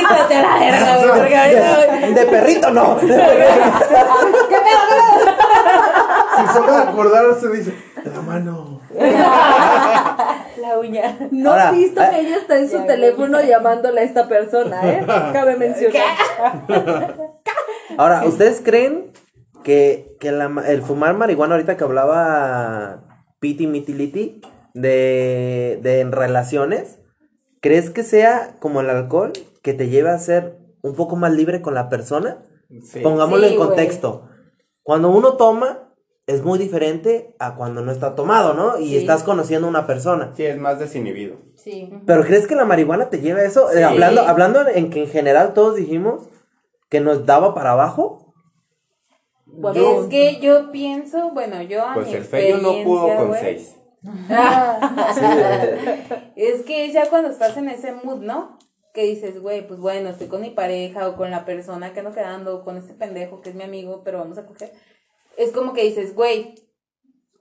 Quítate 0.00 0.34
a 0.34 0.42
la 0.42 0.58
verga, 0.58 0.96
güey, 0.98 1.08
porque 1.18 1.34
ahorita- 1.34 2.20
De 2.20 2.26
perrito 2.26 2.70
no. 2.72 2.98
Si 6.36 6.46
solo 6.52 6.72
de 6.72 6.82
acordarse 6.82 7.48
dice, 7.48 7.74
la 8.04 8.20
mano. 8.20 8.82
La 10.58 10.78
uña. 10.78 11.16
No 11.30 11.52
Ahora, 11.52 11.70
has 11.70 11.76
visto 11.76 12.02
ah, 12.02 12.10
que 12.10 12.20
ella 12.20 12.36
está 12.36 12.58
en 12.58 12.68
su 12.68 12.84
teléfono 12.84 13.40
llamándole 13.40 14.02
a 14.02 14.04
esta 14.04 14.28
persona, 14.28 14.78
¿eh? 14.86 15.06
Cabe 15.32 15.56
mencionar. 15.56 16.02
Ahora, 17.96 18.24
¿ustedes 18.26 18.60
creen 18.62 19.10
que, 19.62 20.16
que 20.20 20.32
la 20.32 20.50
el 20.66 20.82
fumar 20.82 21.16
marihuana 21.16 21.54
ahorita 21.54 21.76
que 21.76 21.84
hablaba 21.84 23.24
Piti 23.40 23.66
Mitiliti 23.66 24.40
de, 24.74 25.78
de 25.82 26.00
en 26.00 26.12
relaciones, 26.12 26.98
¿crees 27.60 27.90
que 27.90 28.02
sea 28.02 28.56
como 28.60 28.80
el 28.80 28.90
alcohol 28.90 29.32
que 29.62 29.74
te 29.74 29.88
lleva 29.88 30.12
a 30.14 30.18
ser 30.18 30.58
un 30.82 30.94
poco 30.94 31.16
más 31.16 31.32
libre 31.32 31.60
con 31.62 31.74
la 31.74 31.88
persona? 31.88 32.38
Sí. 32.82 33.00
Pongámoslo 33.00 33.46
Sí, 33.46 33.52
en 33.54 33.58
contexto. 33.58 34.28
Cuando 34.82 35.10
uno 35.10 35.34
toma 35.36 35.86
es 36.26 36.44
muy 36.44 36.58
diferente 36.60 37.34
a 37.40 37.56
cuando 37.56 37.82
no 37.82 37.90
está 37.90 38.14
tomado, 38.14 38.54
¿no? 38.54 38.78
Y 38.78 38.90
Sí. 38.90 38.96
estás 38.98 39.24
conociendo 39.24 39.66
a 39.66 39.70
una 39.70 39.86
persona. 39.86 40.32
Sí, 40.36 40.44
es 40.44 40.56
más 40.58 40.78
desinhibido. 40.78 41.36
Sí. 41.56 41.92
¿Pero 42.06 42.22
crees 42.22 42.46
que 42.46 42.54
la 42.54 42.64
marihuana 42.64 43.10
te 43.10 43.18
lleva 43.20 43.40
a 43.40 43.44
eso? 43.44 43.72
Eh, 43.72 43.82
hablando, 43.82 44.20
hablando 44.22 44.60
en 44.68 44.90
que 44.90 45.02
en 45.02 45.08
general 45.08 45.52
todos 45.54 45.74
dijimos 45.74 46.28
que 46.88 47.00
nos 47.00 47.26
daba 47.26 47.52
para 47.54 47.72
abajo. 47.72 48.29
Es 49.74 50.06
que 50.06 50.38
yo 50.40 50.70
pienso, 50.70 51.30
bueno, 51.30 51.60
yo 51.62 51.84
a 51.84 51.94
Pues 51.94 52.08
mi 52.08 52.14
el 52.14 52.24
fello 52.24 52.58
no 52.58 52.84
pudo 52.84 53.16
con 53.16 53.34
seis. 53.34 53.76
Es 56.36 56.62
que 56.62 56.90
ya 56.90 57.10
cuando 57.10 57.30
estás 57.30 57.56
en 57.56 57.68
ese 57.68 57.92
mood, 57.92 58.22
¿no? 58.22 58.58
Que 58.94 59.04
dices, 59.04 59.40
güey, 59.40 59.66
pues 59.66 59.78
bueno, 59.78 60.08
estoy 60.08 60.28
con 60.28 60.40
mi 60.40 60.50
pareja 60.50 61.08
o 61.08 61.16
con 61.16 61.30
la 61.30 61.44
persona 61.44 61.92
que 61.92 62.00
ando 62.00 62.12
quedando, 62.12 62.56
o 62.56 62.64
con 62.64 62.76
este 62.76 62.94
pendejo 62.94 63.40
que 63.40 63.50
es 63.50 63.54
mi 63.54 63.62
amigo, 63.62 64.02
pero 64.04 64.18
vamos 64.18 64.38
a 64.38 64.46
coger. 64.46 64.72
Es 65.36 65.52
como 65.52 65.72
que 65.72 65.84
dices, 65.84 66.14
güey. 66.14 66.54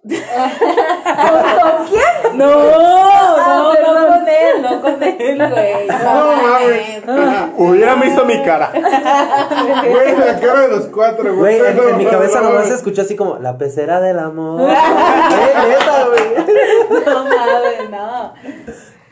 ¿Con 0.02 1.88
quién? 1.88 2.38
No, 2.38 2.46
no, 2.56 3.64
no 3.64 3.72
perdón. 3.74 4.08
con 4.08 4.28
él, 4.30 4.62
no 4.62 4.82
con 4.82 5.04
él, 5.04 5.50
güey. 5.52 5.88
No 5.90 6.32
mames. 6.42 7.54
Hubiera 7.58 7.96
visto 7.96 8.24
mi 8.26 8.42
cara. 8.44 8.72
Güey, 8.74 10.18
la 10.18 10.40
cara 10.40 10.62
de 10.62 10.68
los 10.70 10.86
cuatro, 10.88 11.36
Güey, 11.36 11.60
güey. 11.60 11.72
en, 11.72 11.80
en 11.90 11.98
mi 11.98 12.06
No, 12.06 12.12
cabeza 12.12 12.40
no, 12.42 12.50
nomás 12.50 12.64
no. 12.64 12.70
se 12.70 12.76
escuchó 12.76 13.02
así 13.02 13.16
como 13.18 13.38
la 13.40 13.58
pecera 13.58 14.00
del 14.00 14.20
amor. 14.20 14.62
Güey, 14.70 15.70
neta, 15.70 16.06
güey. 16.08 17.06
No 17.06 17.24
mames, 17.26 17.90
no. 17.90 18.34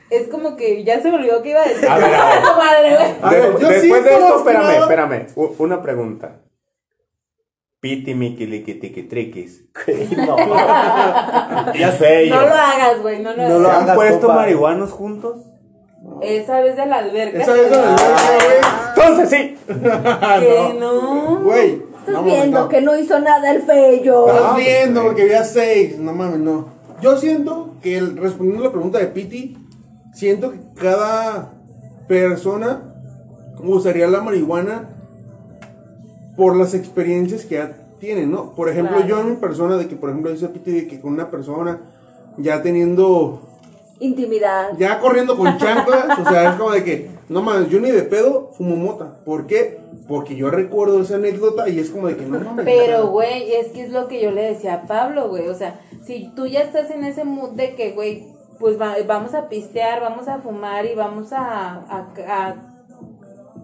Es 0.10 0.28
como 0.30 0.56
que 0.56 0.86
ya 0.86 1.02
se 1.02 1.10
me 1.12 1.18
olvidó 1.18 1.42
que 1.42 1.50
iba 1.50 1.62
a 1.62 1.68
decir. 1.68 1.90
A 1.90 1.98
ver, 1.98 2.14
a 2.16 2.82
ver. 3.30 3.54
Después 3.60 3.82
sí, 3.82 3.90
de 3.92 4.14
esto, 4.14 4.38
espérame, 4.38 4.64
no. 4.78 4.84
espérame. 4.84 5.28
Una 5.58 5.82
pregunta. 5.82 6.36
Piti 7.80 8.16
miki 8.16 8.46
liki 8.48 8.74
tiki 8.80 9.04
triquis. 9.04 9.66
No, 10.18 10.36
Ya 11.76 11.92
sé, 11.92 12.28
yo. 12.28 12.36
No 12.36 12.42
lo 12.42 12.54
hagas, 12.54 13.02
güey, 13.02 13.22
no 13.22 13.32
lo 13.34 13.38
No 13.38 13.44
hagas. 13.44 13.60
lo 13.62 13.70
¿Se 13.70 13.76
han 13.76 13.84
hagas, 13.84 13.96
puesto 13.96 14.28
marihuanos 14.30 14.92
juntos? 14.92 15.36
Esa 16.22 16.62
vez 16.62 16.76
de 16.76 16.86
la 16.88 16.98
alberca. 16.98 17.38
Esa 17.44 17.54
vez 17.54 17.70
la 17.72 17.94
alberca, 17.94 18.94
Entonces 18.96 19.30
sí. 19.30 19.58
Que 19.68 20.76
no. 20.80 21.40
güey. 21.42 21.44
Güey. 21.44 21.88
Estás 22.00 22.14
no, 22.16 22.24
viendo 22.24 22.60
no. 22.62 22.70
que 22.70 22.82
no 22.82 22.98
hizo 22.98 23.20
nada 23.20 23.52
el 23.52 23.62
fello. 23.64 24.28
Estás 24.28 24.56
viendo 24.56 25.04
porque 25.04 25.22
había 25.24 25.44
seis. 25.44 26.00
No 26.00 26.14
mames, 26.14 26.40
no. 26.40 26.70
Yo 27.02 27.16
siento 27.18 27.76
que, 27.84 27.98
el- 27.98 28.18
respondiendo 28.18 28.64
a 28.64 28.68
la 28.68 28.72
pregunta 28.72 28.98
de 28.98 29.08
Piti, 29.08 29.56
siento 30.14 30.52
que 30.52 30.60
cada 30.80 31.54
persona 32.08 32.96
usaría 33.64 34.08
la 34.08 34.22
marihuana 34.22 34.96
por 36.38 36.56
las 36.56 36.74
experiencias 36.74 37.44
que 37.44 37.56
ya 37.56 37.76
tiene, 38.00 38.26
¿no? 38.26 38.52
Por 38.52 38.70
ejemplo, 38.70 38.96
Claro. 38.98 39.10
yo 39.10 39.20
en 39.22 39.30
mi 39.32 39.36
persona, 39.38 39.76
de 39.76 39.88
que, 39.90 39.96
por 39.98 40.10
ejemplo, 40.12 40.32
dice 40.32 40.48
Piti, 40.48 40.72
de 40.72 40.88
que 40.88 41.02
con 41.02 41.12
una 41.14 41.30
persona 41.30 41.82
ya 42.38 42.62
teniendo 42.62 43.42
Intimidad. 44.00 44.78
ya 44.78 45.00
corriendo 45.00 45.36
con 45.36 45.58
chanclas, 45.58 46.20
o 46.20 46.30
sea, 46.30 46.52
es 46.52 46.56
como 46.58 46.70
de 46.72 46.84
que, 46.84 47.10
no 47.30 47.42
mames, 47.42 47.70
yo 47.70 47.80
ni 47.82 47.90
de 47.92 48.04
pedo 48.04 48.52
fumo 48.56 48.76
mota. 48.76 49.18
¿Por 49.26 49.48
qué? 49.48 49.80
Porque 50.08 50.36
yo 50.36 50.50
recuerdo 50.52 51.02
esa 51.02 51.16
anécdota 51.16 51.68
y 51.68 51.80
es 51.80 51.90
como 51.90 52.08
de 52.08 52.16
que 52.16 52.26
no 52.28 52.40
mames. 52.40 52.64
Pero, 52.64 53.08
güey, 53.08 53.52
es 53.56 53.70
que 53.70 53.82
es 53.82 53.90
lo 53.92 54.08
que 54.08 54.22
yo 54.22 54.30
le 54.32 54.44
decía 54.44 54.76
a 54.76 54.82
Pablo, 54.88 55.28
güey. 55.30 55.48
O 55.48 55.56
sea, 55.56 55.80
si 56.06 56.32
tú 56.36 56.46
ya 56.46 56.62
estás 56.62 56.92
en 56.92 57.04
ese 57.04 57.24
mood 57.26 57.54
de 57.54 57.74
que, 57.76 57.92
güey, 57.94 58.28
pues 58.60 58.80
va- 58.80 58.96
vamos 59.08 59.34
a 59.34 59.50
pistear, 59.50 60.02
vamos 60.02 60.28
a 60.28 60.38
fumar 60.40 60.86
y 60.86 60.94
vamos 60.96 61.34
a, 61.34 61.74
a, 61.90 62.08
a 62.28 62.56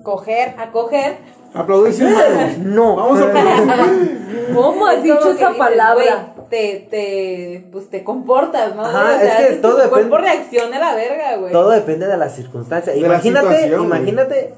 coger, 0.03 0.55
a 0.57 0.71
coger. 0.71 1.17
Aplaudir 1.53 1.93
sin 1.93 2.13
manos. 2.13 2.57
no. 2.59 2.95
Vamos 2.95 3.19
a 3.21 3.23
aplaudir. 3.25 4.49
¿Cómo 4.55 4.85
has 4.87 4.97
es 4.97 5.03
dicho 5.03 5.19
esa 5.19 5.31
dices, 5.49 5.57
palabra? 5.57 6.33
te, 6.49 6.87
te, 6.89 7.67
pues 7.71 7.89
te 7.89 8.03
comportas, 8.03 8.75
¿no? 8.75 8.83
Ajá, 8.85 9.23
es 9.23 9.47
que 9.47 9.53
todo 9.55 9.81
tu 9.83 9.89
cuerpo 9.89 10.15
depende- 10.17 10.21
reaccione 10.21 10.75
a 10.75 10.79
la 10.79 10.95
verga, 10.95 11.37
güey. 11.37 11.51
Todo 11.51 11.69
depende 11.71 12.05
de 12.07 12.17
las 12.17 12.35
circunstancias. 12.35 12.95
De 12.95 13.01
la 13.01 13.07
Imagínate, 13.07 13.67
imagínate 13.67 14.53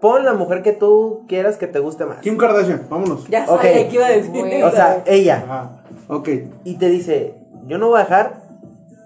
pon 0.00 0.24
la 0.24 0.32
mujer 0.34 0.62
que 0.62 0.72
tú 0.72 1.24
quieras 1.28 1.56
que 1.56 1.66
te 1.66 1.78
guste 1.78 2.04
más. 2.06 2.18
Kim 2.18 2.36
Kardashian, 2.36 2.86
vámonos. 2.88 3.26
Ya 3.28 3.44
Ok. 3.48 3.60
sabía 3.62 3.88
que 3.88 3.94
iba 3.94 4.06
a 4.06 4.10
decir. 4.10 4.64
O 4.64 4.70
sea, 4.70 5.02
ella. 5.06 5.42
Ajá. 5.44 5.70
Ok. 6.08 6.28
Y 6.64 6.74
te 6.76 6.88
dice, 6.88 7.34
yo 7.66 7.78
no 7.78 7.88
voy 7.88 8.00
a 8.00 8.04
dejar 8.04 8.36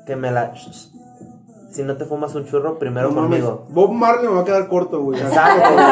que 0.06 0.16
me 0.16 0.30
la... 0.30 0.52
Si 1.74 1.82
no 1.82 1.96
te 1.96 2.04
fumas 2.04 2.34
un 2.36 2.46
churro 2.46 2.78
primero 2.78 3.08
No 3.08 3.14
mames, 3.22 3.40
conmigo. 3.40 3.64
Bob 3.68 3.92
Marley 3.92 4.28
me 4.28 4.34
va 4.36 4.42
a 4.42 4.44
quedar 4.44 4.68
corto, 4.68 5.00
güey. 5.02 5.20
Exacto, 5.20 5.72
güey. 5.72 5.84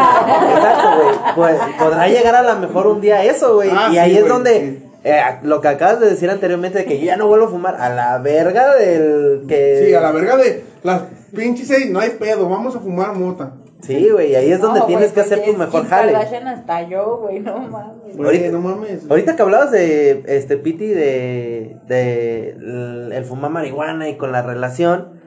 Exacto, 0.55 0.89
güey. 0.97 1.35
Pues, 1.35 1.57
podrá 1.79 2.07
llegar 2.09 2.35
a 2.37 2.43
lo 2.55 2.61
mejor 2.61 2.87
un 2.87 3.01
día 3.01 3.25
eso, 3.25 3.55
güey. 3.57 3.71
Ah, 3.73 3.89
y 3.89 3.93
sí, 3.93 3.99
ahí 3.99 4.17
es 4.17 4.29
donde 4.29 4.61
sí. 4.61 4.89
eh, 5.05 5.21
lo 5.43 5.61
que 5.61 5.69
acabas 5.69 5.99
de 5.99 6.09
decir 6.11 6.31
anteriormente 6.31 6.79
de 6.79 6.85
que 6.85 6.99
yo 7.01 7.07
ya 7.07 7.17
no 7.17 7.27
vuelvo 7.27 7.47
a 7.47 7.51
fumar 7.51 7.75
a 7.81 7.89
la 7.89 8.19
verga 8.19 8.77
del 8.77 9.43
que 9.49 9.87
Sí, 9.87 9.95
a 9.95 10.01
la 10.01 10.13
verga 10.13 10.37
de 10.37 10.65
las 10.85 11.03
pinches 11.35 11.67
seis, 11.67 11.91
no 11.91 11.99
hay 11.99 12.11
pedo, 12.11 12.49
vamos 12.49 12.77
a 12.77 12.81
fumar 12.81 13.15
mota. 13.15 13.55
Sí, 13.81 14.11
güey, 14.13 14.31
y 14.31 14.35
ahí 14.37 14.53
es 14.53 14.61
donde 14.61 14.79
No, 14.79 14.87
tienes 14.87 15.11
que 15.11 15.21
hacer 15.23 15.43
tu 15.45 15.55
mejor 15.55 15.85
jale. 15.89 16.15
Hasta 16.15 16.83
yo, 16.89 17.17
güey, 17.23 17.41
no 17.41 17.59
mames. 17.59 18.17
Ahorita- 18.17 18.49
no 18.53 18.61
mames. 18.61 19.01
Ahorita 19.11 19.35
que 19.35 19.43
hablabas 19.43 19.73
de 19.73 20.23
este 20.29 20.57
Piti 20.57 20.87
de, 20.87 21.77
de 21.89 22.51
el, 22.51 23.13
el 23.13 23.25
fumar 23.25 23.51
marihuana 23.51 24.09
y 24.09 24.17
con 24.17 24.31
la 24.31 24.43
relación, 24.43 25.21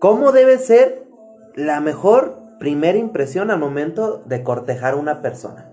¿cómo 0.00 0.32
debe 0.32 0.58
ser 0.58 1.04
la 1.54 1.80
mejor 1.80 2.36
primera 2.58 2.98
impresión 2.98 3.50
al 3.52 3.58
momento 3.60 4.22
de 4.26 4.42
cortejar 4.42 4.94
a 4.94 4.96
una 4.96 5.22
persona? 5.22 5.66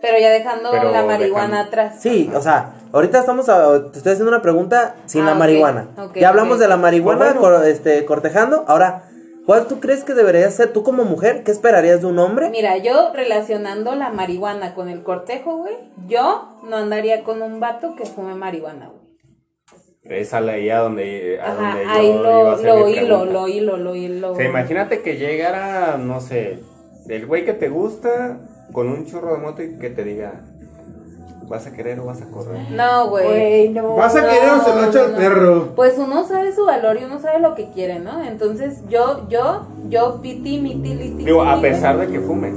Pero 0.00 0.16
ya 0.18 0.30
dejando 0.30 0.70
Pero 0.70 0.92
la 0.92 1.02
marihuana 1.04 1.46
dejando- 1.48 1.68
atrás. 1.68 1.96
Sí, 2.00 2.30
o 2.32 2.40
sea, 2.40 2.74
ahorita 2.92 3.18
estamos 3.18 3.48
a- 3.48 3.90
te 3.90 3.98
estoy 3.98 4.12
haciendo 4.12 4.30
una 4.30 4.42
pregunta 4.42 4.94
sin 5.06 5.22
Ah, 5.22 5.26
la 5.26 5.32
ok, 5.32 5.38
marihuana. 5.38 5.88
ya 6.14 6.28
hablamos 6.28 6.60
de 6.60 6.68
la 6.68 6.76
marihuana 6.76 7.18
Pues 7.18 7.34
bueno. 7.40 7.56
cor- 7.58 7.66
este, 7.66 8.04
cortejando. 8.04 8.64
Ahora, 8.68 9.02
¿cuál 9.44 9.66
tú 9.66 9.80
crees 9.80 10.04
que 10.04 10.14
debería 10.14 10.48
ser 10.52 10.72
tú 10.72 10.84
como 10.84 11.02
mujer? 11.04 11.42
¿Qué 11.42 11.50
esperarías 11.50 12.00
de 12.00 12.06
un 12.06 12.18
hombre? 12.20 12.48
Mira, 12.50 12.76
yo 12.76 13.12
relacionando 13.12 13.96
la 13.96 14.10
marihuana 14.10 14.74
con 14.76 14.88
el 14.88 15.02
cortejo, 15.02 15.56
güey, 15.56 15.74
yo 16.06 16.48
no 16.62 16.76
andaría 16.76 17.24
con 17.24 17.42
un 17.42 17.58
vato 17.58 17.96
que 17.96 18.06
fume 18.06 18.34
marihuana, 18.36 18.86
güey. 18.86 19.07
Esa 20.08 20.40
leía 20.40 20.78
donde, 20.78 21.38
a 21.40 21.52
Ajá, 21.52 21.54
donde 21.54 21.84
yo 21.84 21.90
ahí 21.90 22.08
iba 22.08 22.18
a 22.18 22.22
lo, 22.22 22.50
hacer 22.50 22.66
lo 22.66 22.86
mi 22.86 22.92
hilo, 22.92 23.24
lo 23.26 23.48
hilo, 23.48 23.76
lo 23.76 23.94
hilo. 23.94 24.32
O 24.32 24.36
sea, 24.36 24.48
imagínate 24.48 25.02
que 25.02 25.16
llegara, 25.16 25.98
no 25.98 26.20
sé, 26.20 26.60
el 27.08 27.26
güey 27.26 27.44
que 27.44 27.52
te 27.52 27.68
gusta 27.68 28.38
con 28.72 28.88
un 28.88 29.06
churro 29.06 29.34
de 29.34 29.40
moto 29.40 29.62
y 29.62 29.78
que 29.78 29.90
te 29.90 30.04
diga, 30.04 30.40
¿vas 31.48 31.66
a 31.66 31.72
querer 31.72 31.98
o 32.00 32.06
vas 32.06 32.22
a 32.22 32.26
correr? 32.26 32.70
No, 32.70 33.08
güey. 33.08 33.70
No. 33.70 33.96
¿Vas 33.96 34.14
a 34.16 34.20
querer 34.20 34.50
o 34.50 34.64
se 34.64 34.74
lo 34.74 34.84
echa 34.84 34.98
no, 34.98 35.04
el 35.04 35.12
no. 35.12 35.18
perro? 35.18 35.72
Pues 35.74 35.98
uno 35.98 36.26
sabe 36.26 36.54
su 36.54 36.64
valor 36.64 36.98
y 37.00 37.04
uno 37.04 37.18
sabe 37.18 37.40
lo 37.40 37.54
que 37.54 37.70
quiere, 37.70 37.98
¿no? 37.98 38.22
Entonces 38.22 38.82
yo, 38.88 39.28
yo, 39.28 39.66
yo, 39.88 40.20
piti, 40.22 40.58
miti, 40.58 40.94
liti, 40.94 41.24
Digo, 41.24 41.42
a 41.42 41.60
pesar 41.60 41.98
de 41.98 42.08
que 42.08 42.20
fumes. 42.20 42.54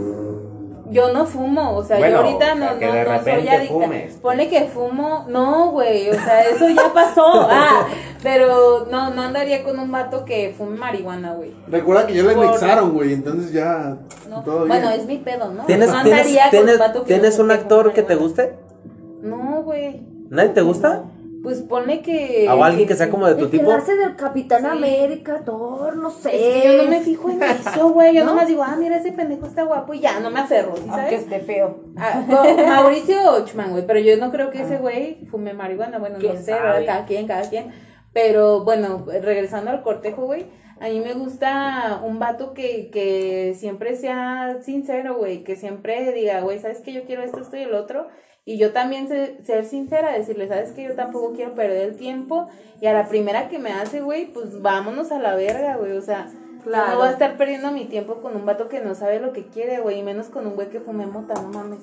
Yo 0.92 1.14
no 1.14 1.26
fumo, 1.26 1.76
o 1.78 1.84
sea, 1.84 1.98
Bueno, 1.98 2.18
yo 2.18 2.24
ahorita 2.24 2.54
o 2.54 2.58
sea, 2.58 2.74
no, 2.74 2.80
que 2.80 2.86
no, 2.86 2.94
de 2.94 3.04
no 3.06 3.24
soy 3.24 3.48
adicta. 3.48 3.74
fumes. 3.74 4.14
Ponle 4.22 4.50
que 4.50 4.62
fumo, 4.66 5.26
no, 5.30 5.72
güey, 5.72 6.10
o 6.10 6.14
sea, 6.14 6.42
eso 6.50 6.68
ya 6.70 6.94
pasó. 6.94 7.22
Ah, 7.50 7.88
pero 8.22 8.86
no, 8.92 9.10
no 9.12 9.22
andaría 9.22 9.64
con 9.64 9.80
un 9.80 9.92
vato 9.92 10.26
que 10.26 10.54
fume 10.58 10.78
marihuana, 10.78 11.34
güey. 11.34 11.54
Recuerda 11.68 12.06
que 12.06 12.14
ya 12.14 12.24
la 12.24 12.34
Por- 12.34 12.46
indexaron, 12.46 12.92
güey, 12.94 13.14
entonces 13.14 13.52
ya 13.54 13.98
No. 14.30 14.42
todo 14.44 14.68
Bueno, 14.68 14.90
bien. 14.90 15.00
es 15.00 15.06
mi 15.08 15.18
pedo, 15.18 15.52
¿no? 15.52 15.64
¿Tienes, 15.66 15.90
no 15.90 16.04
tienes, 16.04 16.20
andaría 16.22 16.42
con 16.44 16.52
tienes, 16.52 16.74
un 16.74 16.80
vato 16.80 17.04
que 17.04 17.14
¿tienes 17.14 17.40
un 17.40 17.52
actor 17.52 17.94
que 17.94 18.04
te 18.04 18.16
guste? 18.16 18.54
No, 19.22 19.64
güey. 19.64 20.02
¿Nadie 20.30 20.50
te 20.50 20.62
gusta? 20.62 21.04
Pues 21.44 21.62
ponle 21.62 22.02
que. 22.02 22.48
¿O 22.50 22.64
alguien 22.64 22.88
que 22.88 22.96
sea 22.96 23.10
como 23.10 23.26
de 23.28 23.36
tu 23.36 23.48
tipo? 23.50 23.70
la 23.70 23.78
hace 23.78 23.96
del 23.96 24.16
Capitán 24.16 24.62
Sí. 24.62 24.68
América, 24.68 25.42
Thor, 25.44 25.96
no 25.98 26.10
sé. 26.12 26.30
Es 26.36 26.64
que 26.64 26.78
yo 26.78 26.84
no 26.84 26.90
me 26.90 27.00
fijo 27.02 27.30
en 27.32 27.42
eso, 27.42 27.90
güey. 27.90 28.14
Yo 28.14 28.24
¿No? 28.26 28.32
nomás 28.32 28.48
digo, 28.48 28.64
ah, 28.64 28.76
mira, 28.78 28.98
ese 28.98 29.12
pendejo 29.12 29.48
está 29.48 29.64
guapo 29.64 29.94
y 29.94 30.02
ya, 30.02 30.20
no 30.20 30.30
me 30.30 30.40
aferro, 30.42 30.76
¿sí 30.76 30.84
Aunque 30.88 31.02
sabes? 31.04 31.22
esté 31.22 31.40
feo. 31.40 31.80
Ah, 31.98 32.24
Mauricio 32.68 33.32
Ochman, 33.32 33.72
güey, 33.72 33.86
pero 33.88 34.00
yo 34.00 34.18
no 34.18 34.32
creo 34.32 34.50
que 34.52 34.62
ese 34.62 34.78
güey 34.78 35.26
fume 35.26 35.54
marihuana, 35.54 35.98
bueno, 36.00 36.16
no 36.16 36.22
¿Quién 36.22 36.44
sé. 36.44 36.52
Cada 36.52 37.06
quien, 37.06 37.28
cada 37.28 37.50
quien. 37.50 37.72
Pero 38.14 38.64
bueno, 38.64 39.06
regresando 39.08 39.72
al 39.72 39.84
cortejo, 39.84 40.26
güey, 40.26 40.46
a 40.82 40.90
mí 40.90 41.00
me 41.00 41.14
gusta 41.14 42.02
un 42.04 42.20
vato 42.20 42.54
que, 42.54 42.90
que 42.92 43.56
siempre 43.58 43.96
sea 43.96 44.58
sincero, 44.64 45.16
güey, 45.18 45.44
que 45.44 45.56
siempre 45.56 46.12
diga, 46.12 46.42
güey, 46.42 46.60
¿sabes 46.60 46.82
que 46.82 46.92
yo 46.92 47.04
quiero 47.06 47.22
esto, 47.24 47.40
esto 47.40 47.56
y 47.56 47.62
el 47.62 47.74
otro? 47.74 48.08
Y 48.44 48.58
yo 48.58 48.72
también 48.74 49.08
sé- 49.08 49.38
ser 49.44 49.66
sincera, 49.66 50.12
decirle, 50.14 50.48
¿sabes 50.48 50.72
que 50.72 50.84
yo 50.84 50.96
tampoco 50.96 51.34
quiero 51.34 51.54
perder 51.54 51.90
el 51.90 51.96
tiempo? 51.98 52.48
Y 52.82 52.88
a 52.88 52.94
la 52.94 53.08
primera 53.08 53.50
que 53.50 53.60
me 53.60 53.72
hace, 53.72 54.02
güey, 54.02 54.26
pues 54.34 54.62
vámonos 54.62 55.12
a 55.12 55.20
la 55.20 55.36
verga, 55.36 55.78
güey, 55.78 55.92
o 55.98 56.02
sea... 56.02 56.28
yo. 56.66 56.72
No 56.72 56.98
voy 56.98 57.08
a 57.08 57.12
estar 57.12 57.38
perdiendo 57.38 57.72
mi 57.72 57.86
tiempo 57.86 58.16
con 58.16 58.36
un 58.36 58.46
vato 58.46 58.68
que 58.68 58.82
no 58.82 58.94
sabe 58.96 59.20
lo 59.20 59.32
que 59.34 59.48
quiere, 59.48 59.80
güey, 59.80 60.00
y 60.00 60.04
menos 60.04 60.28
con 60.28 60.46
un 60.48 60.56
güey 60.56 60.70
que 60.70 60.80
fume 60.80 61.06
mota, 61.06 61.34
no 61.42 61.50
mames. 61.50 61.80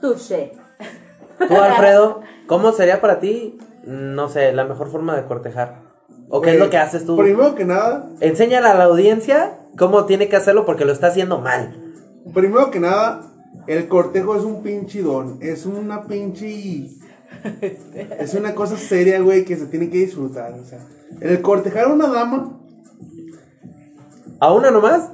Touché. 0.00 0.52
Tú, 1.48 1.54
Alfredo, 1.56 2.20
¿cómo 2.46 2.72
sería 2.72 3.00
para 3.00 3.20
ti, 3.20 3.58
no 3.84 4.28
sé, 4.28 4.52
la 4.52 4.64
mejor 4.64 4.90
forma 4.90 5.16
de 5.16 5.24
cortejar? 5.26 5.82
¿O 6.28 6.40
qué 6.42 6.52
es 6.54 6.58
lo 6.58 6.68
que 6.68 6.76
haces 6.78 7.06
tú? 7.06 7.16
Primero 7.16 7.54
que 7.54 7.64
nada, 7.64 8.10
Enséñale 8.20 8.66
a 8.68 8.74
la 8.74 8.84
audiencia 8.84 9.58
cómo 9.78 10.04
tiene 10.04 10.28
que 10.28 10.36
hacerlo 10.36 10.66
porque 10.66 10.84
lo 10.84 10.92
está 10.92 11.06
haciendo 11.08 11.38
mal. 11.38 11.94
primero 12.34 12.70
que 12.70 12.80
nada, 12.80 13.22
el 13.66 13.88
cortejo 13.88 14.36
es 14.36 14.44
un 14.44 14.62
pinche 14.62 15.02
don, 15.02 15.38
es 15.40 15.66
una 15.66 16.06
pinche... 16.06 16.90
Es 18.18 18.34
una 18.34 18.54
cosa 18.54 18.76
seria, 18.76 19.20
güey, 19.20 19.44
que 19.44 19.56
se 19.56 19.66
tiene 19.66 19.90
que 19.90 19.98
disfrutar, 19.98 20.54
o 20.54 20.64
sea. 20.64 20.80
El 21.20 21.40
cortejar 21.40 21.84
a 21.84 21.88
una 21.88 22.08
dama, 22.08 22.58
¿A 24.40 24.52
una 24.52 24.70
nomás? 24.70 25.10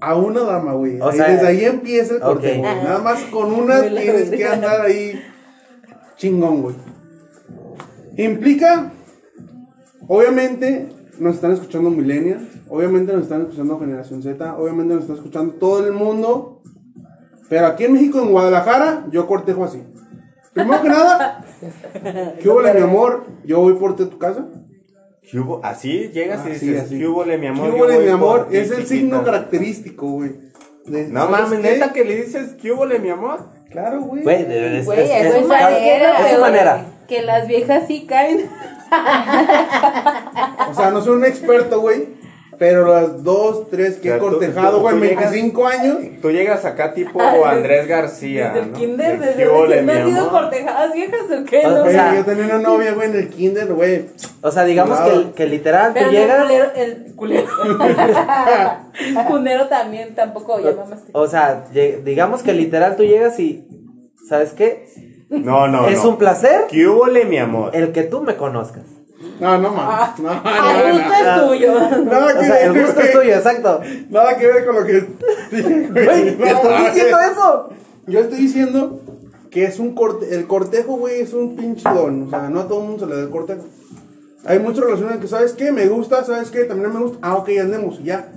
a 0.00 0.14
una 0.14 0.40
dama, 0.40 0.74
güey. 0.74 1.00
O 1.00 1.12
sea, 1.12 1.30
desde 1.30 1.46
ahí 1.46 1.64
empieza 1.64 2.14
el 2.14 2.20
cortejo. 2.20 2.62
Nada 2.62 2.98
más 2.98 3.22
con 3.24 3.52
una 3.52 3.80
tienes 3.88 4.30
que 4.30 4.44
andar 4.44 4.82
ahí 4.82 5.20
chingón, 6.16 6.62
güey. 6.62 6.76
Implica, 8.16 8.92
obviamente, 10.08 10.88
nos 11.18 11.36
están 11.36 11.52
escuchando 11.52 11.90
millennials, 11.90 12.42
obviamente 12.68 13.12
nos 13.12 13.22
están 13.22 13.42
escuchando 13.42 13.78
generación 13.78 14.22
Z, 14.22 14.56
obviamente 14.56 14.94
nos 14.94 15.02
está 15.04 15.14
escuchando 15.14 15.54
todo 15.54 15.86
el 15.86 15.92
mundo. 15.92 16.62
Pero 17.48 17.66
aquí 17.66 17.84
en 17.84 17.92
México, 17.92 18.20
en 18.20 18.30
Guadalajara, 18.30 19.04
yo 19.10 19.26
cortejo 19.26 19.64
así. 19.64 19.82
Primero 20.52 20.82
que 20.82 20.88
nada, 20.88 21.44
¿qué 22.42 22.48
hubo, 22.48 22.60
mi 22.62 22.80
amor? 22.80 23.24
Yo 23.44 23.60
voy 23.60 23.74
por 23.74 23.94
ti 23.96 24.04
a 24.04 24.08
tu 24.10 24.18
casa. 24.18 24.46
¿Qué 25.28 25.38
hubo? 25.38 25.60
Así 25.64 26.08
llegas 26.12 26.46
y 26.46 26.52
Así, 26.52 26.66
dices, 26.66 26.84
así. 26.84 26.98
¿qué 26.98 27.06
hubo, 27.06 27.24
mi 27.24 27.46
amor? 27.46 27.74
¿Qué 27.74 27.82
hubo, 27.82 27.88
mi 28.00 28.08
amor? 28.08 28.48
Es 28.52 28.70
el 28.70 28.86
signo 28.86 29.22
característico, 29.24 30.06
güey. 30.06 30.32
No 30.86 31.20
¿sabes 31.26 31.30
mames, 31.30 31.58
neta 31.60 31.92
que 31.92 32.04
le 32.04 32.14
dices, 32.16 32.54
¿qué 32.60 32.70
hubo, 32.72 32.86
mi 32.86 33.10
amor? 33.10 33.48
Claro, 33.70 34.00
güey. 34.02 34.22
Güey, 34.22 34.46
es, 34.48 34.86
Güey, 34.86 35.00
es- 35.00 35.10
es- 35.10 35.26
es 35.26 35.34
es- 35.42 35.46
manera, 35.48 36.26
es 36.28 36.34
su 36.34 36.40
manera. 36.40 36.86
Que 37.08 37.22
las 37.22 37.46
viejas 37.48 37.84
sí 37.88 38.06
caen. 38.06 38.48
O 40.70 40.74
sea, 40.74 40.90
no 40.90 41.00
soy 41.02 41.16
un 41.16 41.24
experto, 41.24 41.80
güey. 41.80 42.08
Pero 42.58 42.86
las 42.92 43.22
dos, 43.22 43.68
tres 43.70 43.96
que 43.96 44.08
O 44.10 44.12
sea, 44.12 44.16
he 44.16 44.18
tú- 44.18 44.26
cortejado, 44.30 44.76
tú- 44.78 44.82
güey, 44.82 44.96
tú 44.98 45.02
en 45.04 45.08
llegas- 45.10 45.30
25 45.30 45.66
años. 45.66 45.96
Tú 46.22 46.30
llegas 46.30 46.64
acá 46.64 46.94
tipo 46.94 47.20
Ah, 47.20 47.32
desde- 47.32 47.44
Andrés 47.48 47.86
García. 47.88 48.46
Desde 48.48 48.60
el 48.60 48.72
¿no? 48.72 48.78
kinder, 48.78 49.18
De, 49.20 49.26
desde 49.26 49.42
¿qué 49.42 49.48
hubo, 49.48 49.66
recién 49.66 49.86
mi 49.86 49.92
nacido 49.92 50.18
amor? 50.28 50.30
cortejadas 50.42 50.92
viejas 50.94 51.20
o 51.30 51.44
qué, 51.44 51.66
O 51.66 51.70
no? 51.70 51.90
sea, 51.90 52.14
yo 52.14 52.24
tenía 52.24 52.44
una 52.46 52.58
novia, 52.58 52.92
güey, 52.94 53.10
en 53.10 53.16
el 53.16 53.28
kinder, 53.28 53.72
güey. 53.74 54.06
O 54.40 54.50
sea, 54.50 54.64
digamos 54.64 54.98
Claro. 54.98 55.24
que, 55.28 55.32
que 55.32 55.46
literal 55.46 55.88
tú 55.88 55.94
Pero 55.94 56.06
no, 56.06 56.12
llegas. 56.12 56.38
el 56.40 56.46
culero, 56.46 56.70
el 56.76 57.14
culero. 57.16 57.46
Cunero 59.28 59.68
también, 59.68 60.14
tampoco, 60.14 60.60
ya 60.60 60.72
mamaste. 60.72 61.10
O 61.12 61.26
sea, 61.26 61.64
digamos 62.04 62.42
que 62.42 62.52
literal 62.52 62.96
tú 62.96 63.04
llegas 63.04 63.38
y. 63.38 63.66
¿Sabes 64.28 64.52
qué? 64.52 64.86
No, 65.28 65.68
no, 65.68 65.88
es 65.88 66.02
no. 66.02 66.10
un 66.10 66.18
placer 66.18 66.66
¿Qué 66.68 66.86
hubo, 66.86 67.06
mi 67.06 67.38
amor? 67.38 67.70
el 67.74 67.92
que 67.92 68.02
tú 68.04 68.22
me 68.22 68.36
conozcas. 68.36 68.84
No, 69.40 69.58
no 69.58 69.70
mames. 69.70 70.18
No, 70.18 70.30
El 70.30 70.92
gusto 70.92 71.08
no, 71.08 71.22
no. 71.22 71.42
es 71.42 71.48
tuyo. 71.48 72.04
Nada 72.04 72.34
O 72.34 72.38
que 72.38 72.46
sea, 72.46 72.64
el 72.66 72.72
ver, 72.72 72.86
gusto 72.86 73.00
es 73.00 73.12
tuyo, 73.12 73.34
exacto. 73.34 73.80
Nada 74.10 74.36
que 74.36 74.46
ver 74.46 74.66
con 74.66 74.74
lo 74.76 74.84
que 74.84 75.06
dije, 75.50 75.88
güey. 75.90 76.36
No, 76.36 76.46
¿estás 76.46 76.64
no, 76.64 76.86
diciendo 76.86 77.18
eso? 77.32 77.68
Yo 78.06 78.20
estoy 78.20 78.38
diciendo 78.38 79.00
que 79.50 79.64
es 79.64 79.78
un 79.78 79.94
corte, 79.94 80.34
el 80.34 80.46
cortejo, 80.46 80.96
güey, 80.96 81.20
es 81.20 81.32
un 81.32 81.56
pinche 81.56 81.88
don. 81.88 82.24
O 82.24 82.30
sea, 82.30 82.50
no 82.50 82.60
a 82.60 82.68
todo 82.68 82.80
el 82.80 82.88
mundo 82.88 83.06
se 83.06 83.10
le 83.10 83.16
da 83.16 83.22
el 83.22 83.30
cortejo. 83.30 83.64
Hay 84.44 84.58
muchas 84.58 84.84
relaciones 84.84 85.18
que, 85.18 85.28
¿sabes 85.28 85.52
qué? 85.54 85.72
Me 85.72 85.88
gusta, 85.88 86.22
¿sabes 86.24 86.50
qué? 86.50 86.64
También 86.64 86.92
me 86.92 87.00
gusta. 87.00 87.18
Ah, 87.22 87.36
ok, 87.36 87.48
andemos, 87.60 87.98
y 88.00 88.04
ya. 88.04 88.28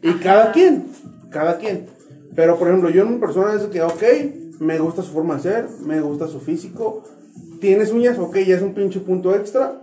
Y 0.00 0.14
cada 0.14 0.52
quien, 0.52 0.86
cada 1.30 1.58
quien. 1.58 1.86
Pero, 2.34 2.56
por 2.56 2.68
ejemplo, 2.68 2.88
yo 2.88 3.02
en 3.02 3.14
mi 3.14 3.18
persona 3.18 3.52
es 3.52 3.62
que, 3.64 3.82
ok, 3.82 4.02
me 4.60 4.78
gusta 4.78 5.02
su 5.02 5.12
forma 5.12 5.34
de 5.34 5.40
ser, 5.42 5.68
me 5.84 6.00
gusta 6.00 6.28
su 6.28 6.40
físico. 6.40 7.02
Tienes 7.60 7.92
uñas, 7.92 8.18
ok, 8.18 8.36
ya 8.38 8.56
es 8.56 8.62
un 8.62 8.74
pinche 8.74 9.00
punto 9.00 9.34
extra. 9.34 9.82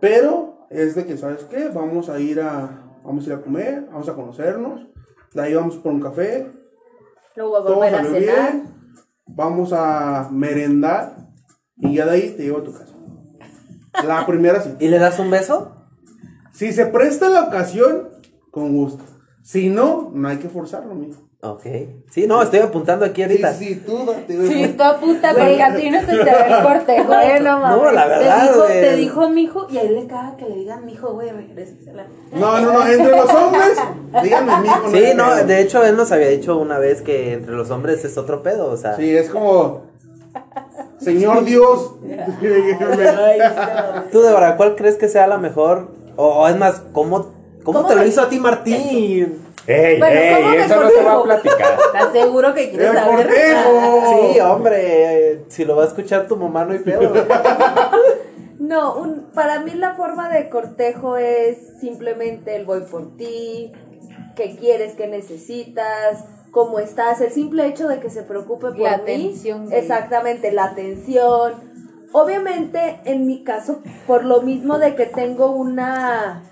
Pero 0.00 0.66
es 0.70 0.94
de 0.94 1.06
que, 1.06 1.16
¿sabes 1.16 1.44
qué? 1.44 1.68
Vamos 1.68 2.08
a 2.08 2.18
ir 2.18 2.40
a, 2.40 2.98
vamos 3.04 3.24
a 3.24 3.28
ir 3.28 3.32
a 3.34 3.42
comer, 3.42 3.86
vamos 3.90 4.08
a 4.08 4.14
conocernos. 4.14 4.86
De 5.32 5.42
ahí 5.42 5.54
vamos 5.54 5.76
por 5.76 5.92
un 5.92 6.00
café, 6.00 6.50
Luego 7.36 7.62
volver 7.62 7.94
a 7.94 8.02
salió 8.02 8.20
cenar. 8.20 8.52
bien, 8.52 8.74
vamos 9.26 9.72
a 9.72 10.28
merendar 10.32 11.16
y 11.76 11.96
ya 11.96 12.06
de 12.06 12.10
ahí 12.12 12.30
te 12.36 12.44
llevo 12.44 12.58
a 12.58 12.64
tu 12.64 12.72
casa. 12.72 12.94
La 14.06 14.26
primera 14.26 14.60
sí. 14.62 14.74
¿Y 14.80 14.88
le 14.88 14.98
das 14.98 15.18
un 15.18 15.30
beso? 15.30 15.74
Si 16.52 16.72
se 16.72 16.86
presta 16.86 17.28
la 17.28 17.44
ocasión, 17.44 18.08
con 18.50 18.74
gusto. 18.74 19.04
Si 19.42 19.68
no, 19.68 20.10
no 20.14 20.28
hay 20.28 20.38
que 20.38 20.48
forzarlo, 20.48 20.92
amigo. 20.92 21.25
Ok. 21.42 21.62
Sí, 22.10 22.26
no, 22.26 22.42
estoy 22.42 22.60
apuntando 22.60 23.04
aquí 23.04 23.22
ahorita. 23.22 23.52
Sí, 23.52 23.66
sí, 23.74 23.82
tú 23.86 24.04
date, 24.06 24.34
güey. 24.36 24.48
Sí, 24.48 24.74
tú 24.76 24.82
apunta 24.82 25.30
porque 25.34 25.62
a 25.62 25.76
ti 25.76 25.90
no 25.90 26.00
se 26.00 26.06
te 26.06 26.24
ve 26.24 26.46
el 26.48 26.62
cortejo. 26.62 27.04
Bueno, 27.08 27.58
mames. 27.60 27.82
No, 27.82 27.92
la 27.92 28.02
Te 28.04 28.08
verdad, 28.08 28.42
dijo, 28.42 28.58
güey. 28.64 28.80
te 28.80 28.96
dijo 28.96 29.30
mijo 29.30 29.66
y 29.70 29.78
a 29.78 29.82
él 29.82 29.94
le 29.96 30.06
caga 30.06 30.36
que 30.36 30.46
le 30.46 30.54
digan 30.56 30.86
mijo, 30.86 31.12
güey, 31.12 31.30
regrésasela. 31.30 32.06
No, 32.32 32.60
no, 32.60 32.72
no, 32.72 32.86
entre 32.86 33.10
los 33.10 33.30
hombres, 33.32 33.78
díganme, 34.22 34.52
mijo. 34.62 34.90
Sí, 34.90 35.02
no, 35.14 35.24
pedo. 35.26 35.46
de 35.46 35.60
hecho 35.60 35.84
él 35.84 35.96
nos 35.96 36.10
había 36.10 36.28
dicho 36.28 36.56
una 36.58 36.78
vez 36.78 37.02
que 37.02 37.34
entre 37.34 37.52
los 37.54 37.70
hombres 37.70 38.04
es 38.04 38.16
otro 38.16 38.42
pedo, 38.42 38.70
o 38.70 38.76
sea. 38.76 38.96
Sí, 38.96 39.14
es 39.14 39.28
como. 39.28 39.82
Señor 40.98 41.44
Dios. 41.44 41.94
Tú, 44.10 44.22
Débora, 44.22 44.56
¿cuál 44.56 44.74
crees 44.74 44.96
que 44.96 45.08
sea 45.08 45.26
la 45.26 45.38
mejor? 45.38 45.88
O, 46.16 46.42
o 46.42 46.48
es 46.48 46.56
más, 46.56 46.82
¿cómo, 46.92 47.26
cómo, 47.62 47.80
¿Cómo 47.80 47.86
te 47.86 47.94
lo 47.94 48.04
hizo 48.06 48.22
a 48.22 48.28
ti 48.28 48.40
Martín? 48.40 49.45
¡Ey, 49.66 49.98
Bueno, 49.98 50.20
¿cómo 50.36 50.50
ey! 50.52 50.56
me 50.58 50.64
Eso 50.64 50.80
no 50.82 50.88
se 50.90 51.02
va 51.02 51.12
a 51.14 51.22
platicar. 51.22 51.78
¿Estás 51.86 52.12
seguro 52.12 52.54
que 52.54 52.70
quieres 52.70 52.88
¡El 52.90 52.96
saber? 52.96 53.26
cortejo! 53.26 54.02
Sí, 54.32 54.40
hombre, 54.40 55.30
eh, 55.32 55.44
si 55.48 55.64
lo 55.64 55.76
va 55.76 55.84
a 55.84 55.86
escuchar 55.86 56.26
tu 56.28 56.36
mamá 56.36 56.64
no 56.64 56.72
hay 56.72 56.78
pedo. 56.80 57.12
No, 58.58 58.96
un, 58.96 59.26
para 59.32 59.60
mí 59.60 59.72
la 59.74 59.94
forma 59.94 60.28
de 60.28 60.48
cortejo 60.48 61.16
es 61.18 61.56
simplemente 61.78 62.56
el 62.56 62.64
voy 62.64 62.80
por 62.80 63.16
ti, 63.16 63.70
qué 64.34 64.56
quieres, 64.58 64.94
qué 64.94 65.06
necesitas, 65.06 66.24
cómo 66.50 66.80
estás, 66.80 67.20
el 67.20 67.30
simple 67.30 67.66
hecho 67.66 67.86
de 67.86 68.00
que 68.00 68.10
se 68.10 68.22
preocupe 68.24 68.68
por 68.68 68.78
La 68.80 68.96
mí. 68.96 69.02
atención. 69.02 69.72
Exactamente, 69.72 70.50
la 70.50 70.64
atención. 70.64 71.52
Obviamente, 72.12 72.98
en 73.04 73.26
mi 73.26 73.44
caso, 73.44 73.82
por 74.06 74.24
lo 74.24 74.42
mismo 74.42 74.78
de 74.78 74.96
que 74.96 75.06
tengo 75.06 75.50
una 75.50 76.42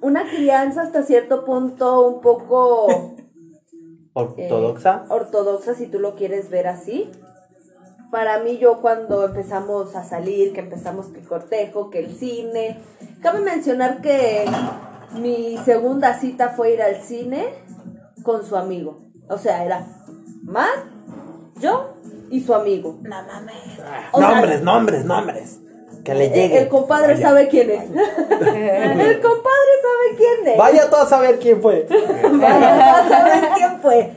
una 0.00 0.28
crianza 0.28 0.82
hasta 0.82 1.02
cierto 1.02 1.44
punto 1.44 2.06
un 2.06 2.20
poco 2.20 2.86
eh, 2.90 4.48
Ortodoxa. 4.48 5.04
ortodoxa 5.08 5.74
si 5.74 5.86
tú 5.86 5.98
lo 5.98 6.14
quieres 6.14 6.48
ver 6.50 6.66
así. 6.66 7.10
Para 8.10 8.38
mí 8.38 8.58
yo 8.58 8.80
cuando 8.80 9.24
empezamos 9.24 9.94
a 9.94 10.04
salir, 10.04 10.52
que 10.52 10.60
empezamos 10.60 11.06
que 11.08 11.20
el 11.20 11.26
cortejo, 11.26 11.90
que 11.90 11.98
el 11.98 12.14
cine, 12.14 12.78
cabe 13.20 13.40
mencionar 13.40 14.00
que 14.00 14.46
mi 15.14 15.58
segunda 15.64 16.18
cita 16.18 16.50
fue 16.50 16.72
ir 16.72 16.82
al 16.82 17.02
cine 17.02 17.46
con 18.22 18.44
su 18.44 18.56
amigo. 18.56 18.98
O 19.28 19.38
sea, 19.38 19.64
era 19.64 19.86
Matt, 20.44 20.86
yo 21.60 21.94
y 22.30 22.40
su 22.40 22.54
amigo. 22.54 22.98
No 23.02 23.22
mames. 23.22 23.80
O 24.12 24.18
sea, 24.18 24.30
nombres, 24.30 24.62
nombres, 24.62 25.04
nombres. 25.04 25.60
Que 26.06 26.14
le 26.14 26.26
el, 26.26 26.32
llegue. 26.32 26.58
el 26.58 26.68
compadre 26.68 27.14
Vaya. 27.14 27.28
sabe 27.28 27.48
quién 27.48 27.68
es. 27.68 27.82
el 27.82 29.20
compadre 29.20 29.72
sabe 29.82 30.16
quién 30.16 30.46
es. 30.52 30.56
Vaya 30.56 30.88
todos 30.88 31.06
a 31.06 31.08
saber 31.08 31.38
quién 31.40 31.60
fue. 31.60 31.84
Vaya 32.32 33.00
a 33.00 33.08
saber 33.08 33.48
quién 33.56 33.80
fue. 33.82 34.12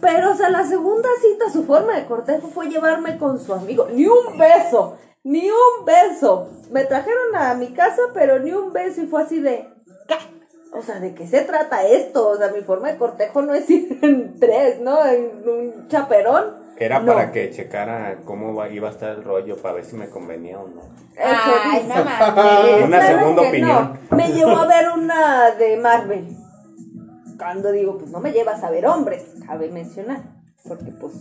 Pero, 0.00 0.30
o 0.30 0.34
sea, 0.34 0.48
la 0.48 0.64
segunda 0.64 1.08
cita, 1.20 1.50
su 1.52 1.64
forma 1.64 1.96
de 1.96 2.06
cortejo 2.06 2.48
fue 2.48 2.68
llevarme 2.68 3.18
con 3.18 3.38
su 3.38 3.52
amigo. 3.52 3.88
Ni 3.92 4.06
un 4.06 4.38
beso, 4.38 4.96
ni 5.22 5.50
un 5.50 5.84
beso. 5.84 6.48
Me 6.70 6.84
trajeron 6.84 7.36
a 7.36 7.52
mi 7.54 7.74
casa, 7.74 8.00
pero 8.14 8.38
ni 8.38 8.52
un 8.52 8.72
beso. 8.72 9.02
Y 9.02 9.06
fue 9.06 9.22
así 9.22 9.40
de, 9.40 9.68
¿qué? 10.06 10.14
O 10.72 10.80
sea, 10.82 10.98
¿de 10.98 11.14
qué 11.14 11.26
se 11.26 11.42
trata 11.42 11.86
esto? 11.86 12.28
O 12.28 12.36
sea, 12.38 12.48
mi 12.48 12.62
forma 12.62 12.90
de 12.90 12.96
cortejo 12.96 13.42
no 13.42 13.52
es 13.52 13.68
ir 13.68 13.98
en 14.00 14.40
tres, 14.40 14.80
¿no? 14.80 15.04
En 15.04 15.42
un 15.46 15.88
chaperón. 15.88 16.67
Era 16.80 17.00
No. 17.00 17.12
para 17.12 17.32
que 17.32 17.50
checara 17.50 18.18
cómo 18.24 18.54
va- 18.54 18.68
iba 18.68 18.88
a 18.88 18.92
estar 18.92 19.10
el 19.10 19.24
rollo, 19.24 19.56
para 19.56 19.74
ver 19.74 19.84
si 19.84 19.96
me 19.96 20.08
convenía 20.08 20.58
o 20.60 20.68
no. 20.68 20.82
Ay, 21.20 21.82
dice. 21.82 21.94
no 21.98 22.04
mames. 22.04 22.84
Una 22.84 23.06
segunda 23.06 23.42
opinión. 23.42 23.98
no. 24.10 24.16
Me 24.16 24.28
llevó 24.32 24.56
a 24.56 24.66
ver 24.66 24.88
una 24.90 25.50
de 25.52 25.76
Marvel. 25.76 26.36
Cuando 27.38 27.70
digo, 27.72 27.98
pues 27.98 28.10
no 28.10 28.20
me 28.20 28.32
llevas 28.32 28.62
a 28.64 28.70
ver 28.70 28.86
hombres, 28.86 29.24
cabe 29.46 29.70
mencionar. 29.70 30.22
Porque 30.66 30.90
pues, 31.00 31.14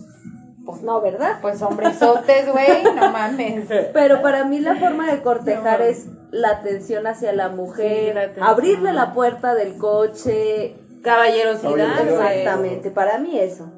pues 0.65 0.81
no, 0.81 0.99
¿verdad? 1.01 1.37
Pues 1.41 1.61
hombresotes, 1.61 2.51
güey, 2.51 2.83
no 2.95 3.11
mames. 3.11 3.67
Pero 3.93 4.21
para 4.21 4.43
mí 4.45 4.59
la 4.59 4.75
forma 4.75 5.11
de 5.11 5.21
cortejar 5.21 5.81
es 5.81 6.05
la 6.31 6.49
atención 6.49 7.07
hacia 7.07 7.33
la 7.33 7.49
mujer, 7.49 8.07
Sí, 8.09 8.13
la 8.13 8.21
atención. 8.21 8.47
abrirle 8.47 8.93
la 8.93 9.13
puerta 9.13 9.53
del 9.55 9.77
coche. 9.77 10.75
Caballerosidad. 11.03 12.01
Exactamente, 12.07 12.91
para 12.91 13.17
mí 13.19 13.39
eso. 13.39 13.71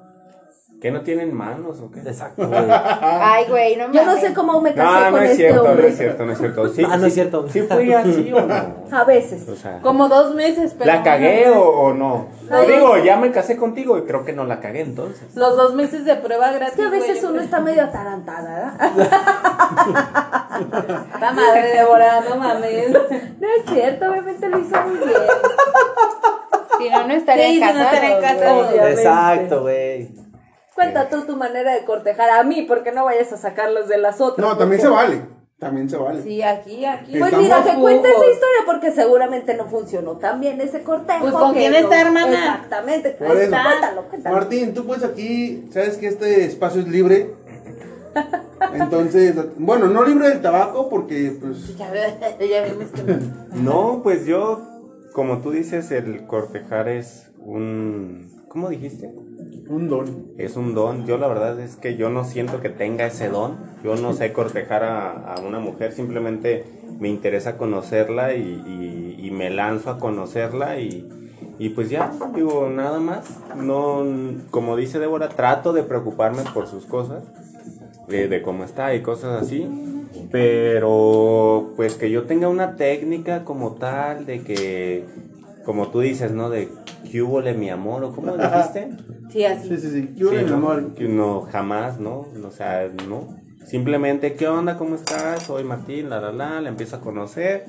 ¿Que 0.82 0.92
no 0.92 1.02
tienen 1.02 1.36
manos 1.36 1.78
o 1.82 1.92
qué? 1.92 2.00
Exacto, 2.00 2.48
güey. 2.48 2.62
Ay, 2.70 3.46
güey, 3.50 3.76
no 3.76 3.88
mames. 3.90 4.00
Yo 4.02 4.06
no 4.06 4.18
sé 4.18 4.34
cómo 4.34 4.62
me 4.62 4.74
casé 4.74 4.86
No, 4.88 5.06
no 5.06 5.12
con 5.12 5.24
es 5.24 5.32
este 5.32 5.36
cierto, 5.50 5.64
no 5.76 5.82
es 5.82 5.98
cierto, 5.98 6.26
no 6.26 6.32
es 6.32 6.38
cierto. 6.40 6.70
Sí, 6.70 6.84
Ah, 6.86 6.96
no 6.96 7.02
sí- 7.02 7.08
es 7.08 7.14
cierto. 7.16 7.48
¿Sí 7.50 7.62
fui 7.64 7.94
así 7.94 8.32
o 8.34 8.42
no? 8.42 8.76
A 8.92 9.04
veces. 9.04 9.50
O 9.50 9.56
sea, 9.58 9.80
Como 9.82 10.08
dos 10.08 10.34
meses, 10.36 10.74
pero. 10.80 10.86
¿la 10.94 11.04
cagué 11.04 11.50
o, 11.50 11.62
o 11.62 11.94
no? 11.94 12.28
Ay. 12.50 12.68
Digo, 12.68 12.98
ya 12.98 13.18
me 13.18 13.30
casé 13.32 13.58
contigo 13.58 13.98
y 13.98 14.04
creo 14.04 14.24
que 14.24 14.32
no 14.32 14.46
la 14.46 14.62
cagué 14.62 14.80
entonces. 14.82 15.36
Los 15.36 15.58
dos 15.58 15.76
meses 15.76 16.06
de 16.06 16.16
prueba 16.16 16.50
gratis. 16.52 16.76
Es 16.76 16.80
que 16.80 16.86
a 16.86 16.90
veces 16.90 17.22
güey, 17.24 17.34
uno 17.34 17.42
está 17.42 17.60
medio 17.60 17.84
atarantada, 17.84 18.78
¿verdad? 18.96 19.20
Está 21.14 21.32
madre, 21.32 21.74
Débora, 21.76 22.22
no 22.22 22.36
mames. 22.38 22.90
No 22.92 23.48
es 23.48 23.66
cierto, 23.70 24.10
obviamente 24.10 24.48
lo 24.50 24.60
hizo 24.60 24.82
muy 24.82 24.98
bien. 24.98 25.12
Si 26.78 26.90
no, 26.90 27.08
no 27.08 27.14
estaría 27.14 27.46
Sí, 27.48 27.54
si 27.56 27.60
no 27.60 27.66
casado. 27.68 27.84
estaría 27.96 28.20
casado. 28.22 28.56
güey. 28.56 28.70
Obviamente. 28.70 29.02
Exacto, 29.02 29.62
güey. 29.62 30.29
Cuenta 30.80 31.10
tú 31.10 31.26
tu 31.26 31.36
manera 31.36 31.74
de 31.74 31.84
cortejar 31.84 32.30
a 32.30 32.42
mí, 32.44 32.62
porque 32.62 32.94
no 32.94 33.04
vayas 33.04 33.34
a 33.34 33.38
sacarlos 33.38 33.90
de 33.90 33.98
las 33.98 34.22
otras. 34.22 34.48
No, 34.48 34.58
también 34.58 34.80
se 34.82 34.88
vale. 34.88 35.24
También 35.58 35.90
se 35.90 35.98
vale. 35.98 36.24
Sí, 36.24 36.42
aquí, 36.42 36.86
aquí. 36.86 37.20
Pues 37.20 37.34
Estamos 37.34 37.44
mira, 37.44 37.64
que 37.66 37.82
cuente 37.82 38.08
esa 38.08 38.26
historia 38.26 38.60
porque 38.66 38.92
seguramente 38.94 39.56
no 39.56 39.66
funcionó 39.66 40.16
tan 40.20 40.40
bien 40.40 40.62
ese 40.62 40.82
cortejo. 40.84 41.20
Pues, 41.20 41.34
¿con 41.34 41.54
quién 41.54 41.76
está, 41.76 42.00
hermana? 42.00 42.32
Exactamente. 42.32 43.10
Por 43.10 43.36
eso. 43.36 43.52
Cuéntalo, 43.52 44.04
cuéntalo. 44.08 44.36
Martín, 44.38 44.74
tú 44.74 44.86
pues 44.86 45.04
aquí, 45.04 45.68
sabes 45.74 45.98
que 45.98 46.08
este 46.08 46.46
espacio 46.46 46.80
es 46.80 46.88
libre. 46.88 47.36
Entonces, 48.74 49.36
bueno, 49.58 49.88
no 49.88 50.06
libre 50.06 50.30
del 50.30 50.42
tabaco 50.42 50.88
porque 50.88 51.36
pues 51.42 51.76
Ya, 51.76 51.92
ya 52.40 52.64
vimos 52.64 52.90
que. 52.92 53.20
No, 53.58 54.00
pues 54.02 54.26
yo, 54.26 54.62
como 55.12 55.40
tú 55.40 55.52
dices, 55.52 55.92
el 55.92 56.26
cortejar 56.26 56.88
es 56.88 57.32
un... 57.38 58.46
¿Cómo 58.48 58.70
dijiste? 58.70 59.14
Un 59.68 59.88
don. 59.90 60.26
Es 60.38 60.56
un 60.56 60.74
don. 60.74 61.06
Yo 61.06 61.18
la 61.18 61.28
verdad 61.28 61.60
es 61.60 61.76
que 61.76 61.96
yo 61.96 62.10
no 62.10 62.24
siento 62.26 62.60
que 62.62 62.70
tenga 62.70 63.06
ese 63.06 63.30
don. 63.30 63.58
Yo 63.84 63.96
no 63.96 64.14
sé 64.14 64.34
cortejar 64.34 64.84
a, 64.84 65.12
a 65.36 65.40
una 65.42 65.60
mujer, 65.60 65.92
simplemente 65.94 66.66
me 67.00 67.08
interesa 67.10 67.58
conocerla 67.58 68.34
y, 68.36 68.42
y- 68.42 69.26
y 69.28 69.32
me 69.32 69.50
lanzo 69.50 69.90
a 69.92 70.00
conocerla 70.00 70.80
y, 70.80 71.08
y 71.60 71.70
pues 71.70 71.90
ya, 71.90 72.12
digo, 72.34 72.70
nada 72.70 73.00
más. 73.00 73.30
No, 73.56 74.04
como 74.50 74.76
dice 74.76 74.98
Débora, 75.00 75.30
trato 75.30 75.72
de 75.74 75.84
preocuparme 75.84 76.42
por 76.54 76.68
sus 76.68 76.86
cosas, 76.86 77.24
de, 78.08 78.28
de 78.28 78.42
cómo 78.42 78.64
está 78.64 78.96
y 78.96 79.02
cosas 79.02 79.42
así. 79.44 79.68
Pero 80.32 81.74
pues 81.76 81.96
que 81.96 82.10
yo 82.10 82.24
tenga 82.24 82.48
una 82.50 82.76
técnica 82.76 83.44
como 83.44 83.74
tal, 83.74 84.26
de 84.26 84.42
que, 84.42 85.06
como 85.66 85.90
tú 85.90 86.00
dices, 86.00 86.32
¿no? 86.32 86.50
De 86.50 86.70
que 87.12 87.54
mi 87.54 87.70
amor 87.70 88.04
o 88.04 88.12
cómo 88.14 88.36
dijiste. 88.38 88.90
Sí, 89.32 89.46
así. 89.46 89.70
Sí, 89.70 89.78
sí, 89.78 89.92
sí. 89.92 90.14
¿Qué 90.18 90.26
hubo, 90.26 90.32
Sí, 90.32 90.54
amor? 90.54 90.94
Que 90.96 91.08
no, 91.08 91.42
jamás, 91.42 92.00
¿no? 92.00 92.26
O 92.46 92.52
sea, 92.52 92.90
no. 93.08 93.28
Simplemente, 93.66 94.34
¿qué 94.34 94.48
onda? 94.48 94.78
¿Cómo 94.78 94.96
estás? 94.96 95.44
Soy 95.44 95.64
Martín, 95.64 96.10
la, 96.10 96.20
la, 96.20 96.32
la, 96.32 96.62
le 96.62 96.70
empiezo 96.70 96.96
a 96.96 97.02
conocer. 97.02 97.66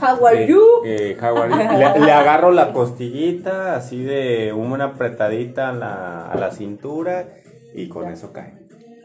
How 0.00 0.26
are 0.26 0.44
Eh, 0.44 0.48
you? 0.48 0.62
eh, 0.84 1.16
how 1.20 1.36
are 1.36 1.50
you? 1.52 1.56
Le, 1.78 2.00
le 2.06 2.12
agarro 2.12 2.50
la 2.50 2.72
costillita, 2.72 3.76
así 3.76 4.02
de 4.02 4.52
una 4.52 4.84
apretadita 4.86 5.68
a 5.68 5.72
la, 5.72 6.26
a 6.26 6.36
la 6.36 6.50
cintura 6.50 7.28
y 7.74 7.88
con 7.88 8.08
eso 8.08 8.32
cae. 8.32 8.54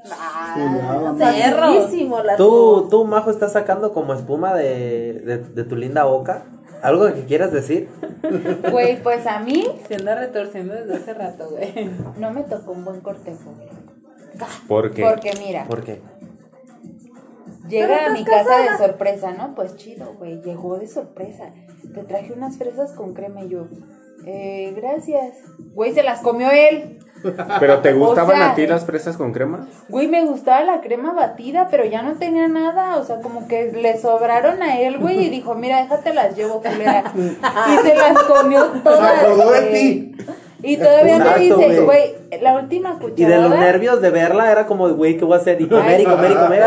La 0.05 1.15
Tú, 2.37 2.87
tú, 2.89 3.05
Majo, 3.05 3.31
estás 3.31 3.53
sacando 3.53 3.93
como 3.93 4.13
espuma 4.13 4.53
de, 4.53 5.13
de, 5.25 5.37
de 5.39 5.63
tu 5.63 5.75
linda 5.75 6.05
boca. 6.05 6.45
¿Algo 6.81 7.07
que 7.13 7.25
quieras 7.25 7.51
decir? 7.51 7.89
Güey, 8.71 9.01
pues 9.03 9.27
a 9.27 9.39
mí 9.39 9.65
Se 9.87 9.95
anda 9.95 10.15
retorciendo 10.15 10.73
desde 10.73 10.95
hace 10.95 11.13
rato, 11.13 11.49
güey. 11.49 11.89
no 12.17 12.31
me 12.31 12.43
tocó 12.43 12.71
un 12.71 12.85
buen 12.85 13.01
cortejo, 13.01 13.51
güey. 13.55 13.67
Porque 14.67 15.03
Porque 15.03 15.31
mira, 15.45 15.65
¿Por 15.65 15.83
qué? 15.83 16.01
llega 17.67 18.07
a 18.07 18.09
mi 18.11 18.23
casa 18.23 18.43
casada. 18.45 18.71
de 18.71 18.77
sorpresa, 18.77 19.31
¿no? 19.33 19.53
Pues 19.55 19.75
chido, 19.75 20.13
güey. 20.17 20.41
Llegó 20.41 20.77
de 20.77 20.87
sorpresa. 20.87 21.51
Te 21.93 22.03
traje 22.03 22.33
unas 22.33 22.57
fresas 22.57 22.93
con 22.93 23.13
crema 23.13 23.43
y 23.43 23.49
yo. 23.49 23.67
Eh, 24.25 24.73
gracias. 24.75 25.35
Güey, 25.73 25.93
se 25.93 26.03
las 26.03 26.21
comió 26.21 26.49
él. 26.51 26.99
¿Pero 27.59 27.79
te 27.79 27.93
gustaban 27.93 28.35
sea, 28.37 28.51
a 28.51 28.55
ti 28.55 28.67
las 28.67 28.85
fresas 28.85 29.17
con 29.17 29.31
crema? 29.33 29.67
Güey, 29.89 30.07
me 30.07 30.23
gustaba 30.25 30.63
la 30.63 30.81
crema 30.81 31.13
batida, 31.13 31.67
pero 31.69 31.85
ya 31.85 32.01
no 32.01 32.13
tenía 32.13 32.47
nada. 32.47 32.97
O 32.97 33.03
sea, 33.03 33.21
como 33.21 33.47
que 33.47 33.71
le 33.71 33.97
sobraron 33.99 34.61
a 34.61 34.79
él, 34.79 34.97
güey, 34.99 35.25
y 35.25 35.29
dijo, 35.29 35.55
mira, 35.55 35.81
déjate 35.81 36.13
las 36.13 36.35
llevo, 36.35 36.61
culera. 36.61 37.03
y 37.15 37.87
se 37.87 37.95
las 37.95 38.23
comió 38.23 38.65
todas. 38.83 39.35
Güey. 39.35 40.15
Y 40.61 40.75
todavía 40.75 41.17
me 41.19 41.39
dice, 41.39 41.81
güey. 41.81 42.15
la 42.41 42.55
última 42.57 42.99
Y 43.15 43.23
de 43.23 43.35
los 43.37 43.45
cucharada. 43.45 43.59
nervios 43.61 44.01
de 44.01 44.09
verla 44.09 44.51
era 44.51 44.65
como, 44.65 44.89
güey, 44.89 45.17
¿qué 45.17 45.23
voy 45.23 45.37
a 45.37 45.41
hacer? 45.41 45.61
Y 45.61 45.69
comer 45.69 46.01
y 46.01 46.03
comer 46.03 46.31
y 46.31 46.35
comer. 46.35 46.63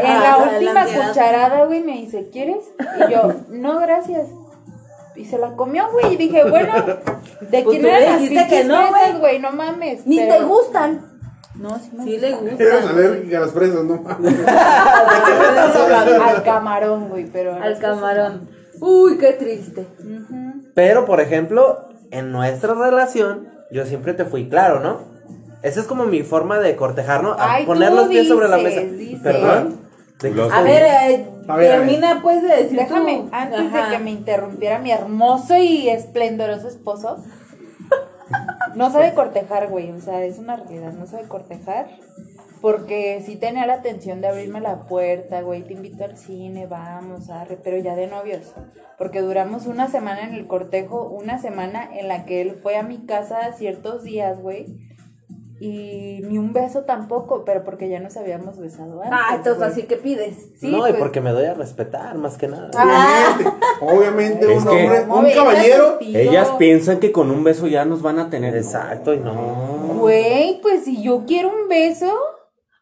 En 0.00 0.20
la 0.20 0.38
última 0.52 0.84
cucharada, 0.86 1.64
güey, 1.64 1.82
me 1.82 1.92
dice, 1.94 2.28
¿quieres? 2.32 2.64
Y 2.98 3.10
yo, 3.12 3.32
no, 3.48 3.80
gracias. 3.80 4.28
Y 5.16 5.24
se 5.26 5.38
la 5.38 5.52
comió, 5.56 5.84
güey, 5.92 6.14
y 6.14 6.16
dije, 6.16 6.42
bueno, 6.48 6.72
¿De 6.76 7.62
Pues 7.62 7.64
quién 7.78 7.86
eran 7.86 8.00
le 8.00 8.06
las 8.10 8.20
dijiste 8.20 8.46
que 8.48 8.64
no, 8.64 8.88
fresas, 8.90 9.20
güey. 9.20 9.38
No 9.40 9.52
mames. 9.52 10.06
Ni 10.06 10.18
pero- 10.18 10.34
te 10.36 10.44
gustan. 10.44 11.06
No, 11.54 11.78
sí 11.78 11.90
me 11.94 12.04
Sí 12.04 12.16
le 12.18 12.30
gustan. 12.30 12.48
gusta. 12.48 12.64
Eres 12.64 12.86
alérgica 12.86 13.36
a 13.36 13.40
las 13.42 13.52
fresas, 13.52 13.84
no 13.84 13.96
mames. 14.02 14.34
Al 16.20 16.42
camarón, 16.42 17.08
güey, 17.08 17.26
pero... 17.26 17.54
Al 17.54 17.78
camarón. 17.78 18.48
Uy, 18.80 19.18
qué 19.18 19.32
triste. 19.32 19.86
Pero, 20.74 21.04
por 21.04 21.20
ejemplo, 21.20 21.88
en 22.10 22.32
nuestra 22.32 22.74
relación, 22.74 23.48
yo 23.70 23.84
siempre 23.86 24.14
te 24.14 24.24
fui 24.24 24.48
claro, 24.48 24.80
¿no? 24.80 25.00
Esa 25.62 25.80
es 25.80 25.86
como 25.86 26.04
mi 26.06 26.22
forma 26.22 26.58
de 26.58 26.74
cortejar, 26.74 27.22
¿no? 27.22 27.32
A 27.34 27.54
Ay, 27.54 27.66
poner 27.66 27.92
los 27.92 28.08
pies 28.08 28.26
sobre 28.26 28.48
la 28.48 28.56
mesa. 28.56 28.80
dices. 28.80 29.20
Perdón. 29.22 29.78
¿De 30.22 30.28
qué 30.30 30.34
Los- 30.34 30.46
estoy- 30.48 30.60
A 30.60 30.62
ver, 30.62 30.82
eh, 30.82 31.26
A 31.48 31.56
ver, 31.56 31.72
a 31.72 31.76
ver. 31.78 31.86
termina 31.86 32.20
pues 32.22 32.42
de 32.42 32.48
decir 32.48 32.78
Déjame, 32.78 33.16
tu- 33.18 33.28
antes 33.32 33.60
Ajá. 33.60 33.90
de 33.90 33.96
que 33.96 34.02
me 34.02 34.10
interrumpiera 34.10 34.78
mi 34.78 34.90
hermoso 34.90 35.56
y 35.56 35.88
esplendoroso 35.88 36.68
esposo, 36.68 37.16
no 38.74 38.90
sabe 38.90 39.14
cortejar, 39.14 39.68
güey, 39.68 39.90
o 39.90 40.00
sea, 40.00 40.22
es 40.24 40.38
una 40.38 40.56
realidad, 40.56 40.92
no 40.92 41.06
sabe 41.06 41.24
cortejar, 41.28 41.88
porque 42.60 43.20
sí 43.26 43.36
tenía 43.36 43.66
la 43.66 43.74
atención 43.74 44.20
de 44.20 44.28
abrirme 44.28 44.60
la 44.60 44.82
puerta, 44.82 45.40
güey, 45.42 45.62
te 45.62 45.72
invito 45.74 46.04
al 46.04 46.16
cine, 46.16 46.66
vamos, 46.66 47.28
arre, 47.28 47.58
pero 47.62 47.76
ya 47.78 47.96
de 47.96 48.06
novios, 48.06 48.54
porque 48.98 49.20
duramos 49.20 49.66
una 49.66 49.88
semana 49.88 50.22
en 50.22 50.34
el 50.34 50.46
cortejo, 50.46 51.02
una 51.08 51.40
semana 51.40 51.88
en 51.92 52.06
la 52.08 52.24
que 52.24 52.40
él 52.40 52.58
fue 52.62 52.76
a 52.76 52.82
mi 52.84 53.04
casa 53.04 53.52
ciertos 53.54 54.04
días, 54.04 54.40
güey, 54.40 54.66
y 55.64 56.20
ni 56.22 56.38
un 56.38 56.52
beso 56.52 56.82
tampoco, 56.82 57.44
pero 57.44 57.62
porque 57.62 57.88
ya 57.88 58.00
nos 58.00 58.16
habíamos 58.16 58.58
besado 58.58 59.00
antes. 59.02 59.10
Ah, 59.12 59.34
entonces 59.36 59.62
así 59.62 59.82
que 59.84 59.96
pides. 59.96 60.36
Sí, 60.58 60.70
no, 60.72 60.78
y 60.88 60.90
pues, 60.90 60.96
porque 61.02 61.20
me 61.20 61.30
doy 61.30 61.46
a 61.46 61.54
respetar, 61.54 62.16
más 62.18 62.36
que 62.36 62.48
nada. 62.48 62.70
Obviamente, 63.80 64.52
Es 64.52 64.62
un 64.64 64.68
que- 64.68 64.84
hombre, 64.84 65.04
¿cómo 65.08 65.28
un 65.28 65.32
caballero. 65.34 65.98
Ellas 66.00 66.50
piensan 66.58 66.98
que 67.00 67.12
con 67.12 67.30
un 67.30 67.44
beso 67.44 67.66
ya 67.66 67.84
nos 67.84 68.02
van 68.02 68.18
a 68.18 68.28
tener. 68.30 68.56
Exacto, 68.56 69.14
y 69.14 69.18
no. 69.20 69.34
Güey, 69.98 70.60
pues 70.62 70.84
si 70.84 71.02
yo 71.02 71.24
quiero 71.26 71.48
un 71.50 71.68
beso, 71.68 72.12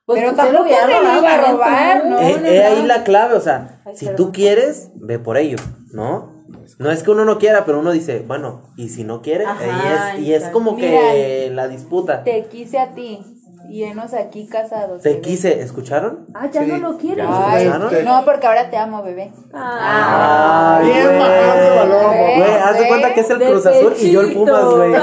Pues 0.07 0.21
pero 0.23 0.35
tampoco 0.35 0.69
se 0.69 0.87
lo 0.87 1.19
iba 1.19 1.35
a 1.35 1.51
robar. 1.53 2.07
¿no? 2.07 2.19
Eh, 2.21 2.37
no, 2.41 2.49
eh, 2.49 2.63
no. 2.65 2.77
ahí 2.77 2.87
la 2.87 3.05
clave, 3.05 3.35
o 3.35 3.41
sea, 3.41 3.81
Ay, 3.85 3.97
si 3.97 4.09
tú 4.17 4.33
quieres, 4.33 4.91
ve 4.95 5.19
por 5.19 5.37
ello, 5.37 5.59
¿no? 5.93 6.30
No 6.79 6.91
es 6.91 7.03
que 7.03 7.11
uno 7.11 7.25
no 7.25 7.39
quiera, 7.39 7.65
pero 7.65 7.81
uno 7.81 7.93
dice, 7.93 8.25
bueno, 8.27 8.63
y 8.77 8.89
si 8.89 9.05
no 9.05 9.21
quiere, 9.23 9.45
Ajá, 9.47 10.17
y 10.17 10.21
es, 10.23 10.27
y 10.29 10.35
es 10.35 10.45
como 10.49 10.77
que 10.77 11.51
la 11.53 11.69
disputa. 11.69 12.23
Te, 12.25 12.43
Te 12.43 12.49
quise 12.49 12.79
a 12.79 12.95
ti 12.95 13.21
y 13.69 13.85
enos 13.85 14.15
aquí 14.15 14.47
casados. 14.49 15.03
bebé. 15.03 15.21
quise, 15.21 15.61
¿escucharon? 15.61 16.27
Ah, 16.35 16.49
ya 16.51 16.65
Sí, 16.65 16.69
no 16.73 16.79
lo 16.79 16.97
quieres. 16.99 17.25
ya. 17.25 17.51
Ay, 17.53 17.67
¿Escucharon? 17.67 18.05
no, 18.05 18.25
porque 18.25 18.47
ahora 18.47 18.69
te 18.71 18.77
amo, 18.77 19.03
bebé. 19.03 19.31
Ah, 19.53 20.79
Ay, 20.81 20.87
Bien 20.93 21.19
bajado 21.19 21.61
de 21.63 21.77
valor, 21.77 22.07
Güey, 22.37 22.53
haz 22.65 22.79
de 22.79 22.89
cuenta 22.89 23.15
que 23.15 23.21
es 23.21 23.31
el 23.31 23.39
de 23.39 23.51
Cruz 23.51 23.67
Azul 23.67 23.95
y 24.01 24.11
yo 24.11 24.21
el 24.23 24.27
pechito. 24.29 24.45
Pumas, 24.47 24.65
güey. 24.75 24.93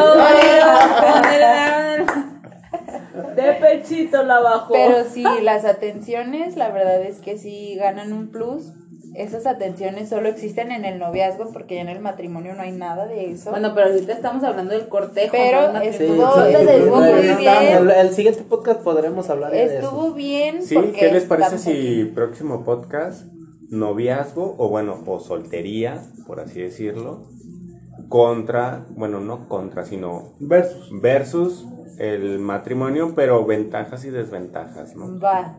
De 3.35 3.53
pechito 3.53 4.23
la 4.23 4.39
bajó. 4.39 4.73
Pero 4.73 5.03
sí, 5.11 5.23
las 5.43 5.63
atenciones, 5.65 6.55
la 6.57 6.69
verdad 6.69 7.01
es 7.03 7.19
que 7.19 7.37
sí 7.37 7.75
ganan 7.75 8.11
un 8.13 8.29
plus. 8.31 8.71
Esas 9.15 9.45
atenciones 9.47 10.09
solo 10.09 10.27
existen 10.29 10.71
en 10.71 10.85
el 10.85 10.99
noviazgo 10.99 11.49
porque 11.51 11.75
ya 11.75 11.81
en 11.81 11.89
el 11.89 11.99
matrimonio 11.99 12.53
no 12.53 12.61
hay 12.61 12.71
nada 12.71 13.07
de 13.07 13.31
eso. 13.31 13.49
Bueno, 13.51 13.73
pero 13.73 13.87
ahorita 13.87 14.13
estamos 14.13 14.43
hablando 14.43 14.73
del 14.73 14.87
cortejo. 14.89 15.31
Pero 15.31 15.73
no 15.73 15.81
Sí. 15.81 15.87
Estuvo- 15.87 16.33
sí, 16.35 16.53
estuvo 16.53 17.05
sí, 17.05 17.11
muy 17.13 17.21
sí, 17.23 17.35
bien. 17.37 17.63
El, 17.77 17.91
el 17.91 18.09
siguiente 18.13 18.41
podcast 18.43 18.81
podremos 18.81 19.29
hablar 19.29 19.51
de 19.51 19.63
Estuvo 19.63 20.05
eso. 20.07 20.13
bien. 20.13 20.61
Sí, 20.61 20.75
¿qué 20.97 21.11
les 21.11 21.23
parece 21.23 21.57
si 21.57 21.69
aquí. 21.71 22.05
próximo 22.13 22.63
podcast, 22.63 23.25
noviazgo 23.69 24.55
o 24.57 24.69
bueno, 24.69 25.01
o 25.07 25.19
soltería, 25.19 26.01
por 26.27 26.39
así 26.39 26.61
decirlo, 26.61 27.27
contra, 28.09 28.85
bueno, 28.91 29.19
no 29.19 29.47
contra, 29.47 29.85
sino 29.85 30.33
Versus. 30.39 30.89
versus 31.01 31.65
el 31.99 32.39
matrimonio, 32.39 33.13
pero 33.15 33.45
ventajas 33.45 34.05
y 34.05 34.11
desventajas, 34.11 34.95
¿no? 34.95 35.19
Va. 35.19 35.57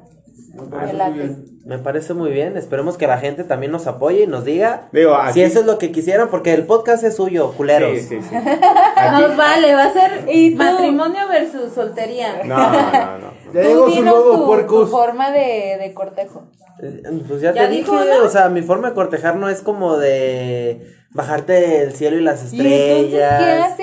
Me 0.54 0.62
Me 0.62 0.68
parece 0.68 0.94
muy 1.04 1.12
bien. 1.18 1.44
Me 1.64 1.78
parece 1.78 2.14
muy 2.14 2.30
bien. 2.30 2.56
Esperemos 2.56 2.96
que 2.96 3.06
la 3.06 3.18
gente 3.18 3.44
también 3.44 3.70
nos 3.72 3.86
apoye 3.86 4.22
y 4.24 4.26
nos 4.26 4.44
diga 4.44 4.88
Digo, 4.92 5.14
aquí- 5.14 5.34
si 5.34 5.42
eso 5.42 5.60
es 5.60 5.66
lo 5.66 5.78
que 5.78 5.92
quisieran, 5.92 6.28
porque 6.30 6.54
el 6.54 6.64
podcast 6.66 7.04
es 7.04 7.16
suyo, 7.16 7.52
culeros. 7.56 7.92
Sí, 7.98 8.00
sí, 8.00 8.18
sí. 8.22 8.34
Aquí- 8.96 9.22
Nos 9.22 9.36
vale, 9.36 9.74
va 9.74 9.84
a 9.84 9.92
ser 9.92 10.24
matrimonio 10.56 11.28
versus 11.28 11.72
soltería. 11.74 12.42
No, 12.44 12.56
no, 12.56 13.18
no. 13.18 13.32
Ya 13.52 13.62
Tú 13.62 13.88
llegó 13.88 14.32
su 14.32 14.66
tu, 14.66 14.66
tu 14.66 14.86
forma 14.86 15.30
de, 15.30 15.76
de 15.80 15.92
cortejo. 15.94 16.48
Eh, 16.82 17.02
Pues 17.28 17.40
ya, 17.40 17.52
Ya 17.54 17.68
te 17.68 17.74
dijo, 17.74 17.92
dije, 18.00 18.18
¿no? 18.18 18.24
o 18.24 18.28
sea, 18.28 18.48
mi 18.48 18.62
forma 18.62 18.88
de 18.90 18.94
cortejar 18.94 19.36
no 19.36 19.48
es 19.48 19.60
como 19.62 19.96
de 19.96 20.94
bajarte 21.10 21.52
del 21.54 21.92
cielo 21.94 22.18
y 22.18 22.20
las 22.22 22.52
¿Y 22.52 22.60
entonces 22.60 22.72
qué 22.78 23.00
estrellas. 23.00 23.77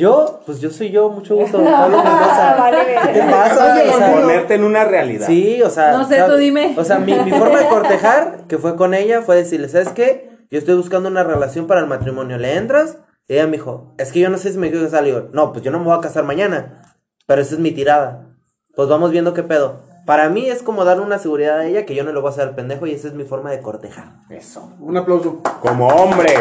Yo, 0.00 0.40
pues 0.46 0.60
yo 0.60 0.70
soy 0.70 0.90
yo, 0.90 1.10
mucho 1.10 1.36
gusto, 1.36 1.58
Pablo 1.64 1.98
Mendoza. 1.98 2.54
Vale, 2.58 2.78
¿Qué 3.04 3.12
te 3.12 3.22
pasa? 3.30 3.74
Oye, 3.74 3.90
O 3.90 3.98
sea, 3.98 4.12
Ponerte 4.14 4.54
en 4.54 4.64
una 4.64 4.84
realidad. 4.86 5.26
Sí, 5.26 5.60
o 5.62 5.68
sea. 5.68 5.92
No 5.92 6.08
sé, 6.08 6.14
o 6.14 6.16
sea, 6.16 6.26
tú 6.26 6.36
dime. 6.36 6.74
O 6.78 6.84
sea, 6.84 6.98
mi, 6.98 7.12
mi 7.12 7.30
forma 7.30 7.58
de 7.58 7.66
cortejar, 7.68 8.46
que 8.48 8.56
fue 8.56 8.76
con 8.76 8.94
ella, 8.94 9.20
fue 9.20 9.36
decirle, 9.36 9.68
¿sabes 9.68 9.90
qué? 9.90 10.30
Yo 10.50 10.58
estoy 10.58 10.74
buscando 10.74 11.10
una 11.10 11.22
relación 11.22 11.66
para 11.66 11.82
el 11.82 11.86
matrimonio. 11.86 12.38
¿Le 12.38 12.56
entras? 12.56 12.96
Y 13.28 13.34
ella 13.34 13.44
me 13.44 13.58
dijo, 13.58 13.94
es 13.98 14.10
que 14.10 14.20
yo 14.20 14.30
no 14.30 14.38
sé 14.38 14.52
si 14.52 14.58
me 14.58 14.70
quiero 14.70 14.86
casar. 14.86 15.02
Le 15.02 15.10
digo, 15.10 15.28
no, 15.34 15.52
pues 15.52 15.62
yo 15.62 15.70
no 15.70 15.78
me 15.78 15.84
voy 15.84 15.98
a 15.98 16.00
casar 16.00 16.24
mañana. 16.24 16.96
Pero 17.26 17.42
esa 17.42 17.54
es 17.56 17.60
mi 17.60 17.70
tirada. 17.70 18.26
Pues 18.74 18.88
vamos 18.88 19.10
viendo 19.10 19.34
qué 19.34 19.42
pedo. 19.42 19.82
Para 20.06 20.30
mí 20.30 20.48
es 20.48 20.62
como 20.62 20.86
darle 20.86 21.02
una 21.02 21.18
seguridad 21.18 21.58
a 21.58 21.66
ella 21.66 21.84
que 21.84 21.94
yo 21.94 22.04
no 22.04 22.12
le 22.12 22.20
voy 22.20 22.28
a 22.28 22.32
hacer 22.32 22.48
al 22.48 22.54
pendejo 22.54 22.86
y 22.86 22.94
esa 22.94 23.08
es 23.08 23.14
mi 23.14 23.24
forma 23.24 23.50
de 23.50 23.60
cortejar. 23.60 24.14
Eso. 24.30 24.72
Un 24.80 24.96
aplauso. 24.96 25.42
Como 25.60 25.88
hombre. 25.88 26.36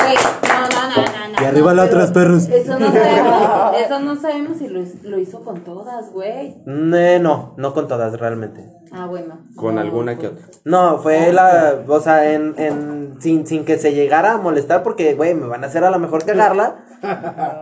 No, 0.00 0.60
no, 0.60 0.88
no, 0.88 0.96
no, 0.96 1.28
no. 1.36 1.42
Y 1.42 1.44
arriba 1.44 1.74
la 1.74 1.84
pero 1.84 1.96
otras, 1.96 2.12
perros. 2.12 2.48
Eso 2.48 2.78
no 2.78 2.92
sabemos, 2.92 3.76
eso 3.76 4.00
no 4.00 4.16
sabemos 4.16 4.58
si 4.58 4.68
lo, 4.68 4.80
lo 5.04 5.18
hizo 5.18 5.40
con 5.44 5.60
todas, 5.60 6.10
güey. 6.12 6.56
Eh, 6.66 7.18
no, 7.20 7.54
no 7.56 7.74
con 7.74 7.88
todas 7.88 8.18
realmente. 8.18 8.64
Ah, 8.92 9.06
bueno. 9.06 9.38
Con 9.56 9.76
No, 9.76 9.80
alguna 9.80 10.18
que 10.18 10.28
otra. 10.28 10.44
No, 10.64 10.98
fue 10.98 11.32
la, 11.32 11.84
o 11.86 12.00
sea, 12.00 12.32
en, 12.32 12.54
en, 12.58 13.16
sin, 13.20 13.46
sin 13.46 13.64
que 13.64 13.78
se 13.78 13.94
llegara 13.94 14.32
a 14.32 14.38
molestar 14.38 14.82
porque, 14.82 15.14
güey, 15.14 15.34
me 15.34 15.46
van 15.46 15.64
a 15.64 15.68
hacer 15.68 15.84
a 15.84 15.90
lo 15.90 15.98
mejor 15.98 16.24
cagarla. 16.24 16.84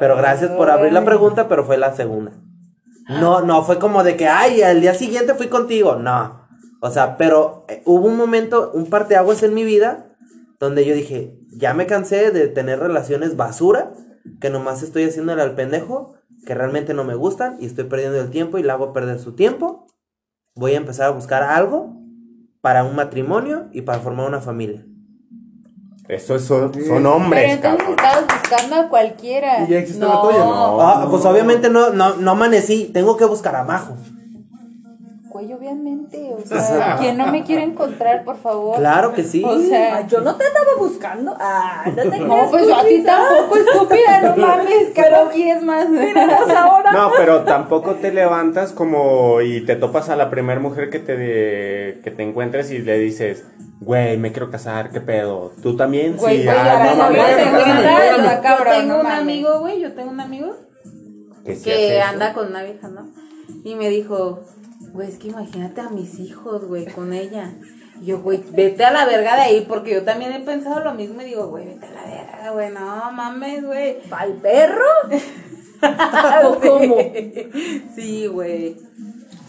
Pero 0.00 0.16
gracias 0.16 0.50
por 0.50 0.70
abrir 0.70 0.92
la 0.92 1.04
pregunta, 1.04 1.48
pero 1.48 1.64
fue 1.64 1.76
la 1.76 1.94
segunda. 1.94 2.32
No, 3.08 3.40
no, 3.40 3.62
fue 3.62 3.78
como 3.78 4.04
de 4.04 4.16
que, 4.16 4.28
ay, 4.28 4.62
al 4.62 4.80
día 4.80 4.94
siguiente 4.94 5.34
fui 5.34 5.48
contigo. 5.48 5.96
No. 5.96 6.46
O 6.80 6.90
sea, 6.90 7.16
pero 7.16 7.64
eh, 7.68 7.82
hubo 7.86 8.06
un 8.06 8.16
momento, 8.16 8.70
un 8.74 8.86
parteaguas 8.86 9.42
en 9.42 9.54
mi 9.54 9.64
vida, 9.64 10.06
donde 10.60 10.84
yo 10.84 10.94
dije, 10.94 11.37
ya 11.50 11.74
me 11.74 11.86
cansé 11.86 12.30
de 12.30 12.48
tener 12.48 12.78
relaciones 12.78 13.36
basura, 13.36 13.92
que 14.40 14.50
nomás 14.50 14.82
estoy 14.82 15.04
haciéndole 15.04 15.42
al 15.42 15.54
pendejo, 15.54 16.14
que 16.46 16.54
realmente 16.54 16.94
no 16.94 17.04
me 17.04 17.14
gustan, 17.14 17.56
y 17.60 17.66
estoy 17.66 17.84
perdiendo 17.84 18.20
el 18.20 18.30
tiempo 18.30 18.58
y 18.58 18.62
la 18.62 18.74
hago 18.74 18.92
perder 18.92 19.18
su 19.18 19.32
tiempo. 19.34 19.86
Voy 20.54 20.74
a 20.74 20.78
empezar 20.78 21.06
a 21.06 21.10
buscar 21.10 21.42
algo 21.42 21.94
para 22.60 22.84
un 22.84 22.96
matrimonio 22.96 23.68
y 23.72 23.82
para 23.82 24.00
formar 24.00 24.26
una 24.28 24.40
familia. 24.40 24.84
Eso 26.08 26.36
es- 26.36 26.42
son, 26.44 26.72
son 26.72 26.82
Pero 26.82 27.14
hombres, 27.14 27.52
entonces 27.54 27.80
cabrón. 27.84 27.96
estabas 27.98 28.24
buscando 28.40 28.76
a 28.76 28.88
cualquiera. 28.88 29.64
¿Y 29.64 29.70
ya 29.70 29.78
existe 29.78 30.00
no. 30.04 30.08
la 30.14 30.20
tuya? 30.22 30.44
No. 30.44 30.80
Ah, 30.80 31.06
pues 31.10 31.24
obviamente 31.26 31.68
no, 31.68 31.90
no, 31.90 32.16
no 32.16 32.30
amanecí, 32.30 32.90
tengo 32.94 33.16
que 33.16 33.26
buscar 33.26 33.54
a 33.56 33.64
Majo. 33.64 33.94
Güey, 35.38 35.52
obviamente. 35.52 36.34
O 36.34 36.44
sea, 36.48 36.96
¿quién 36.98 37.16
no 37.16 37.28
me 37.28 37.44
quiere 37.44 37.62
encontrar, 37.62 38.24
por 38.24 38.38
favor? 38.38 38.76
Claro 38.78 39.14
que 39.14 39.22
sí. 39.22 39.44
O 39.44 39.56
sea, 39.60 39.98
Ay, 39.98 40.06
yo 40.08 40.20
no 40.20 40.34
te 40.34 40.44
andaba 40.44 40.70
buscando. 40.76 41.36
Ah, 41.38 41.84
no 41.86 42.10
te 42.10 42.18
no, 42.18 42.50
pues 42.50 42.66
yo 42.66 42.74
a 42.74 42.84
ti 42.84 43.04
tampoco, 43.04 43.56
estúpida, 43.56 44.20
no 44.22 44.36
mames, 44.46 44.88
que 44.92 45.02
no 45.02 45.30
quieres 45.30 45.62
más. 45.62 45.86
ahora. 46.56 46.90
No, 46.90 47.12
pero 47.16 47.42
tampoco 47.44 47.94
te 47.94 48.12
levantas 48.12 48.72
como 48.72 49.40
y 49.40 49.60
te 49.60 49.76
topas 49.76 50.08
a 50.08 50.16
la 50.16 50.28
primera 50.28 50.58
mujer 50.58 50.90
que 50.90 50.98
te, 50.98 52.00
que 52.02 52.10
te 52.10 52.22
encuentres 52.24 52.72
y 52.72 52.78
le 52.78 52.98
dices, 52.98 53.46
güey, 53.78 54.16
me 54.16 54.32
quiero 54.32 54.50
casar, 54.50 54.90
¿qué 54.90 55.00
pedo? 55.00 55.52
¿Tú 55.62 55.76
también? 55.76 56.16
Güey, 56.16 56.38
sí, 56.38 56.44
güey, 56.46 56.56
ah, 56.58 56.64
ya 56.64 56.72
no 56.96 56.96
mames, 56.96 57.20
sabía, 57.20 57.36
me 57.36 57.42
quiero 57.62 57.64
segunda, 57.64 58.40
casar". 58.42 58.58
está 58.58 58.58
Yo 58.58 58.80
tengo 58.80 59.00
un 59.00 59.06
amigo, 59.06 59.60
güey, 59.60 59.80
yo 59.80 59.92
tengo 59.92 60.10
un 60.10 60.20
amigo 60.20 60.56
Que 61.44 62.00
anda 62.02 62.32
con 62.32 62.48
una 62.48 62.64
vieja, 62.64 62.88
¿no? 62.88 63.06
Y 63.64 63.74
me 63.74 63.88
dijo, 63.88 64.40
güey, 64.92 65.08
es 65.08 65.18
que 65.18 65.28
imagínate 65.28 65.80
a 65.80 65.90
mis 65.90 66.18
hijos, 66.18 66.64
güey, 66.66 66.86
con 66.86 67.12
ella. 67.12 67.52
Y 68.00 68.06
yo, 68.06 68.20
güey, 68.20 68.42
vete 68.52 68.84
a 68.84 68.92
la 68.92 69.06
verga 69.06 69.34
de 69.34 69.42
ahí, 69.42 69.66
porque 69.68 69.94
yo 69.94 70.04
también 70.04 70.32
he 70.32 70.40
pensado 70.40 70.84
lo 70.84 70.94
mismo 70.94 71.20
y 71.22 71.26
digo, 71.26 71.48
güey, 71.48 71.66
vete 71.66 71.86
a 71.86 71.90
la 71.90 72.04
verga, 72.04 72.50
güey, 72.52 72.70
no 72.70 73.12
mames, 73.12 73.64
güey. 73.64 73.96
¿Al 74.10 74.34
perro? 74.34 74.84
¿O 76.44 76.60
cómo? 76.60 76.96
Sí, 77.94 78.26
güey. 78.26 78.76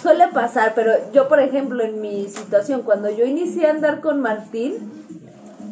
Suele 0.01 0.29
pasar, 0.29 0.73
pero 0.75 0.93
yo, 1.11 1.27
por 1.27 1.39
ejemplo, 1.39 1.83
en 1.83 1.99
mi 2.01 2.27
situación, 2.29 2.83
cuando 2.83 3.09
yo 3.09 3.25
inicié 3.25 3.67
a 3.67 3.71
andar 3.71 3.99
con 3.99 4.21
Martín, 4.21 4.75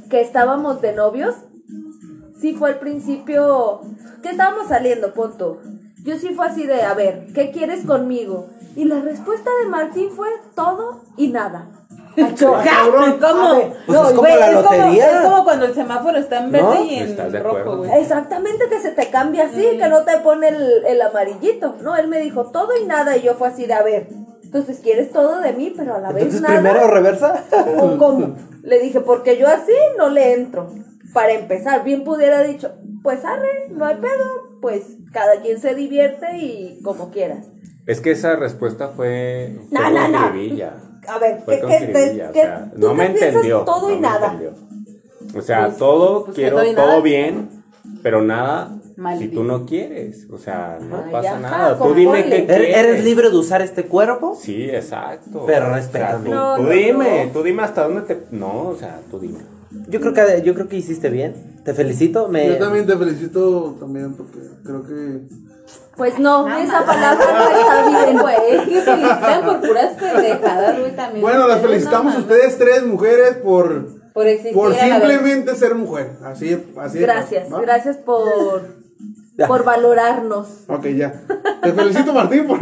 que 0.10 0.22
estábamos 0.22 0.82
de 0.82 0.94
novios, 0.94 1.36
sí 2.40 2.54
fue 2.54 2.70
al 2.72 2.80
principio 2.80 3.82
que 4.22 4.30
estábamos 4.30 4.68
saliendo, 4.68 5.14
punto. 5.14 5.62
Yo 6.04 6.18
sí 6.18 6.30
fue 6.30 6.48
así 6.48 6.66
de, 6.66 6.82
a 6.82 6.94
ver, 6.94 7.28
¿qué 7.34 7.52
quieres 7.52 7.86
conmigo? 7.86 8.50
Y 8.78 8.86
la 8.86 9.02
respuesta 9.02 9.50
de 9.64 9.70
Martín 9.70 10.12
fue 10.12 10.28
todo 10.54 11.02
y 11.18 11.30
nada. 11.30 11.68
cabrón. 12.16 13.20
¿Cómo? 13.20 13.74
Pues 13.88 14.00
es 14.00 14.08
como 14.10 14.20
güey, 14.20 14.40
la 14.40 14.48
es 14.50 14.54
lotería. 14.54 15.12
es 15.12 15.28
como 15.28 15.44
cuando 15.44 15.66
el 15.66 15.74
semáforo 15.74 16.16
está 16.20 16.44
en 16.44 16.52
verde 16.52 16.76
¿No? 16.76 16.84
y 16.84 16.96
en 16.96 17.10
¿Estás 17.10 17.32
de 17.32 17.40
rojo, 17.40 17.78
güey. 17.78 17.92
Exactamente, 18.00 18.70
que 18.70 18.80
se 18.80 18.92
te 18.92 19.10
cambia 19.10 19.46
así, 19.46 19.80
que 19.80 19.90
no 19.90 20.04
te 20.04 20.20
pone 20.20 20.50
el, 20.50 20.86
el 20.86 21.02
amarillito. 21.02 21.76
No, 21.82 21.96
él 21.96 22.08
me 22.08 22.20
dijo 22.20 22.52
todo 22.52 22.70
y 22.80 22.86
nada 22.86 23.18
y 23.18 23.24
yo 23.24 23.34
fue 23.34 23.48
así 23.48 23.66
de, 23.66 23.74
a 23.74 23.82
ver, 23.82 24.10
entonces 24.44 24.80
quieres 24.84 25.12
todo 25.12 25.42
de 25.42 25.54
mí, 25.54 25.74
pero 25.76 25.96
a 25.96 26.00
la 26.00 26.12
vez 26.12 26.40
nada. 26.40 26.62
primero 26.62 26.88
reversa. 26.88 27.46
¿O 27.80 27.98
cómo? 27.98 28.36
Le 28.62 28.78
dije, 28.78 29.02
porque 29.02 29.40
yo 29.40 29.48
así 29.48 29.74
no 29.98 30.10
le 30.10 30.34
entro. 30.34 30.70
Para 31.14 31.34
empezar, 31.34 31.84
bien 31.84 32.04
pudiera 32.04 32.44
dicho, 32.44 32.76
pues 33.02 33.26
arre, 33.26 33.70
no 33.72 33.86
hay 33.86 33.96
pedo, 33.96 34.60
pues 34.62 34.84
cada 35.12 35.42
quien 35.42 35.60
se 35.60 35.74
divierte 35.74 36.38
y 36.38 36.80
como 36.84 37.10
quieras. 37.10 37.48
Es 37.88 38.02
que 38.02 38.12
esa 38.12 38.36
respuesta 38.36 38.90
fue, 38.90 39.56
fue 39.70 39.80
No, 39.80 39.84
con 39.86 39.94
no, 39.94 40.08
no. 40.10 40.18
A 41.08 41.20
ver, 41.20 41.42
Fue 41.46 41.56
¿qué, 41.56 41.62
con 41.62 41.70
qué, 41.72 41.78
jiribilla, 41.80 42.30
o 42.30 42.34
qué- 42.34 42.42
sea, 42.42 42.72
tú 42.74 42.80
no 42.82 42.90
qué 42.90 42.94
me 42.96 43.06
piensas 43.06 43.28
entendió. 43.30 43.60
todo 43.62 43.90
y 43.90 43.94
no 43.96 44.02
me 44.02 44.08
nada? 44.08 44.26
entendió. 44.34 44.52
O 45.38 45.42
sea, 45.42 45.66
Pues- 45.68 45.78
todo 45.78 46.24
pues 46.26 46.36
que 46.36 46.42
quiero, 46.42 46.58
todo 46.58 46.74
nada. 46.74 47.00
bien, 47.02 47.50
pero 48.04 48.22
nada 48.22 48.74
si 49.18 49.28
tú 49.30 49.44
no 49.44 49.66
quieres. 49.66 50.28
O 50.32 50.38
sea, 50.38 50.80
no 50.82 51.04
Ay, 51.06 51.12
pasa 51.12 51.32
ajá, 51.32 51.40
nada. 51.40 51.78
Tú 51.78 51.94
dime 51.94 52.22
ponle. 52.24 52.30
qué 52.30 52.44
¿Eres 52.54 52.58
quieres. 52.58 52.78
eres 52.78 53.04
libre 53.06 53.30
de 53.30 53.38
usar 53.38 53.62
este 53.62 53.86
cuerpo? 53.86 54.36
Sí, 54.38 54.70
exacto. 54.70 55.44
Pero 55.48 55.66
O 55.68 55.70
sea, 55.70 55.76
respétame. 55.78 56.26
tú, 56.26 56.36
No, 56.36 56.56
tú 56.58 56.64
no, 56.64 56.70
dime, 56.72 57.26
no. 57.28 57.32
tú 57.32 57.44
dime 57.44 57.64
hasta 57.64 57.84
dónde 57.88 58.02
te. 58.02 58.18
No, 58.32 58.68
o 58.70 58.76
sea, 58.76 59.00
tú 59.10 59.20
dime. 59.20 59.40
Yo 59.88 60.02
creo 60.02 60.14
que 60.14 60.42
yo 60.44 60.54
creo 60.54 60.68
que 60.68 60.76
hiciste 60.78 61.10
bien. 61.10 61.57
Te 61.68 61.74
felicito. 61.74 62.30
Me... 62.30 62.48
Yo 62.48 62.58
también 62.60 62.86
te 62.88 62.96
felicito 62.96 63.76
también 63.78 64.14
porque 64.14 64.40
creo 64.64 64.84
que 64.84 65.20
Pues 65.98 66.18
no, 66.18 66.48
Nada 66.48 66.64
esa 66.64 66.80
más. 66.80 66.86
palabra 66.86 67.26
no 67.34 67.60
está 67.60 68.06
bien, 68.06 68.18
güey. 68.20 68.36
Es 68.52 68.62
que 68.70 68.82
felicitan 68.82 69.44
por 69.46 69.60
puras 69.60 69.94
pendejadas, 70.00 70.80
güey, 70.80 70.96
también. 70.96 71.22
Bueno, 71.22 71.46
las 71.46 71.60
felicitamos 71.60 72.14
no 72.14 72.20
a 72.20 72.22
ustedes 72.22 72.58
tres 72.58 72.86
mujeres 72.86 73.36
por 73.44 73.86
Por 74.14 74.28
existir. 74.28 74.54
por 74.54 74.74
simplemente 74.74 75.56
ser 75.56 75.76
mujer. 75.76 76.12
Así 76.24 76.58
así 76.80 77.00
Gracias, 77.00 77.50
gracias 77.50 77.98
por, 77.98 78.62
por 79.46 79.66
valorarnos. 79.66 80.48
Ok, 80.70 80.86
ya. 80.96 81.22
Te 81.62 81.74
felicito 81.74 82.14
Martín 82.14 82.48
por 82.48 82.60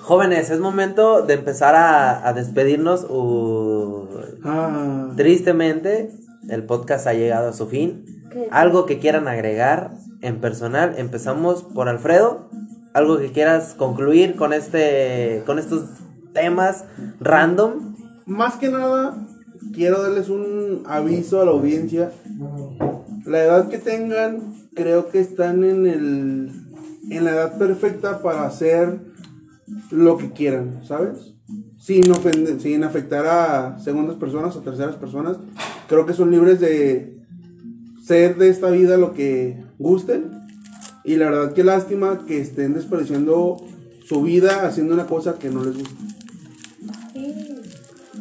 Jóvenes, 0.00 0.50
es 0.50 0.60
momento 0.60 1.22
de 1.22 1.34
empezar 1.34 1.74
a, 1.74 2.24
a 2.28 2.32
despedirnos. 2.32 3.04
Uh, 3.10 4.06
Ah, 4.48 5.08
tristemente, 5.16 6.12
el 6.48 6.64
podcast 6.64 7.06
ha 7.06 7.14
llegado 7.14 7.48
a 7.48 7.52
su 7.52 7.66
fin. 7.66 8.04
¿Qué? 8.30 8.48
Algo 8.50 8.86
que 8.86 8.98
quieran 8.98 9.28
agregar 9.28 9.92
en 10.22 10.40
personal. 10.40 10.94
Empezamos 10.98 11.62
por 11.62 11.88
Alfredo. 11.88 12.48
Algo 12.94 13.18
que 13.18 13.32
quieras 13.32 13.74
concluir 13.74 14.36
con 14.36 14.52
este, 14.52 15.42
con 15.46 15.58
estos 15.58 15.90
temas 16.32 16.84
random. 17.20 17.94
más 18.26 18.56
que 18.56 18.68
nada 18.68 19.16
quiero 19.72 20.02
darles 20.02 20.28
un 20.28 20.82
aviso 20.86 21.40
a 21.40 21.44
la 21.44 21.50
audiencia. 21.52 22.10
La 23.24 23.42
edad 23.42 23.68
que 23.68 23.78
tengan, 23.78 24.54
creo 24.74 25.08
que 25.08 25.20
están 25.20 25.64
en 25.64 25.86
el 25.86 26.50
en 27.10 27.24
la 27.24 27.30
edad 27.30 27.58
perfecta 27.58 28.20
para 28.20 28.46
hacer 28.46 28.98
lo 29.90 30.16
que 30.16 30.32
quieran, 30.32 30.80
¿sabes? 30.84 31.34
Sin 31.78 32.10
ofender, 32.10 32.60
sin 32.60 32.82
afectar 32.82 33.26
a 33.26 33.78
segundas 33.78 34.16
personas 34.16 34.56
o 34.56 34.60
terceras 34.60 34.96
personas. 34.96 35.36
Creo 35.88 36.06
que 36.06 36.14
son 36.14 36.30
libres 36.30 36.60
de 36.60 37.16
ser 38.04 38.36
de 38.36 38.48
esta 38.48 38.70
vida 38.70 38.96
lo 38.96 39.12
que 39.12 39.64
gusten. 39.78 40.46
Y 41.04 41.16
la 41.16 41.30
verdad 41.30 41.52
que 41.52 41.64
lástima 41.64 42.24
que 42.26 42.40
estén 42.40 42.74
desperdiciando 42.74 43.56
su 44.06 44.22
vida 44.22 44.66
haciendo 44.66 44.94
una 44.94 45.06
cosa 45.06 45.38
que 45.38 45.50
no 45.50 45.64
les 45.64 45.78
gusta. 45.78 45.94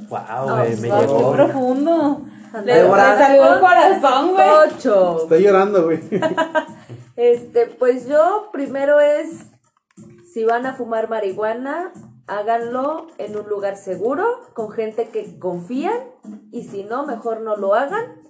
Wow, 0.10 0.56
güey, 0.56 0.78
me 0.78 0.92
Ay, 0.92 1.02
qué 1.02 1.14
llegó. 1.14 1.34
profundo. 1.34 2.26
Le, 2.64 2.88
salió 2.88 3.54
el 3.54 3.60
corazón, 3.60 4.32
güey. 4.34 4.48
Ocho. 4.68 5.24
Está 5.24 5.38
llorando, 5.38 5.84
güey. 5.86 6.00
Este, 7.18 7.68
pues 7.68 8.10
yo 8.10 8.50
primero 8.52 9.00
es, 9.00 9.46
si 10.34 10.44
van 10.44 10.66
a 10.66 10.74
fumar 10.74 11.10
marihuana, 11.10 11.94
háganlo 12.28 13.08
en 13.18 13.38
un 13.38 13.48
lugar 13.48 13.78
seguro, 13.78 14.26
con 14.54 14.72
gente 14.72 15.10
que 15.10 15.38
confían, 15.40 15.98
y 16.52 16.64
si 16.64 16.84
no, 16.84 17.06
mejor 17.06 17.42
no 17.42 17.56
lo 17.56 17.74
hagan. 17.76 18.22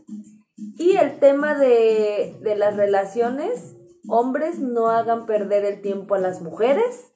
Y 0.78 0.98
el 0.98 1.20
tema 1.20 1.56
de, 1.56 2.38
de 2.42 2.56
las 2.56 2.76
relaciones, 2.76 3.76
hombres 4.10 4.60
no 4.60 4.90
hagan 4.90 5.26
perder 5.26 5.66
el 5.66 5.82
tiempo 5.82 6.16
a 6.16 6.20
las 6.20 6.42
mujeres, 6.42 7.12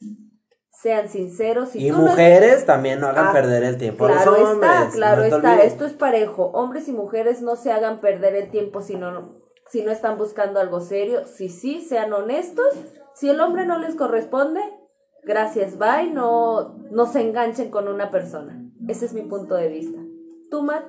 sean 0.72 1.10
sinceros. 1.10 1.70
Si 1.70 1.86
Y 1.86 1.92
no- 1.92 1.98
mujeres 2.00 2.66
también 2.66 3.02
no 3.02 3.08
hagan 3.08 3.28
Ah, 3.28 3.34
perder 3.34 3.64
el 3.64 3.78
tiempo 3.78 4.06
Claro 4.08 4.34
a 4.36 4.38
los 4.40 4.50
hombres. 4.52 4.72
está, 4.72 4.90
claro 4.92 5.22
no 5.28 5.36
está. 5.38 5.62
Esto 5.64 5.86
es 5.86 5.94
parejo. 5.94 6.52
Hombres 6.54 6.88
y 6.88 6.94
mujeres 6.94 7.42
no 7.42 7.58
se 7.58 7.72
hagan 7.74 8.00
perder 8.00 8.36
el 8.36 8.50
tiempo 8.50 8.82
si 8.82 8.96
no, 8.96 9.42
si 9.70 9.84
no 9.84 9.92
están 9.92 10.18
buscando 10.18 10.60
algo 10.62 10.80
serio. 10.80 11.26
Si 11.28 11.50
sí, 11.50 11.82
sean 11.82 12.14
honestos. 12.14 12.74
Si 13.14 13.30
el 13.30 13.42
hombre 13.42 13.66
no 13.66 13.78
les 13.78 13.96
corresponde, 13.96 14.62
gracias, 15.24 15.78
bye. 15.78 16.12
No, 16.12 16.76
no 16.92 17.06
se 17.06 17.22
enganchen 17.22 17.70
con 17.70 17.88
una 17.88 18.10
persona. 18.10 18.64
Ese 18.88 19.06
es 19.06 19.14
mi 19.14 19.22
punto 19.22 19.56
de 19.56 19.70
vista. 19.70 20.00
¿Tú, 20.50 20.64
Matt? 20.64 20.86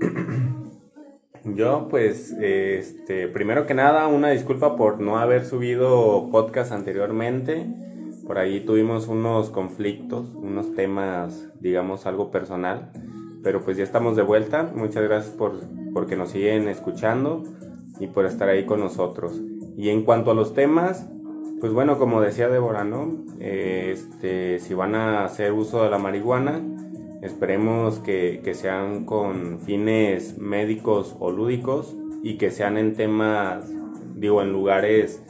Yo, 1.44 1.86
pues, 1.88 2.32
este, 2.40 3.28
primero 3.28 3.66
que 3.66 3.74
nada, 3.74 4.08
una 4.08 4.30
disculpa 4.30 4.76
por 4.76 5.00
no 5.00 5.18
haber 5.18 5.44
subido 5.44 6.28
podcast 6.30 6.72
anteriormente. 6.72 7.66
Por 8.26 8.38
ahí 8.38 8.60
tuvimos 8.60 9.06
unos 9.06 9.50
conflictos, 9.50 10.34
unos 10.34 10.74
temas, 10.74 11.48
digamos, 11.60 12.06
algo 12.06 12.32
personal. 12.32 12.90
Pero 13.44 13.62
pues 13.62 13.76
ya 13.76 13.84
estamos 13.84 14.16
de 14.16 14.22
vuelta. 14.22 14.72
Muchas 14.74 15.04
gracias 15.04 15.32
por 15.34 15.60
porque 15.96 16.14
nos 16.14 16.32
siguen 16.32 16.68
escuchando 16.68 17.42
y 18.00 18.08
por 18.08 18.26
estar 18.26 18.50
ahí 18.50 18.66
con 18.66 18.80
nosotros. 18.80 19.40
Y 19.78 19.88
en 19.88 20.02
cuanto 20.02 20.30
a 20.30 20.34
los 20.34 20.52
temas, 20.52 21.08
pues 21.60 21.72
bueno, 21.72 21.98
como 21.98 22.20
decía 22.20 22.48
Débora, 22.48 22.84
¿no? 22.84 23.12
Eh, 23.40 23.94
Este, 23.96 24.58
si 24.58 24.74
van 24.74 24.94
a 24.94 25.24
hacer 25.24 25.52
uso 25.52 25.82
de 25.82 25.90
la 25.90 25.98
marihuana, 25.98 26.60
esperemos 27.22 27.98
que, 27.98 28.40
que 28.44 28.54
sean 28.54 29.04
con 29.04 29.58
fines 29.60 30.38
médicos 30.38 31.16
o 31.18 31.30
lúdicos 31.30 31.94
y 32.22 32.36
que 32.36 32.50
sean 32.50 32.76
en 32.76 32.94
temas, 32.94 33.64
digo, 34.16 34.42
en 34.42 34.52
lugares 34.52 35.22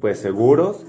pues 0.00 0.18
seguros. 0.18 0.86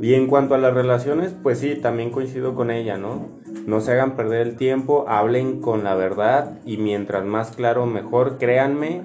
Y 0.00 0.14
en 0.14 0.26
cuanto 0.26 0.54
a 0.54 0.58
las 0.58 0.72
relaciones, 0.72 1.34
pues 1.42 1.58
sí, 1.58 1.74
también 1.74 2.10
coincido 2.10 2.54
con 2.54 2.70
ella, 2.70 2.96
¿no? 2.96 3.26
No 3.66 3.80
se 3.80 3.92
hagan 3.92 4.16
perder 4.16 4.46
el 4.46 4.56
tiempo, 4.56 5.04
hablen 5.08 5.60
con 5.60 5.84
la 5.84 5.94
verdad 5.94 6.58
y 6.64 6.76
mientras 6.76 7.24
más 7.24 7.50
claro 7.50 7.86
mejor, 7.86 8.38
créanme, 8.38 9.02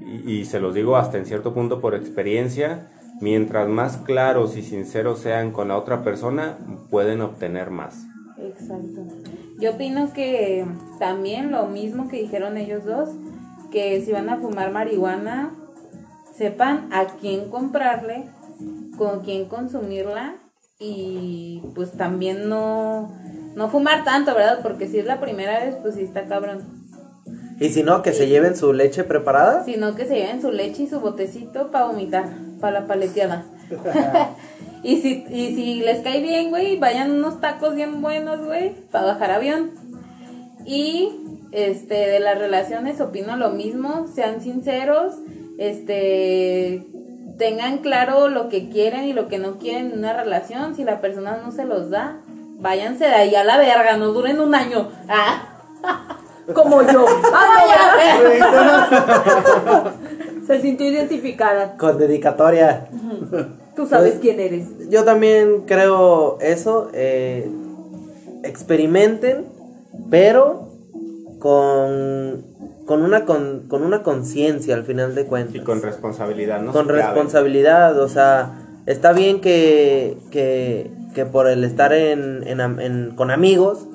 y, 0.00 0.30
y 0.30 0.44
se 0.44 0.60
los 0.60 0.74
digo 0.74 0.96
hasta 0.96 1.18
en 1.18 1.26
cierto 1.26 1.54
punto 1.54 1.80
por 1.80 1.94
experiencia, 1.94 2.88
mientras 3.20 3.68
más 3.68 3.98
claros 3.98 4.56
y 4.56 4.62
sinceros 4.62 5.20
sean 5.20 5.52
con 5.52 5.68
la 5.68 5.76
otra 5.76 6.02
persona, 6.02 6.58
pueden 6.90 7.20
obtener 7.20 7.70
más. 7.70 8.06
Exacto. 8.38 9.02
Yo 9.58 9.72
opino 9.72 10.12
que 10.12 10.66
también 10.98 11.50
lo 11.50 11.66
mismo 11.66 12.08
que 12.08 12.20
dijeron 12.20 12.56
ellos 12.56 12.84
dos, 12.84 13.10
que 13.70 14.00
si 14.04 14.12
van 14.12 14.28
a 14.28 14.38
fumar 14.38 14.72
marihuana, 14.72 15.52
sepan 16.36 16.88
a 16.92 17.06
quién 17.20 17.48
comprarle, 17.48 18.28
con 18.96 19.20
quién 19.20 19.46
consumirla 19.46 20.36
y 20.78 21.62
pues 21.74 21.92
también 21.92 22.48
no, 22.48 23.12
no 23.54 23.68
fumar 23.68 24.04
tanto, 24.04 24.34
¿verdad? 24.34 24.60
Porque 24.62 24.88
si 24.88 24.98
es 24.98 25.06
la 25.06 25.20
primera 25.20 25.64
vez, 25.64 25.76
pues 25.76 25.94
sí 25.94 26.02
está 26.02 26.26
cabrón. 26.26 26.83
Y 27.60 27.68
si 27.70 27.82
no, 27.82 28.02
que 28.02 28.12
se 28.12 28.26
lleven 28.26 28.56
su 28.56 28.72
leche 28.72 29.04
preparada. 29.04 29.64
Sino 29.64 29.94
que 29.94 30.06
se 30.06 30.16
lleven 30.16 30.42
su 30.42 30.50
leche 30.50 30.84
y 30.84 30.86
su 30.88 31.00
botecito 31.00 31.70
para 31.70 31.86
vomitar, 31.86 32.28
para 32.60 32.80
la 32.80 32.86
paleteada. 32.86 33.44
y, 34.82 35.00
si, 35.00 35.24
y 35.30 35.54
si 35.54 35.80
les 35.80 36.00
cae 36.00 36.20
bien, 36.20 36.50
güey, 36.50 36.78
vayan 36.78 37.12
unos 37.12 37.40
tacos 37.40 37.74
bien 37.74 38.02
buenos, 38.02 38.44
güey, 38.44 38.74
para 38.90 39.06
bajar 39.06 39.30
avión. 39.30 39.70
Y 40.66 41.10
este, 41.52 41.94
de 41.94 42.20
las 42.20 42.38
relaciones 42.38 43.00
opino 43.00 43.36
lo 43.36 43.50
mismo, 43.50 44.08
sean 44.12 44.40
sinceros, 44.40 45.14
este, 45.58 46.84
tengan 47.38 47.78
claro 47.78 48.28
lo 48.28 48.48
que 48.48 48.68
quieren 48.70 49.04
y 49.04 49.12
lo 49.12 49.28
que 49.28 49.38
no 49.38 49.58
quieren 49.58 49.92
en 49.92 49.98
una 49.98 50.12
relación. 50.12 50.74
Si 50.74 50.84
la 50.84 51.00
persona 51.00 51.40
no 51.44 51.52
se 51.52 51.64
los 51.64 51.90
da, 51.90 52.18
váyanse 52.58 53.04
de 53.04 53.14
ahí 53.14 53.34
a 53.34 53.44
la 53.44 53.58
verga, 53.58 53.96
no 53.96 54.08
duren 54.08 54.40
un 54.40 54.54
año. 54.54 54.90
Ah. 55.08 55.50
Como 56.54 56.82
yo. 56.82 57.06
Se 60.46 60.60
sintió 60.60 60.90
identificada. 60.90 61.76
Con 61.76 61.98
dedicatoria. 61.98 62.88
Tú 63.74 63.86
sabes 63.86 64.18
quién 64.20 64.40
eres. 64.40 64.88
Yo 64.90 65.04
también 65.04 65.62
creo 65.66 66.38
eso. 66.40 66.90
eh, 66.92 67.48
experimenten, 68.42 69.46
pero 70.10 70.68
con, 71.38 72.44
con 72.84 73.02
una 73.02 73.24
con, 73.24 73.64
con 73.68 73.82
una 73.82 74.02
conciencia 74.02 74.74
al 74.74 74.84
final 74.84 75.14
de 75.14 75.24
cuentas. 75.24 75.54
Y 75.54 75.60
con 75.60 75.80
responsabilidad, 75.80 76.60
¿no? 76.60 76.72
con 76.72 76.88
responsabilidad, 76.88 77.98
o 77.98 78.08
sea, 78.08 78.52
está 78.84 79.12
bien 79.14 79.40
que, 79.40 80.18
que, 80.30 80.90
que 81.14 81.24
por 81.24 81.48
el 81.48 81.64
estar 81.64 81.94
en, 81.94 82.46
en 82.46 82.60
am- 82.60 82.80
en- 82.80 83.12
con 83.16 83.30
amigos, 83.30 83.86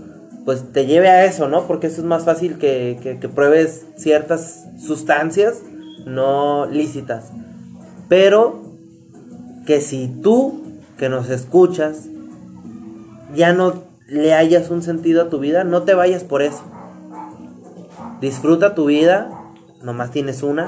pues 0.49 0.73
te 0.73 0.87
lleve 0.87 1.09
a 1.09 1.25
eso, 1.25 1.47
¿no? 1.47 1.67
Porque 1.67 1.85
eso 1.85 2.01
es 2.01 2.07
más 2.07 2.25
fácil 2.25 2.57
que, 2.57 2.97
que, 3.03 3.19
que 3.19 3.29
pruebes 3.29 3.85
ciertas 3.97 4.65
sustancias 4.79 5.61
no 6.07 6.65
lícitas. 6.65 7.31
Pero 8.07 8.59
que 9.67 9.79
si 9.79 10.07
tú 10.07 10.63
que 10.97 11.07
nos 11.07 11.29
escuchas 11.29 12.07
ya 13.35 13.53
no 13.53 13.83
le 14.07 14.33
hayas 14.33 14.71
un 14.71 14.81
sentido 14.81 15.21
a 15.21 15.29
tu 15.29 15.37
vida, 15.37 15.65
no 15.65 15.83
te 15.83 15.93
vayas 15.93 16.23
por 16.23 16.41
eso. 16.41 16.63
Disfruta 18.19 18.73
tu 18.73 18.85
vida, 18.85 19.29
nomás 19.83 20.09
tienes 20.09 20.41
una. 20.41 20.67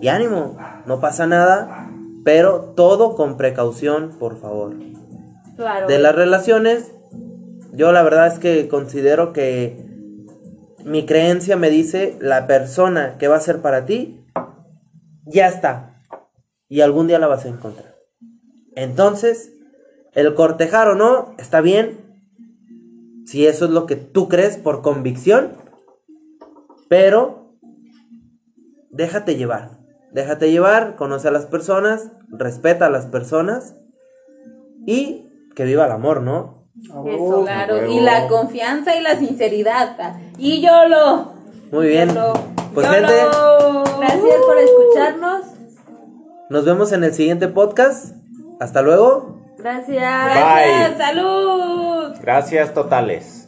Y 0.00 0.08
ánimo, 0.08 0.56
no 0.86 1.00
pasa 1.00 1.26
nada, 1.26 1.90
pero 2.24 2.72
todo 2.74 3.14
con 3.14 3.36
precaución, 3.36 4.12
por 4.18 4.40
favor. 4.40 4.72
Claro. 5.56 5.86
De 5.86 5.98
las 5.98 6.14
relaciones, 6.14 6.92
yo 7.76 7.92
la 7.92 8.02
verdad 8.02 8.26
es 8.26 8.38
que 8.38 8.68
considero 8.68 9.34
que 9.34 9.76
mi 10.82 11.04
creencia 11.04 11.56
me 11.56 11.68
dice 11.68 12.16
la 12.20 12.46
persona 12.46 13.18
que 13.18 13.28
va 13.28 13.36
a 13.36 13.40
ser 13.40 13.60
para 13.60 13.84
ti, 13.84 14.24
ya 15.26 15.46
está. 15.46 16.02
Y 16.68 16.80
algún 16.80 17.06
día 17.06 17.18
la 17.18 17.26
vas 17.26 17.44
a 17.44 17.48
encontrar. 17.48 17.94
Entonces, 18.76 19.52
el 20.14 20.34
cortejar 20.34 20.88
o 20.88 20.94
no, 20.94 21.34
está 21.38 21.60
bien. 21.60 21.98
Si 23.26 23.46
eso 23.46 23.66
es 23.66 23.70
lo 23.70 23.84
que 23.84 23.96
tú 23.96 24.28
crees 24.28 24.56
por 24.56 24.80
convicción. 24.80 25.52
Pero, 26.88 27.58
déjate 28.90 29.36
llevar. 29.36 29.80
Déjate 30.12 30.50
llevar, 30.50 30.96
conoce 30.96 31.28
a 31.28 31.32
las 31.32 31.44
personas, 31.44 32.10
respeta 32.30 32.86
a 32.86 32.90
las 32.90 33.04
personas. 33.04 33.76
Y 34.86 35.28
que 35.54 35.64
viva 35.64 35.84
el 35.84 35.92
amor, 35.92 36.22
¿no? 36.22 36.65
Eso, 36.88 37.42
claro. 37.44 37.74
huevo. 37.74 37.92
Y 37.92 38.00
la 38.00 38.26
confianza 38.28 38.96
y 38.96 39.02
la 39.02 39.16
sinceridad. 39.16 40.16
Y 40.38 40.60
yo 40.62 40.86
lo. 40.88 41.32
Muy 41.72 41.88
bien. 41.88 42.16
Pues 42.74 42.88
gente, 42.88 43.12
Gracias 43.98 44.36
por 44.46 44.58
escucharnos. 44.58 45.42
nos 46.50 46.64
vemos 46.64 46.92
en 46.92 47.04
el 47.04 47.14
siguiente 47.14 47.48
podcast. 47.48 48.14
Hasta 48.60 48.82
luego. 48.82 49.40
Gracias. 49.58 49.96
Gracias, 49.96 50.96
Bye. 50.98 51.06
salud. 51.06 52.14
Gracias 52.20 52.72
totales. 52.74 53.45